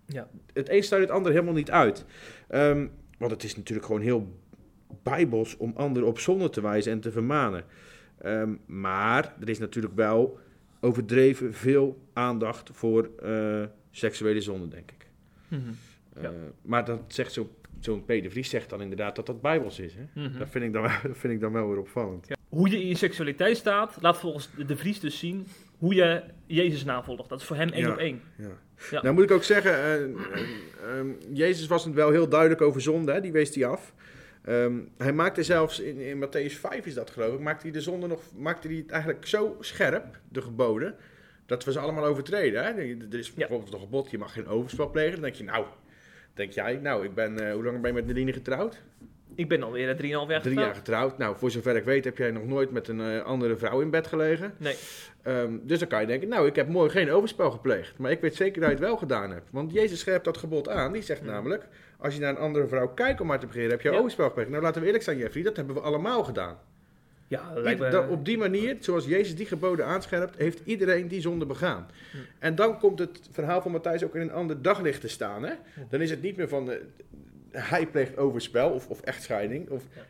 Ja. 0.05 0.29
Het 0.53 0.69
een 0.69 0.83
sluit 0.83 1.03
het 1.03 1.11
ander 1.11 1.31
helemaal 1.31 1.53
niet 1.53 1.71
uit. 1.71 2.05
Ehm, 2.47 2.87
want 3.17 3.31
het 3.31 3.43
is 3.43 3.55
natuurlijk 3.55 3.87
gewoon 3.87 4.01
heel 4.01 4.39
bijbels 5.03 5.57
om 5.57 5.73
anderen 5.75 6.07
op 6.07 6.19
zonde 6.19 6.49
te 6.49 6.61
wijzen 6.61 6.91
en 6.91 6.99
te 6.99 7.11
vermanen. 7.11 7.63
Ehm, 8.17 8.53
maar 8.65 9.35
er 9.39 9.49
is 9.49 9.59
natuurlijk 9.59 9.95
wel 9.95 10.39
overdreven 10.79 11.53
veel 11.53 12.01
aandacht 12.13 12.69
voor 12.73 13.09
eh, 13.23 13.63
seksuele 13.91 14.41
zonde, 14.41 14.67
denk 14.67 14.91
ik. 14.91 15.07
Ja. 16.21 16.21
Eh, 16.21 16.29
maar 16.61 16.85
dat 16.85 16.99
zegt 17.07 17.33
zo- 17.33 17.55
zo'n 17.79 18.05
Peter 18.05 18.31
Vries 18.31 18.49
zegt 18.49 18.69
dan 18.69 18.81
inderdaad 18.81 19.15
dat 19.15 19.25
dat 19.25 19.41
bijbels 19.41 19.79
is. 19.79 19.93
Hè? 19.95 20.21
Mhm. 20.27 20.37
Dat, 20.39 20.49
vind 20.49 20.63
ik 20.63 20.73
dan 20.73 20.81
wel, 20.81 20.91
dat 21.03 21.17
vind 21.23 21.33
ik 21.33 21.39
dan 21.39 21.51
wel 21.51 21.67
weer 21.69 21.77
opvallend. 21.79 22.27
Hoe 22.49 22.69
je 22.69 22.81
in 22.81 22.87
je 22.87 22.95
seksualiteit 22.95 23.57
staat, 23.57 23.97
laat 24.01 24.17
volgens 24.17 24.49
de, 24.67 24.77
Vries 24.77 24.99
dus 24.99 25.19
zien 25.19 25.47
hoe 25.77 25.95
je 25.95 26.23
Jezus 26.45 26.83
navolgt. 26.83 27.29
Dat 27.29 27.39
is 27.39 27.45
voor 27.45 27.55
hem 27.55 27.69
één 27.69 27.85
Ja. 27.85 27.91
op 27.91 27.97
één. 27.97 28.21
Ja. 28.37 28.47
Ja. 28.91 29.01
Nou 29.01 29.13
moet 29.13 29.23
ik 29.23 29.31
ook 29.31 29.43
zeggen, 29.43 29.71
eh, 29.73 30.03
eh, 30.03 30.09
ehm, 30.97 31.07
Jezus 31.33 31.67
was 31.67 31.85
het 31.85 31.93
wel 31.93 32.11
heel 32.11 32.29
duidelijk 32.29 32.61
over 32.61 32.81
zonde, 32.81 33.11
hè? 33.11 33.21
die 33.21 33.31
wees 33.31 33.55
hij 33.55 33.65
af. 33.65 33.93
Ehm, 34.43 34.73
hij 34.97 35.13
maakte 35.13 35.43
zelfs, 35.43 35.79
in, 35.79 35.97
in 35.97 36.23
Matthäus 36.25 36.53
5 36.59 36.85
is 36.85 36.93
dat 36.93 37.09
geloof 37.09 37.33
ik, 37.33 37.39
maakte 37.39 37.63
hij 37.63 37.71
de 37.71 37.81
zonde 37.81 38.07
nog, 38.07 38.21
maakte 38.37 38.67
hij 38.67 38.77
het 38.77 38.89
eigenlijk 38.91 39.27
zo 39.27 39.57
scherp, 39.59 40.19
de 40.29 40.41
geboden, 40.41 40.95
dat 41.45 41.63
we 41.63 41.71
ze 41.71 41.79
allemaal 41.79 42.05
overtreden. 42.05 42.63
Hè? 42.63 42.69
Er 43.11 43.19
is 43.19 43.33
bijvoorbeeld 43.33 43.71
nog 43.71 43.79
een 43.79 43.85
gebod, 43.87 44.11
je 44.11 44.17
mag 44.17 44.33
geen 44.33 44.47
overspel 44.47 44.89
plegen. 44.89 45.11
Dan 45.11 45.21
denk 45.21 45.35
je, 45.35 45.43
nou, 45.43 45.65
denk 46.33 46.51
jij, 46.51 46.75
nou, 46.81 47.05
ik 47.05 47.13
ben, 47.13 47.47
eh, 47.47 47.53
hoe 47.53 47.63
lang 47.63 47.81
ben 47.81 47.89
je 47.89 47.95
met 47.95 48.05
Nadine 48.07 48.33
getrouwd? 48.33 48.81
Ik 49.35 49.49
ben 49.49 49.63
alweer 49.63 49.89
eh, 49.89 49.95
3,5 49.97 50.01
jaar 50.01 50.25
Drie 50.27 50.37
getrouwd. 50.37 50.65
jaar 50.65 50.75
getrouwd. 50.75 51.17
Nou, 51.17 51.35
voor 51.37 51.51
zover 51.51 51.75
ik 51.75 51.83
weet 51.83 52.03
heb 52.03 52.17
jij 52.17 52.31
nog 52.31 52.45
nooit 52.45 52.71
met 52.71 52.87
een 52.87 53.01
eh, 53.01 53.21
andere 53.23 53.55
vrouw 53.55 53.81
in 53.81 53.89
bed 53.89 54.07
gelegen. 54.07 54.53
Nee. 54.57 54.75
Ehm, 55.21 55.57
dus 55.61 55.79
dan 55.79 55.87
kan 55.87 56.01
je 56.01 56.07
denken, 56.07 56.27
nou, 56.27 56.47
ik 56.47 56.55
heb 56.55 56.67
mooi 56.67 56.89
geen 56.89 57.11
overspel 57.11 57.51
gepleegd. 57.51 57.97
Maar 57.97 58.11
ik 58.11 58.21
weet 58.21 58.35
zeker 58.35 58.61
dat 58.61 58.69
je 58.69 58.75
het 58.75 58.85
wel 58.85 58.97
gedaan 58.97 59.31
hebt. 59.31 59.49
Want 59.51 59.71
Jezus 59.71 59.99
scherpt 59.99 60.25
dat 60.25 60.37
gebod 60.37 60.69
aan. 60.69 60.91
Die 60.91 61.01
zegt 61.01 61.23
namelijk, 61.23 61.67
als 61.97 62.13
je 62.13 62.19
naar 62.19 62.29
een 62.29 62.37
andere 62.37 62.67
vrouw 62.67 62.87
kijkt 62.87 63.21
om 63.21 63.29
haar 63.29 63.39
te 63.39 63.45
begeren, 63.47 63.69
heb 63.69 63.81
je 63.81 63.91
Ja. 63.91 63.97
overspel 63.97 64.27
gepleegd. 64.27 64.49
Nou, 64.49 64.61
laten 64.63 64.79
we 64.81 64.85
eerlijk 64.87 65.03
zijn, 65.03 65.17
Jeffrey, 65.17 65.43
dat 65.43 65.55
hebben 65.55 65.75
we 65.75 65.81
allemaal 65.81 66.23
gedaan. 66.23 66.57
Ja, 67.33 67.51
lijkt 67.55 67.79
me- 67.79 68.07
op 68.09 68.25
die 68.25 68.37
manier, 68.37 68.77
zoals 68.79 69.05
Jezus 69.05 69.35
die 69.35 69.45
geboden 69.45 69.85
aanscherpt, 69.85 70.37
heeft 70.37 70.61
iedereen 70.63 71.07
die 71.07 71.21
zonde 71.21 71.45
begaan. 71.45 71.87
En 72.39 72.55
dan 72.55 72.79
komt 72.79 72.99
het 72.99 73.19
verhaal 73.31 73.61
van 73.61 73.71
Matthijs 73.71 74.03
ook 74.03 74.15
in 74.15 74.21
een 74.21 74.31
ander 74.31 74.61
daglicht 74.61 75.01
te 75.01 75.07
staan. 75.07 75.43
Hè? 75.43 75.53
Dan 75.89 76.01
is 76.01 76.09
het 76.09 76.21
niet 76.21 76.37
meer 76.37 76.47
van, 76.47 76.71
eh, 76.71 76.77
hij 77.51 77.87
pleegt 77.87 78.17
overspel 78.17 78.69
of, 78.69 78.87
of 78.87 79.01
echtscheiding. 79.01 79.69
Of, 79.69 79.83
Ja. 79.95 80.01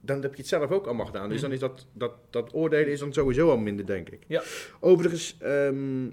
Dan 0.00 0.22
heb 0.22 0.30
je 0.34 0.40
het 0.40 0.48
zelf 0.48 0.70
ook 0.70 0.84
allemaal 0.86 1.06
gedaan. 1.06 1.28
Dus 1.28 1.40
dan 1.40 1.52
is 1.52 1.58
dat, 1.58 1.86
dat, 1.92 2.12
dat 2.30 2.54
oordelen 2.54 2.92
is 2.92 2.98
dan 2.98 3.12
sowieso 3.12 3.50
al 3.50 3.56
minder, 3.58 3.86
denk 3.86 4.08
ik. 4.08 4.22
Ja. 4.26 4.42
Overigens, 4.80 5.36
ehm, 5.40 6.06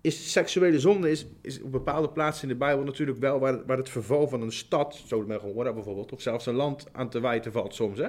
is 0.00 0.32
seksuele 0.32 0.80
zonde 0.80 1.10
is, 1.10 1.26
is 1.42 1.62
op 1.62 1.72
bepaalde 1.72 2.08
plaatsen 2.08 2.42
in 2.42 2.48
de 2.48 2.54
Bijbel 2.64 2.84
natuurlijk 2.84 3.18
wel 3.18 3.38
waar, 3.38 3.66
waar 3.66 3.76
het 3.76 3.88
verval 3.88 4.28
van 4.28 4.42
een 4.42 4.52
stad, 4.52 5.04
Gomorra 5.08 5.72
bijvoorbeeld, 5.72 6.12
of 6.12 6.20
zelfs 6.20 6.46
een 6.46 6.54
land 6.54 6.86
aan 6.92 7.10
te 7.10 7.20
wijten 7.20 7.52
valt 7.52 7.74
soms. 7.74 7.98
Hè? 7.98 8.08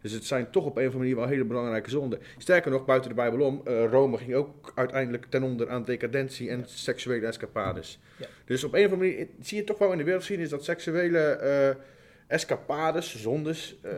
Dus 0.00 0.12
het 0.12 0.24
zijn 0.24 0.50
toch 0.50 0.64
op 0.64 0.76
een 0.76 0.86
of 0.86 0.92
andere 0.92 0.98
manier 0.98 1.16
wel 1.16 1.26
hele 1.26 1.44
belangrijke 1.44 1.90
zonden. 1.90 2.18
Sterker 2.38 2.70
nog, 2.70 2.84
buiten 2.84 3.08
de 3.08 3.16
Bijbel 3.16 3.46
om, 3.46 3.60
eh, 3.64 3.84
Rome 3.84 4.18
ging 4.18 4.34
ook 4.34 4.72
uiteindelijk 4.74 5.26
ten 5.28 5.42
onder 5.42 5.70
aan 5.70 5.84
decadentie 5.84 6.50
en 6.50 6.64
seksuele 6.66 7.26
escapades. 7.26 7.98
Ja. 8.16 8.26
Dus 8.44 8.64
op 8.64 8.74
een 8.74 8.86
of 8.86 8.92
andere 8.92 9.10
manier 9.10 9.28
zie 9.40 9.58
je 9.58 9.64
toch 9.64 9.78
wel 9.78 9.92
in 9.92 9.98
de 9.98 10.04
wereld 10.04 10.24
zien 10.24 10.40
is 10.40 10.48
dat 10.48 10.64
seksuele 10.64 11.18
eh, 11.18 11.74
escapades, 12.26 13.22
zondes, 13.22 13.78
eh, 13.82 13.92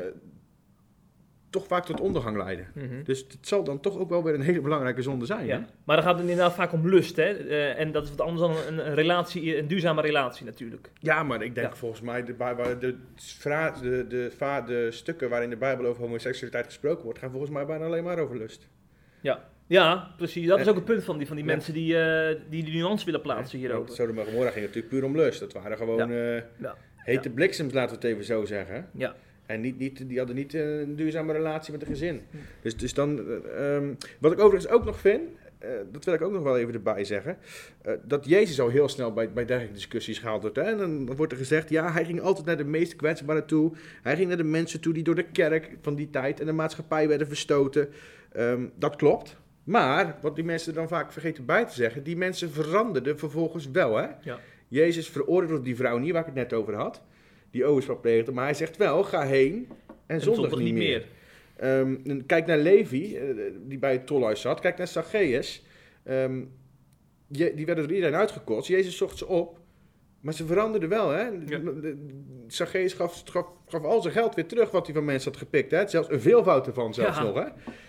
toch 1.52 1.66
vaak 1.66 1.84
tot 1.84 2.00
ondergang 2.00 2.36
leiden. 2.36 2.66
Mhm. 2.74 3.02
Dus 3.04 3.18
het 3.18 3.48
zal 3.48 3.64
dan 3.64 3.80
toch 3.80 3.98
ook 3.98 4.08
wel 4.08 4.22
weer 4.24 4.34
een 4.34 4.40
hele 4.40 4.60
belangrijke 4.60 5.02
zonde 5.02 5.26
zijn. 5.26 5.40
Hè? 5.48 5.54
Ja. 5.54 5.66
Maar 5.84 5.96
dan 5.96 6.04
gaat 6.04 6.14
het 6.18 6.22
inderdaad 6.28 6.54
vaak 6.54 6.72
om 6.72 6.88
lust, 6.88 7.16
hè? 7.16 7.22
Eh, 7.48 7.78
en 7.80 7.92
dat 7.92 8.04
is 8.04 8.10
wat 8.10 8.20
anders 8.20 8.40
dan 8.40 8.56
een, 8.68 8.86
een 8.88 8.94
relatie, 8.94 9.58
een 9.58 9.66
duurzame 9.66 10.00
relatie 10.00 10.44
natuurlijk. 10.46 10.90
Ja, 10.98 11.22
maar 11.22 11.42
ik 11.42 11.54
denk 11.54 11.66
Ja. 11.66 11.76
volgens 11.76 12.00
mij 12.00 12.24
de, 12.24 12.34
de, 12.78 12.78
de, 12.78 14.06
de, 14.08 14.62
de 14.66 14.86
stukken 14.90 15.28
waarin 15.30 15.50
de 15.50 15.56
Bijbel 15.56 15.86
over 15.86 16.02
homoseksualiteit 16.02 16.66
gesproken 16.66 17.04
wordt, 17.04 17.18
gaan 17.18 17.30
volgens 17.30 17.50
mij 17.52 17.66
bijna 17.66 17.84
alleen 17.84 18.04
maar 18.04 18.18
over 18.18 18.36
lust. 18.36 18.68
Ja, 19.66 20.14
precies. 20.16 20.46
Dat 20.46 20.60
is 20.60 20.68
ook 20.68 20.74
het 20.74 20.84
punt 20.84 21.04
van 21.04 21.18
die, 21.18 21.26
van 21.26 21.36
die 21.36 21.44
Ja. 21.44 21.52
mensen 21.52 21.72
die, 21.72 21.98
eh, 21.98 22.36
die 22.48 22.64
die 22.64 22.74
nuance 22.74 23.04
willen 23.04 23.20
plaatsen 23.20 23.58
hierover. 23.58 23.94
Sodom 23.94 24.18
en 24.18 24.24
Gomorra 24.24 24.50
ging 24.50 24.64
natuurlijk 24.66 24.92
puur 24.92 25.04
om 25.04 25.16
lust. 25.16 25.40
Dat 25.40 25.52
waren 25.52 25.76
gewoon 25.76 26.10
eh, 26.10 26.34
Ja. 26.36 26.76
hete 26.96 27.30
bliksems, 27.30 27.72
laten 27.72 27.88
we 27.90 27.94
het 27.94 28.04
even 28.12 28.24
zo 28.24 28.44
zeggen. 28.44 28.88
Ja. 28.92 29.14
En 29.46 29.60
niet, 29.60 29.78
niet, 29.78 30.08
die 30.08 30.18
hadden 30.18 30.36
niet 30.36 30.54
een 30.54 30.96
duurzame 30.96 31.32
relatie 31.32 31.72
met 31.72 31.82
een 31.82 31.88
gezin. 31.88 32.20
Dus, 32.62 32.76
dus 32.76 32.94
dan, 32.94 33.18
eh, 33.18 33.76
ehm, 33.76 33.94
wat 34.18 34.32
ik 34.32 34.40
overigens 34.40 34.72
ook 34.72 34.84
nog 34.84 35.00
vind, 35.00 35.22
eh, 35.62 35.70
dat 35.92 36.04
wil 36.04 36.14
ik 36.14 36.22
ook 36.22 36.32
nog 36.32 36.42
wel 36.42 36.58
even 36.58 36.74
erbij 36.74 37.04
zeggen, 37.04 37.36
eh, 37.82 37.92
dat 38.04 38.24
Jezus 38.24 38.60
al 38.60 38.68
heel 38.68 38.88
snel 38.88 39.12
bij, 39.12 39.32
bij 39.32 39.44
dergelijke 39.44 39.76
discussies 39.76 40.18
gehaald 40.18 40.42
wordt. 40.42 40.56
Hè? 40.56 40.62
En 40.62 40.78
dan 40.78 41.16
wordt 41.16 41.32
er 41.32 41.38
gezegd, 41.38 41.68
ja, 41.68 41.92
hij 41.92 42.04
ging 42.04 42.20
altijd 42.20 42.46
naar 42.46 42.56
de 42.56 42.64
meest 42.64 42.96
kwetsbaren 42.96 43.46
toe. 43.46 43.72
Hij 44.02 44.16
ging 44.16 44.28
naar 44.28 44.36
de 44.36 44.44
mensen 44.44 44.80
toe 44.80 44.92
die 44.92 45.02
door 45.02 45.14
de 45.14 45.30
kerk 45.32 45.76
van 45.80 45.94
die 45.94 46.10
tijd 46.10 46.40
en 46.40 46.46
de 46.46 46.52
maatschappij 46.52 47.08
werden 47.08 47.26
verstoten. 47.26 47.88
Ehm, 48.32 48.66
dat 48.78 48.96
klopt. 48.96 49.36
Maar, 49.64 50.16
wat 50.20 50.34
die 50.34 50.44
mensen 50.44 50.74
dan 50.74 50.88
vaak 50.88 51.12
vergeten 51.12 51.44
bij 51.44 51.64
te 51.64 51.74
zeggen, 51.74 52.02
die 52.02 52.16
mensen 52.16 52.50
veranderden 52.50 53.18
vervolgens 53.18 53.70
wel. 53.70 53.96
Hè? 53.96 54.06
Ja. 54.22 54.38
Jezus 54.68 55.08
veroordeelde 55.08 55.62
die 55.62 55.76
vrouw 55.76 55.98
niet, 55.98 56.12
waar 56.12 56.20
ik 56.20 56.26
het 56.26 56.34
net 56.34 56.52
over 56.52 56.74
had, 56.74 57.02
die 57.52 57.64
overspel 57.64 58.00
pleegde. 58.00 58.32
Maar 58.32 58.44
hij 58.44 58.54
zegt 58.54 58.76
wel, 58.76 59.02
ga 59.04 59.22
heen 59.26 59.68
en, 59.86 59.96
En 60.06 60.20
zondig 60.20 60.58
niet 60.58 60.74
meer. 60.74 61.06
Ehm, 61.56 62.20
kijk 62.26 62.46
naar 62.46 62.58
Levi, 62.58 63.16
eh, 63.16 63.24
die 63.66 63.78
bij 63.78 63.92
het 63.92 64.06
tolhuis 64.06 64.40
zat. 64.40 64.60
Kijk 64.60 64.78
naar 64.78 64.88
Zacchaeus. 64.88 65.62
Ehm, 66.02 66.40
je- 67.28 67.54
die 67.54 67.66
werden 67.66 67.84
door 67.86 67.94
iedereen 67.94 68.16
uitgekotst. 68.16 68.68
Jezus 68.68 68.96
zocht 68.96 69.18
ze 69.18 69.26
op. 69.26 69.60
Maar 70.20 70.34
ze 70.34 70.46
veranderden 70.46 70.88
wel, 70.88 71.10
hè? 71.10 71.22
Ja. 71.46 71.60
Zacchaeus 72.46 72.92
gaf, 72.92 73.22
gaf, 73.24 73.46
gaf 73.66 73.82
al 73.84 74.02
zijn 74.02 74.14
geld 74.14 74.34
weer 74.34 74.46
terug 74.46 74.70
wat 74.70 74.86
hij 74.86 74.94
van 74.94 75.04
mensen 75.04 75.30
had 75.30 75.40
gepikt, 75.40 75.70
hè? 75.70 75.88
Zelfs 75.88 76.10
een 76.10 76.20
veelvoud 76.20 76.66
ervan 76.66 76.94
zelfs 76.94 77.16
Ja. 77.18 77.22
nog, 77.24 77.34
hè? 77.34 77.48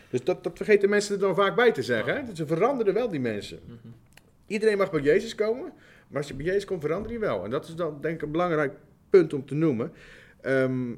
Dus 0.10 0.24
dat, 0.24 0.44
dat 0.44 0.52
vergeten 0.56 0.90
mensen 0.90 1.16
er 1.16 1.22
dan 1.22 1.36
vaak 1.36 1.56
bij 1.56 1.72
te 1.72 1.84
zeggen, 1.84 2.16
hè? 2.16 2.36
Ze 2.36 2.48
veranderden 2.48 2.94
wel, 2.94 3.10
die 3.10 3.20
mensen. 3.20 3.60
Mhm. 3.66 3.76
Iedereen 4.48 4.78
mag 4.78 4.92
bij 4.92 5.02
Jezus 5.02 5.36
komen, 5.36 5.74
maar 6.08 6.18
als 6.18 6.28
je 6.28 6.34
bij 6.34 6.46
Jezus 6.46 6.66
komt, 6.66 6.82
verander 6.82 7.12
je 7.12 7.20
wel. 7.20 7.44
En 7.44 7.50
dat 7.50 7.68
is 7.68 7.76
dan 7.76 7.98
denk 8.02 8.16
ik 8.16 8.22
een 8.22 8.32
belangrijk 8.32 8.74
punt 9.14 9.34
om 9.34 9.46
te 9.46 9.56
noemen. 9.56 9.92
Ehm, 10.42 10.94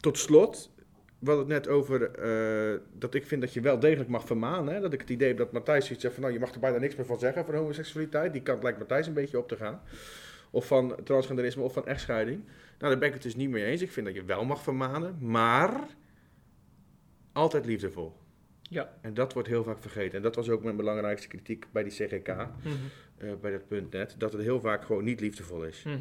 tot 0.00 0.18
slot, 0.18 0.70
we 1.18 1.30
hadden 1.30 1.38
het 1.50 1.64
net 1.64 1.68
over 1.74 2.10
eh, 2.10 2.78
dat 2.92 3.14
ik 3.14 3.26
vind 3.26 3.40
dat 3.40 3.52
je 3.52 3.60
wel 3.60 3.78
degelijk 3.78 4.08
mag 4.10 4.26
vermanen. 4.26 4.74
Hè? 4.74 4.80
Dat 4.80 4.92
ik 4.92 5.00
het 5.00 5.10
idee 5.10 5.28
heb 5.28 5.36
dat 5.36 5.52
Matthijs 5.52 5.86
zegt 5.86 6.14
van 6.14 6.22
nou, 6.22 6.32
je 6.34 6.40
mag 6.40 6.52
er 6.54 6.60
bijna 6.60 6.78
niks 6.78 6.96
meer 6.96 7.06
van 7.06 7.18
zeggen 7.18 7.44
van 7.44 7.54
homoseksualiteit. 7.54 8.32
Die 8.32 8.42
kant 8.42 8.62
lijkt 8.62 8.78
Matthijs 8.78 9.06
een 9.06 9.14
beetje 9.14 9.38
op 9.38 9.48
te 9.48 9.56
gaan. 9.56 9.80
Of 10.50 10.66
van 10.66 10.96
transgenderisme 11.04 11.62
of 11.62 11.72
van 11.72 11.86
echtscheiding. 11.86 12.40
Nou, 12.78 12.90
daar 12.90 12.98
ben 12.98 13.08
ik 13.08 13.14
het 13.14 13.22
dus 13.22 13.36
niet 13.36 13.50
mee 13.50 13.64
eens. 13.64 13.82
Ik 13.82 13.90
vind 13.92 14.06
dat 14.06 14.14
je 14.14 14.24
wel 14.24 14.44
mag 14.44 14.62
vermanen, 14.62 15.16
maar 15.20 15.80
altijd 17.32 17.66
liefdevol. 17.66 18.16
Ja. 18.62 18.92
En 19.00 19.14
dat 19.14 19.32
wordt 19.32 19.48
heel 19.48 19.64
vaak 19.64 19.80
vergeten. 19.80 20.16
En 20.16 20.22
dat 20.22 20.34
was 20.34 20.48
ook 20.48 20.62
mijn 20.62 20.76
belangrijkste 20.76 21.28
kritiek 21.28 21.66
bij 21.72 21.82
die 21.82 21.92
CGK, 21.92 22.26
Mhm. 22.28 22.46
eh, 23.18 23.30
bij 23.40 23.50
dat 23.50 23.66
punt 23.68 23.92
net. 23.92 24.14
Dat 24.18 24.32
het 24.32 24.42
heel 24.42 24.60
vaak 24.60 24.84
gewoon 24.84 25.04
niet 25.04 25.20
liefdevol 25.20 25.64
is. 25.64 25.82
Mhm. 25.82 25.96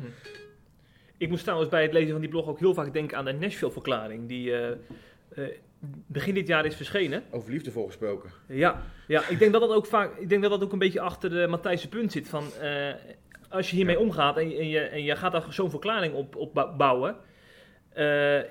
Ik 1.17 1.30
moest 1.30 1.43
trouwens 1.43 1.69
bij 1.69 1.82
het 1.82 1.93
lezen 1.93 2.12
van 2.12 2.21
die 2.21 2.30
blog 2.30 2.47
ook 2.47 2.60
heel 2.60 2.73
vaak 2.73 2.93
denken 2.93 3.17
aan 3.17 3.25
de 3.25 3.34
Nashville-verklaring, 3.34 4.28
die 4.28 4.54
eh, 4.54 4.71
eh, 5.36 5.49
begin 6.08 6.34
dit 6.34 6.47
jaar 6.47 6.65
is 6.65 6.75
verschenen. 6.75 7.23
Over 7.32 7.51
liefdevol 7.51 7.86
gesproken. 7.86 8.30
Ja, 8.47 8.82
ja 9.08 9.28
ik 9.28 9.39
denk 9.39 9.51
dat 9.51 9.62
dat 9.62 9.71
ook 9.71 9.86
vaak, 9.86 10.17
ik 10.17 10.30
denk 10.30 10.41
dat 10.41 10.51
dat 10.51 10.63
ook 10.63 10.71
een 10.71 10.80
beetje 10.80 10.99
achter 10.99 11.30
de 11.30 11.47
Matthijse 11.47 11.89
punt 11.89 12.12
zit. 12.12 12.30
Van, 12.30 12.43
eh, 12.62 12.93
als 13.49 13.69
je 13.69 13.75
hiermee 13.75 13.99
omgaat 13.99 14.38
en 14.38 14.49
je, 14.49 14.58
en 14.58 14.67
je, 14.67 14.80
en 14.80 15.04
je 15.04 15.15
gaat 15.15 15.32
daar 15.32 15.45
zo'n 15.49 15.69
verklaring 15.69 16.13
op, 16.13 16.36
op 16.36 16.54
bou- 16.54 16.75
bouwen. 16.75 17.15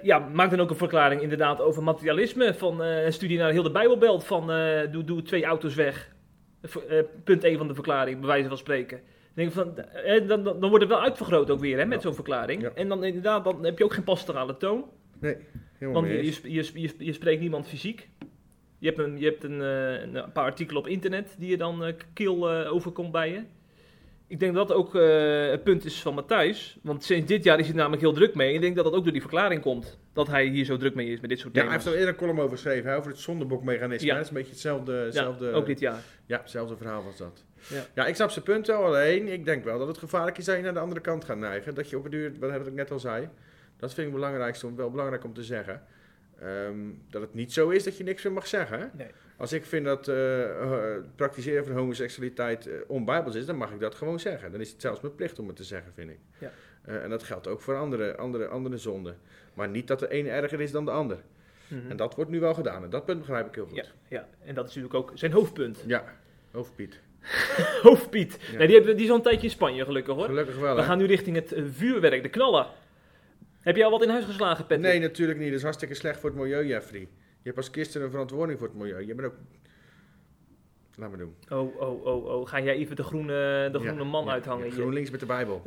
ja, 0.03 0.19
maak 0.19 0.51
dan 0.51 0.61
ook 0.61 0.71
een 0.71 0.77
verklaring 0.77 1.23
inderdaad 1.23 1.61
over 1.61 1.83
materialisme. 1.83 2.55
Van 2.55 2.81
een 2.81 3.13
studie 3.13 3.39
naar 3.39 3.51
heel 3.51 3.63
de 3.63 3.71
Bijbelbelt. 3.71 4.25
Van 4.25 4.47
doe, 4.91 5.05
doe 5.05 5.23
twee 5.23 5.45
auto's 5.45 5.75
weg. 5.75 6.13
Punt 7.25 7.45
1 7.45 7.59
van 7.59 7.69
de 7.69 7.75
verklaring, 7.75 8.19
bij 8.19 8.29
wijze 8.29 8.49
van 8.49 8.59
spreken. 8.59 9.01
Ik 9.37 9.41
Denk 9.41 9.53
van, 9.53 9.79
eh, 9.79 10.29
dan, 10.29 10.43
dan, 10.45 10.61
dan 10.61 10.69
wordt 10.71 10.85
het 10.85 10.93
wel 10.93 11.03
uitvergroot 11.03 11.51
ook 11.51 11.61
weer 11.61 11.79
hè, 11.79 11.85
met 11.87 11.97
Ja. 11.97 12.01
zo'n 12.05 12.15
verklaring. 12.15 12.63
Ja. 12.63 12.71
En 12.75 12.89
dan 12.89 13.05
inderdaad, 13.05 13.45
dan 13.45 13.65
heb 13.65 13.79
je 13.79 13.85
ook 13.85 13.95
geen 13.95 14.05
pastorale 14.05 14.57
toon. 14.57 14.85
Helemaal 15.21 16.03
Want 16.03 16.07
je, 16.13 16.25
je, 16.25 16.53
je, 16.53 16.71
je, 16.81 16.91
je 16.99 17.13
spreekt 17.13 17.41
niemand 17.41 17.69
fysiek. 17.69 18.09
Je 18.79 18.87
hebt, 18.87 18.99
een, 18.99 19.19
je 19.19 19.25
hebt 19.25 19.45
een, 19.45 19.63
eh, 19.63 20.01
een 20.23 20.33
paar 20.33 20.45
artikelen 20.45 20.83
op 20.83 20.89
internet 20.89 21.35
die 21.39 21.51
je 21.51 21.57
dan 21.57 21.85
eh, 21.85 21.95
kil 22.13 22.51
overkomt 22.51 23.13
bij 23.13 23.31
je. 23.33 23.43
Ik 24.27 24.41
denk 24.41 24.55
dat 24.55 24.69
dat 24.69 24.77
ook 24.77 24.93
het 25.51 25.63
punt 25.65 25.85
is 25.85 26.03
van 26.03 26.15
Matthijs. 26.15 26.79
Want 26.83 27.05
sinds 27.05 27.27
dit 27.27 27.45
jaar 27.45 27.59
is 27.59 27.67
hij 27.67 27.77
namelijk 27.77 28.03
heel 28.03 28.13
druk 28.13 28.35
mee. 28.35 28.55
Ik 28.55 28.61
denk 28.61 28.77
dat 28.77 28.85
dat 28.85 28.95
ook 28.95 29.03
door 29.03 29.13
die 29.13 29.21
verklaring 29.21 29.61
komt. 29.63 29.99
Dat 30.13 30.27
hij 30.27 30.47
hier 30.47 30.65
zo 30.65 30.77
druk 30.77 30.95
mee 30.95 31.07
is 31.09 31.21
met 31.21 31.31
dit 31.31 31.39
soort 31.39 31.55
Ja, 31.55 31.61
hij 31.61 31.69
thema's. 31.69 31.85
heeft 31.85 31.97
er 31.97 32.01
eerder 32.01 32.15
een 32.21 32.21
column 32.29 32.41
over 32.45 32.57
geschreven, 32.57 32.91
hè, 32.91 32.97
over 32.97 33.11
het 33.11 33.21
zondebokmechanisme. 33.21 34.07
Ja. 34.07 34.15
Dat 34.15 34.23
is 34.23 34.29
een 34.29 34.35
beetje 34.37 34.51
hetzelfde, 34.51 34.93
ja, 34.93 34.99
hetzelfde, 35.05 35.53
ook 35.53 35.67
dit 35.67 35.81
jaar. 35.81 36.01
ja, 36.27 36.39
hetzelfde 36.39 36.77
verhaal 36.77 37.05
was 37.05 37.17
dat. 37.17 37.45
Ja. 37.69 37.83
Ja. 37.95 38.07
ik 38.07 38.15
snap 38.15 38.31
zijn 38.31 38.45
punt 38.45 38.67
wel. 38.67 38.85
Alleen, 38.85 39.29
ik 39.29 39.45
denk 39.45 39.65
wel 39.65 39.79
dat 39.79 39.89
het 39.89 39.99
gevaarlijk 39.99 40.39
is 40.39 40.45
dat 40.45 40.57
je 40.57 40.63
naar 40.63 40.73
de 40.75 40.79
andere 40.81 41.01
kant 41.01 41.25
gaat 41.25 41.37
neigen. 41.39 41.75
Dat 41.75 41.91
je 41.91 41.97
op 41.97 42.03
het 42.03 42.13
duur, 42.13 42.33
wat 42.39 42.67
ik 42.67 42.73
net 42.73 42.91
al 42.91 42.99
zei, 42.99 43.29
dat 43.77 43.95
vind 43.95 44.07
ik 44.07 44.13
het 44.13 44.23
belangrijkste, 44.23 44.67
om- 44.67 44.77
wel 44.77 44.91
belangrijk 44.91 45.25
om 45.25 45.35
te 45.35 45.45
zeggen. 45.45 45.83
Ehm, 46.41 46.77
dat 47.11 47.21
het 47.23 47.35
niet 47.35 47.53
zo 47.53 47.69
is 47.69 47.85
dat 47.85 47.97
je 47.97 48.05
niks 48.05 48.23
meer 48.25 48.33
mag 48.33 48.47
zeggen. 48.47 48.91
Nee. 48.95 49.07
Als 49.37 49.53
ik 49.53 49.65
vind 49.65 49.85
dat 49.85 50.09
eh, 50.09 50.17
het 50.95 51.17
praktiseren 51.17 51.65
van 51.65 51.77
homoseksualiteit 51.77 52.67
eh, 52.67 52.75
onbijbels 52.87 53.35
is, 53.35 53.47
dan 53.47 53.57
mag 53.57 53.71
ik 53.73 53.81
dat 53.81 53.95
gewoon 53.95 54.21
zeggen. 54.21 54.51
Dan 54.53 54.61
is 54.61 54.71
het 54.71 54.81
zelfs 54.81 55.01
mijn 55.01 55.15
plicht 55.15 55.39
om 55.39 55.47
het 55.47 55.57
te 55.57 55.65
zeggen, 55.65 55.93
vind 55.95 56.11
ik. 56.11 56.19
Ja. 56.39 56.51
Eh, 56.85 57.03
en 57.03 57.11
dat 57.11 57.23
geldt 57.23 57.47
ook 57.47 57.61
voor 57.61 57.77
andere, 57.77 58.17
andere, 58.17 58.47
andere 58.47 58.79
zonden. 58.79 59.17
Maar 59.55 59.69
niet 59.69 59.87
dat 59.87 59.99
de 59.99 60.09
ene 60.09 60.29
erger 60.31 60.61
is 60.61 60.71
dan 60.71 60.85
de 60.85 60.91
ander. 60.91 61.19
Mhm. 61.69 61.91
En 61.91 61.97
dat 61.97 62.15
wordt 62.15 62.31
nu 62.31 62.41
wel 62.41 62.55
gedaan. 62.55 62.83
En 62.85 62.91
dat 62.91 63.05
punt 63.05 63.19
begrijp 63.19 63.47
ik 63.47 63.55
heel 63.55 63.67
goed. 63.67 63.77
ja, 63.77 63.85
ja, 64.09 64.29
en 64.45 64.55
dat 64.55 64.69
is 64.69 64.75
natuurlijk 64.75 64.95
ook 64.95 65.11
zijn 65.19 65.33
hoofdpunt. 65.33 65.83
Ja, 65.87 66.05
hoofdpiet. 66.51 67.01
Hoofdpiet. 67.83 68.39
Ja. 68.53 68.59
Nee, 68.59 68.67
die, 68.67 68.77
hebben, 68.77 68.97
die 68.97 69.05
is 69.05 69.11
al 69.11 69.17
een 69.17 69.23
tijdje 69.23 69.43
in 69.47 69.51
Spanje 69.51 69.85
gelukkig 69.85 70.15
hoor. 70.15 70.25
Gelukkig 70.25 70.59
wel, 70.59 70.75
We 70.75 70.81
hè? 70.81 70.87
gaan 70.87 70.99
nu 70.99 71.05
richting 71.05 71.37
het 71.37 71.53
eh, 71.53 71.63
vuurwerk, 71.73 72.23
de 72.23 72.29
knallen. 72.29 72.67
Heb 73.61 73.77
jij 73.77 73.85
al 73.85 73.91
wat 73.91 74.03
in 74.03 74.09
huis 74.09 74.25
geslagen, 74.25 74.67
Patrick? 74.67 74.81
Nee, 74.81 75.01
natuurlijk 75.01 75.39
niet. 75.39 75.49
Dat 75.49 75.57
is 75.57 75.63
hartstikke 75.63 75.95
slecht 75.95 76.21
voor 76.21 76.31
het 76.31 76.39
milieu, 76.39 76.67
Jeffrey. 76.67 77.01
Je 77.01 77.09
hebt 77.51 77.57
als 77.57 77.69
christen 77.73 78.03
een 78.03 78.11
verantwoording 78.11 78.59
voor 78.59 78.69
het 78.69 78.77
milieu. 78.77 79.07
Je 79.07 79.15
bent 79.15 79.29
ook... 79.29 79.35
Laat 80.97 81.11
me 81.11 81.17
doen. 81.17 81.35
Oh, 81.49 81.81
oh, 81.81 82.07
oh, 82.07 82.25
oh. 82.25 82.49
Ga 82.49 82.61
jij 82.61 82.75
even 82.75 82.97
de 82.97 83.03
groene, 83.03 83.69
de 83.73 83.79
Ja, 83.79 83.85
groene 83.85 84.05
man 84.05 84.25
ja, 84.25 84.31
uithangen 84.31 84.65
hier? 84.65 84.73
GroenLinks 84.73 85.11
met 85.11 85.21
de 85.21 85.27
Bijbel. 85.27 85.63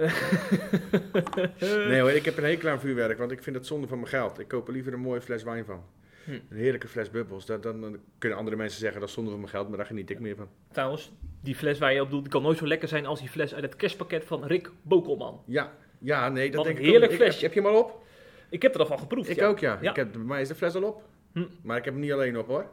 nee 1.89 2.00
hoor, 2.00 2.12
ik 2.12 2.26
heb 2.26 2.38
een 2.38 2.43
hekel 2.43 2.70
aan 2.70 2.80
vuurwerk, 2.80 3.17
want 3.17 3.32
ik 3.32 3.43
vind 3.43 3.56
het 3.56 3.65
zonde 3.65 3.88
van 3.88 3.98
mijn 3.98 4.10
geld. 4.10 4.39
Ik 4.39 4.48
koop 4.48 4.67
er 4.67 4.74
liever 4.74 4.93
een 4.93 5.00
mooie 5.00 5.22
fles 5.22 5.43
wijn 5.43 5.65
van. 5.65 5.84
Hm. 6.28 6.32
Een 6.50 6.58
heerlijke 6.58 6.88
fles 6.88 7.10
bubbels. 7.10 7.46
Dan, 7.46 7.62
dan 7.62 8.00
kunnen 8.18 8.38
andere 8.38 8.58
mensen 8.58 8.80
zeggen 8.80 9.00
dat 9.00 9.10
is 9.10 9.16
zonde 9.16 9.30
van 9.30 9.40
mijn 9.40 9.52
geld, 9.52 9.68
maar 9.68 9.78
daar 9.78 9.86
geniet 9.86 10.10
ik 10.10 10.20
meer 10.20 10.36
van. 10.36 10.48
Trouwens, 10.72 11.12
die 11.42 11.56
fles 11.56 11.80
waar 11.80 11.94
je 11.94 12.02
op 12.02 12.10
doet, 12.10 12.22
die 12.22 12.32
kan 12.32 12.42
nooit 12.42 12.58
zo 12.58 12.68
lekker 12.68 12.88
zijn 12.88 13.06
als 13.06 13.20
die 13.20 13.30
fles 13.30 13.54
uit 13.54 13.63
het 13.63 13.76
kerstpakket 13.76 14.26
van 14.26 14.46
Rick 14.46 14.72
Bokelman. 14.82 15.42
Ja, 15.46 15.74
ja 16.00 16.30
nee, 16.30 16.46
dat 16.46 16.56
Wat 16.56 16.66
denk 16.66 16.78
een 16.78 16.84
ik 16.84 16.90
heerlijk 16.90 17.13
flesje. 17.13 17.44
Heb, 17.44 17.54
je 17.54 17.62
hem 17.62 17.70
al 17.70 17.80
op? 17.80 18.04
Ik 18.50 18.62
heb 18.62 18.74
er 18.74 18.80
al 18.80 18.86
van 18.86 19.00
geproefd. 19.00 19.30
Ik 19.30 19.36
ja. 19.36 19.48
ook, 19.48 19.60
ja. 19.60 19.78
Ja. 19.82 19.90
Ik 19.90 19.96
heb, 19.96 20.12
bij 20.12 20.22
mij 20.22 20.42
is 20.42 20.48
de 20.48 20.56
fles 20.56 20.76
al 20.76 20.84
op. 20.84 21.04
Hm. 21.32 21.46
Maar 21.62 21.78
ik 21.78 21.86
heb 21.86 21.94
hem 21.94 22.04
niet 22.04 22.12
alleen 22.12 22.38
op 22.38 22.48
hoor. 22.48 22.58
Nee, 22.60 22.66
ik 22.66 22.70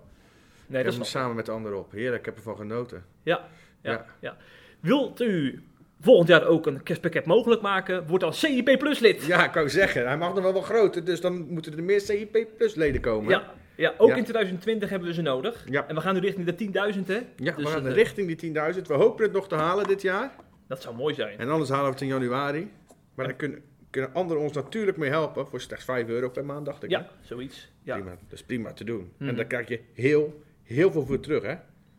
dat 0.67 0.77
heb 0.77 0.87
is 0.87 0.95
hem 0.95 1.05
samen 1.05 1.37
met 1.37 1.47
de 1.47 1.53
anderen 1.53 1.79
op. 1.79 1.93
Heerlijk, 1.93 2.19
ik 2.19 2.25
heb 2.25 2.37
ervan 2.37 2.57
genoten. 2.57 3.05
Ja, 3.23 3.49
ja, 3.81 3.91
Ja. 3.91 4.07
ja. 4.21 4.37
Wilt 4.81 5.21
u 5.21 5.63
volgend 6.05 6.29
jaar 6.29 6.47
ook 6.47 6.67
een 6.67 6.83
kerstpakket 6.83 7.27
mogelijk 7.27 7.63
maken? 7.63 8.07
Word 8.07 8.21
dan 8.21 8.35
CIP 8.35 8.79
Plus 8.79 8.99
lid. 8.99 9.25
Ja, 9.25 9.45
ik 9.47 9.55
wou 9.55 9.69
zeggen, 9.69 10.07
hij 10.07 10.17
mag 10.17 10.35
nog 10.35 10.43
wel 10.43 10.53
wat 10.53 10.65
groter, 10.65 11.05
dus 11.05 11.21
dan 11.21 11.47
moeten 11.49 11.77
er 11.77 11.83
meer 11.83 12.01
CIP 12.01 12.47
Plus 12.57 12.75
leden 12.75 13.01
komen. 13.01 13.31
Ja, 13.31 13.53
ja, 13.77 13.95
ook 13.99 14.09
Ja. 14.09 14.15
in 14.17 14.23
2020 14.23 14.91
hebben 14.91 15.09
we 15.09 15.15
ze 15.15 15.23
nodig. 15.23 15.65
Ja. 15.71 15.87
En 15.89 15.95
we 15.95 16.01
gaan 16.01 16.15
nu 16.15 16.21
richting 16.21 16.47
de 16.47 16.55
10.000, 16.95 17.07
hè? 17.07 17.15
Ja, 17.37 17.53
Dus 17.53 17.65
we 17.65 17.67
gaan 17.71 17.85
het, 17.85 17.95
richting 17.95 18.27
die 18.27 18.53
10.000. 18.75 18.83
We 18.87 18.95
hopen 18.95 19.25
het 19.25 19.33
nog 19.33 19.49
te 19.49 19.55
halen 19.55 19.87
dit 19.87 20.03
jaar. 20.03 20.31
Dat 20.69 20.83
zou 20.83 20.97
mooi 20.97 21.15
zijn. 21.15 21.39
En 21.39 21.49
anders 21.51 21.71
halen 21.71 21.85
we 21.87 21.91
het 21.93 22.01
in 22.01 22.07
januari. 22.07 22.71
Maar 23.15 23.27
daar 23.27 23.35
kunnen, 23.37 23.63
kunnen 23.91 24.11
anderen 24.15 24.43
ons 24.43 24.53
natuurlijk 24.53 24.97
mee 24.97 25.11
helpen 25.11 25.47
voor 25.47 25.61
slechts 25.61 25.85
5 25.85 26.09
euro 26.09 26.29
per 26.31 26.45
maand, 26.45 26.67
dacht 26.67 26.83
ik. 26.83 26.91
hè? 26.91 26.97
Ja, 26.97 27.09
zoiets. 27.21 27.71
Ja, 27.83 27.95
Prima, 27.95 28.11
dat 28.11 28.33
is 28.33 28.43
prima 28.43 28.73
te 28.73 28.85
doen. 28.85 29.13
Mhm. 29.19 29.29
En 29.29 29.37
daar 29.37 29.45
krijg 29.45 29.69
je 29.69 29.81
heel, 29.93 30.43
heel 30.63 30.91
veel 30.93 31.07
voor 31.07 31.21
terug, 31.21 31.43
hè? 31.43 31.55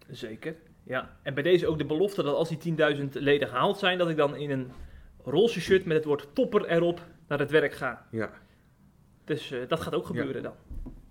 zeker. 0.10 0.56
Ja. 0.86 1.18
En 1.24 1.34
bij 1.34 1.44
deze 1.44 1.68
ook 1.68 1.78
de 1.78 1.86
belofte 1.86 2.24
dat 2.24 2.36
als 2.36 2.50
die 2.58 2.76
10.000 2.96 3.04
leden 3.12 3.48
gehaald 3.48 3.78
zijn, 3.80 3.98
dat 3.98 4.10
ik 4.10 4.18
dan 4.18 4.36
in 4.36 4.52
een 4.52 4.72
roze 5.24 5.62
shirt 5.62 5.86
met 5.86 5.98
het 5.98 6.06
woord 6.06 6.28
topper 6.34 6.66
erop 6.66 7.02
naar 7.28 7.40
het 7.40 7.52
werk 7.52 7.74
ga. 7.74 8.06
Ja. 8.12 8.32
Dus 9.26 9.52
eh, 9.52 9.60
dat 9.68 9.80
gaat 9.80 9.94
ook 9.96 10.06
gebeuren 10.06 10.44
dan. 10.44 10.54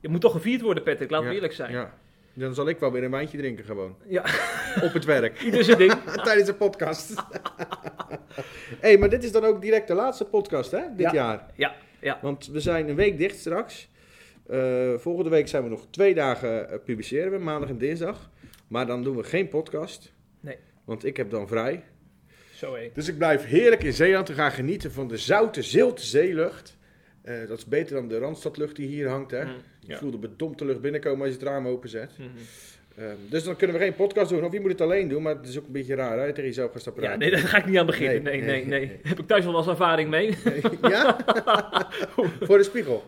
Je 0.01 0.09
moet 0.09 0.21
toch 0.21 0.33
gevierd 0.33 0.61
worden, 0.61 0.83
Patrick, 0.83 1.11
laten 1.11 1.25
we 1.27 1.31
Ja, 1.33 1.37
eerlijk 1.37 1.55
zijn. 1.55 1.73
Ja. 1.73 1.95
Dan 2.35 2.55
zal 2.55 2.69
ik 2.69 2.79
wel 2.79 2.93
weer 2.93 3.05
een 3.05 3.11
wijntje 3.11 3.39
drinken 3.39 3.65
gewoon. 3.65 3.97
Ja. 4.07 4.25
Op 4.83 4.93
het 4.93 5.05
werk. 5.05 5.41
Ieder 5.45 5.65
zijn 5.65 5.79
ding. 5.79 5.93
Tijdens 6.25 6.47
de 6.49 6.55
podcast. 6.55 7.15
hey, 8.81 8.99
maar 8.99 9.09
dit 9.11 9.25
is 9.25 9.33
dan 9.33 9.45
ook 9.45 9.61
direct 9.63 9.89
de 9.89 9.95
laatste 9.95 10.25
podcast, 10.25 10.71
hè? 10.71 10.81
Dit 10.97 11.01
Ja. 11.01 11.13
jaar. 11.13 11.47
Ja, 11.55 11.75
ja. 12.01 12.19
Want 12.23 12.47
we 12.47 12.61
zijn 12.61 12.89
een 12.89 12.97
week 12.97 13.19
dicht 13.19 13.39
straks. 13.39 13.89
Eh, 14.47 14.95
volgende 14.97 15.31
week 15.31 15.49
zijn 15.49 15.63
we 15.63 15.69
nog 15.69 15.87
twee 15.91 16.15
dagen 16.15 16.71
eh, 16.71 16.79
publiceren 16.85 17.31
we, 17.33 17.39
maandag 17.39 17.69
en 17.69 17.79
dinsdag. 17.79 18.31
Maar 18.69 18.87
dan 18.87 19.03
doen 19.03 19.17
we 19.17 19.23
geen 19.25 19.49
podcast. 19.49 20.13
Nee. 20.41 20.57
Want 20.85 21.05
ik 21.05 21.17
heb 21.17 21.31
dan 21.31 21.49
vrij. 21.49 21.83
Zo 22.55 22.75
hé. 22.75 22.91
Dus 22.95 23.09
ik 23.09 23.19
blijf 23.19 23.45
heerlijk 23.45 23.83
in 23.83 23.93
Zeeland 23.93 24.27
te 24.27 24.33
gaan 24.33 24.51
genieten 24.53 24.93
van 24.93 25.09
de 25.09 25.17
zoute, 25.17 25.63
zilte 25.63 26.03
zeelucht. 26.07 26.77
Eh, 27.23 27.35
dat 27.49 27.59
is 27.59 27.65
beter 27.67 27.95
dan 27.95 28.09
de 28.09 28.19
Randstadlucht 28.19 28.77
die 28.77 28.87
hier 28.87 29.09
hangt. 29.09 29.31
Hè? 29.31 29.45
Mm, 29.45 29.51
Je 29.81 29.93
ja. 29.93 29.99
voelt 29.99 30.13
de 30.13 30.19
bedompte 30.19 30.65
lucht 30.65 30.81
binnenkomen 30.81 31.21
als 31.21 31.29
je 31.29 31.35
het 31.39 31.49
raam 31.49 31.67
openzet. 31.67 32.11
Mhm. 32.19 32.29
Ehm, 32.99 33.15
dus 33.29 33.45
dan 33.45 33.57
kunnen 33.57 33.77
we 33.77 33.83
geen 33.83 33.95
podcast 33.95 34.31
doen. 34.31 34.45
Of 34.45 34.53
je 34.53 34.61
moet 34.61 34.71
het 34.71 34.81
alleen 34.81 35.09
doen, 35.09 35.23
maar 35.23 35.37
het 35.37 35.49
is 35.49 35.59
ook 35.59 35.67
een 35.67 35.73
beetje 35.73 35.95
raar 35.95 36.19
hè, 36.19 36.27
tegen 36.29 36.45
jezelf 36.45 36.71
gaan 36.71 36.81
staan 36.81 36.95
Ja, 37.01 37.17
nee, 37.17 37.31
daar 37.31 37.39
ga 37.41 37.59
ik 37.59 37.67
niet 37.67 37.79
aan 37.79 37.87
beginnen. 37.87 38.23
Nee, 38.23 38.33
Nee, 38.33 38.43
nee, 38.43 38.65
nee, 38.65 38.79
nee. 38.79 38.87
nee. 38.89 39.01
Heb 39.03 39.19
ik 39.19 39.27
thuis 39.27 39.45
wel 39.45 39.57
eens 39.57 39.67
ervaring 39.67 40.11
mee. 40.11 40.37
ja? 40.83 41.17
Voor 42.41 42.59
de 42.59 42.65
spiegel? 42.65 43.05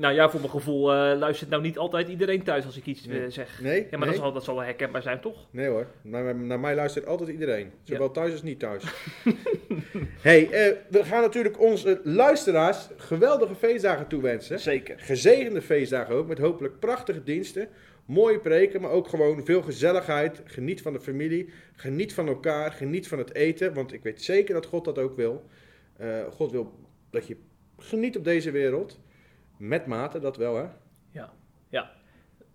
Nou 0.00 0.14
ja, 0.14 0.30
voor 0.30 0.40
mijn 0.40 0.52
gevoel 0.52 0.92
eh, 0.92 1.18
luistert 1.18 1.50
nou 1.50 1.62
niet 1.62 1.78
altijd 1.78 2.08
iedereen 2.08 2.42
thuis 2.42 2.64
als 2.64 2.76
ik 2.76 2.86
iets 2.86 3.06
eh, 3.06 3.12
Nee. 3.12 3.30
zeg. 3.30 3.60
Nee? 3.62 3.80
Ja, 3.80 3.86
maar 3.90 3.98
nee? 3.98 4.08
dat, 4.08 4.16
zal, 4.16 4.32
dat 4.32 4.44
zal 4.44 4.54
wel 4.54 4.64
herkenbaar 4.64 5.02
zijn, 5.02 5.20
toch? 5.20 5.46
Nee 5.50 5.68
hoor, 5.68 5.86
naar, 6.02 6.36
naar 6.36 6.60
mij 6.60 6.74
luistert 6.74 7.06
altijd 7.06 7.28
iedereen. 7.28 7.70
Zowel 7.82 8.10
thuis 8.10 8.32
als 8.32 8.42
niet 8.42 8.58
thuis. 8.58 8.84
hey, 10.20 10.50
eh, 10.50 10.76
we 10.88 11.04
gaan 11.04 11.22
natuurlijk 11.22 11.60
onze 11.60 12.00
luisteraars 12.04 12.88
geweldige 12.96 13.54
feestdagen 13.54 14.06
toewensen. 14.06 14.60
Zeker. 14.60 14.94
Gezegende 14.98 15.62
feestdagen 15.62 16.14
ook, 16.14 16.28
met 16.28 16.38
hopelijk 16.38 16.78
prachtige 16.78 17.22
diensten. 17.22 17.68
Mooie 18.08 18.38
preken, 18.38 18.80
maar 18.80 18.90
ook 18.90 19.08
gewoon 19.08 19.44
veel 19.44 19.62
gezelligheid. 19.62 20.42
Geniet 20.44 20.82
van 20.82 20.92
de 20.92 21.00
familie, 21.00 21.48
geniet 21.76 22.14
van 22.14 22.28
elkaar, 22.28 22.72
geniet 22.72 23.08
van 23.08 23.18
het 23.18 23.34
eten. 23.34 23.74
Want 23.74 23.92
ik 23.92 24.02
weet 24.02 24.22
zeker 24.22 24.54
dat 24.54 24.66
God 24.66 24.84
dat 24.84 24.98
ook 24.98 25.16
wil. 25.16 25.44
Eh, 25.96 26.24
God 26.30 26.50
wil 26.50 26.72
dat 27.10 27.26
je 27.26 27.36
geniet 27.78 28.16
op 28.16 28.24
deze 28.24 28.50
wereld. 28.50 28.98
Met 29.58 29.86
mate, 29.86 30.20
dat 30.20 30.36
wel 30.36 30.56
hè. 30.56 30.66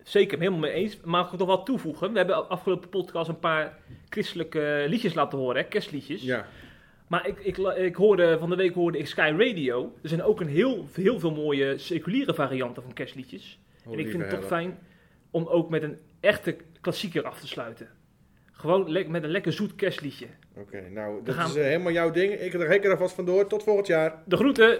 Zeker, 0.04 0.38
helemaal 0.38 0.60
mee 0.60 0.72
eens. 0.72 1.00
Mag 1.04 1.34
ik 1.34 1.40
nog 1.40 1.48
wat 1.48 1.66
toevoegen? 1.66 2.12
We 2.12 2.18
hebben 2.18 2.50
afgelopen 2.50 2.90
podcast 2.90 3.30
een 3.30 3.40
paar 3.40 3.80
christelijke 4.10 4.86
liedjes 4.88 5.14
laten 5.14 5.38
horen, 5.38 5.62
hè? 5.62 5.68
kerstliedjes. 5.68 6.22
Ja, 6.22 6.46
Maar 7.08 7.28
ik, 7.28 7.40
ik, 7.40 7.58
ik 7.58 7.96
hoorde, 7.96 8.38
van 8.40 8.50
de 8.50 8.56
week 8.56 8.74
hoorde 8.74 8.98
ik 8.98 9.08
Sky 9.08 9.34
Radio. 9.38 9.94
Er 10.02 10.10
zijn 10.10 10.24
ook 10.24 10.40
een 10.42 10.48
heel, 10.48 10.86
heel 10.94 11.20
veel 11.20 11.32
mooie 11.32 11.78
seculiere 11.78 12.34
varianten 12.34 12.84
van 12.84 12.94
kerstliedjes. 12.94 13.60
oh, 13.86 13.94
en 13.94 14.00
ik 14.00 14.10
vind 14.10 14.22
het 14.22 14.32
toch 14.32 14.46
fijn 14.46 14.80
om 15.32 15.48
ook 15.48 15.70
met 15.70 15.84
een 15.84 15.98
echte 16.20 16.58
klassieker 16.82 17.24
af 17.24 17.40
te 17.40 17.48
sluiten. 17.48 17.88
Gewoon 18.52 19.12
met 19.12 19.24
een 19.24 19.32
lekker 19.32 19.54
zoet 19.54 19.76
kerstliedje. 19.76 20.28
Oké, 20.56 20.90
nou, 20.90 21.24
dat 21.24 21.36
gaan 21.36 21.50
is 21.50 21.56
eh, 21.56 21.64
helemaal 21.64 21.92
jouw 21.92 22.12
ding. 22.12 22.34
Ik 22.34 22.54
reken 22.54 22.92
er 22.92 22.98
vast 22.98 23.16
vandoor. 23.16 23.48
Tot 23.48 23.64
volgend 23.64 23.88
jaar. 23.88 24.22
De 24.26 24.36
groeten! 24.36 24.80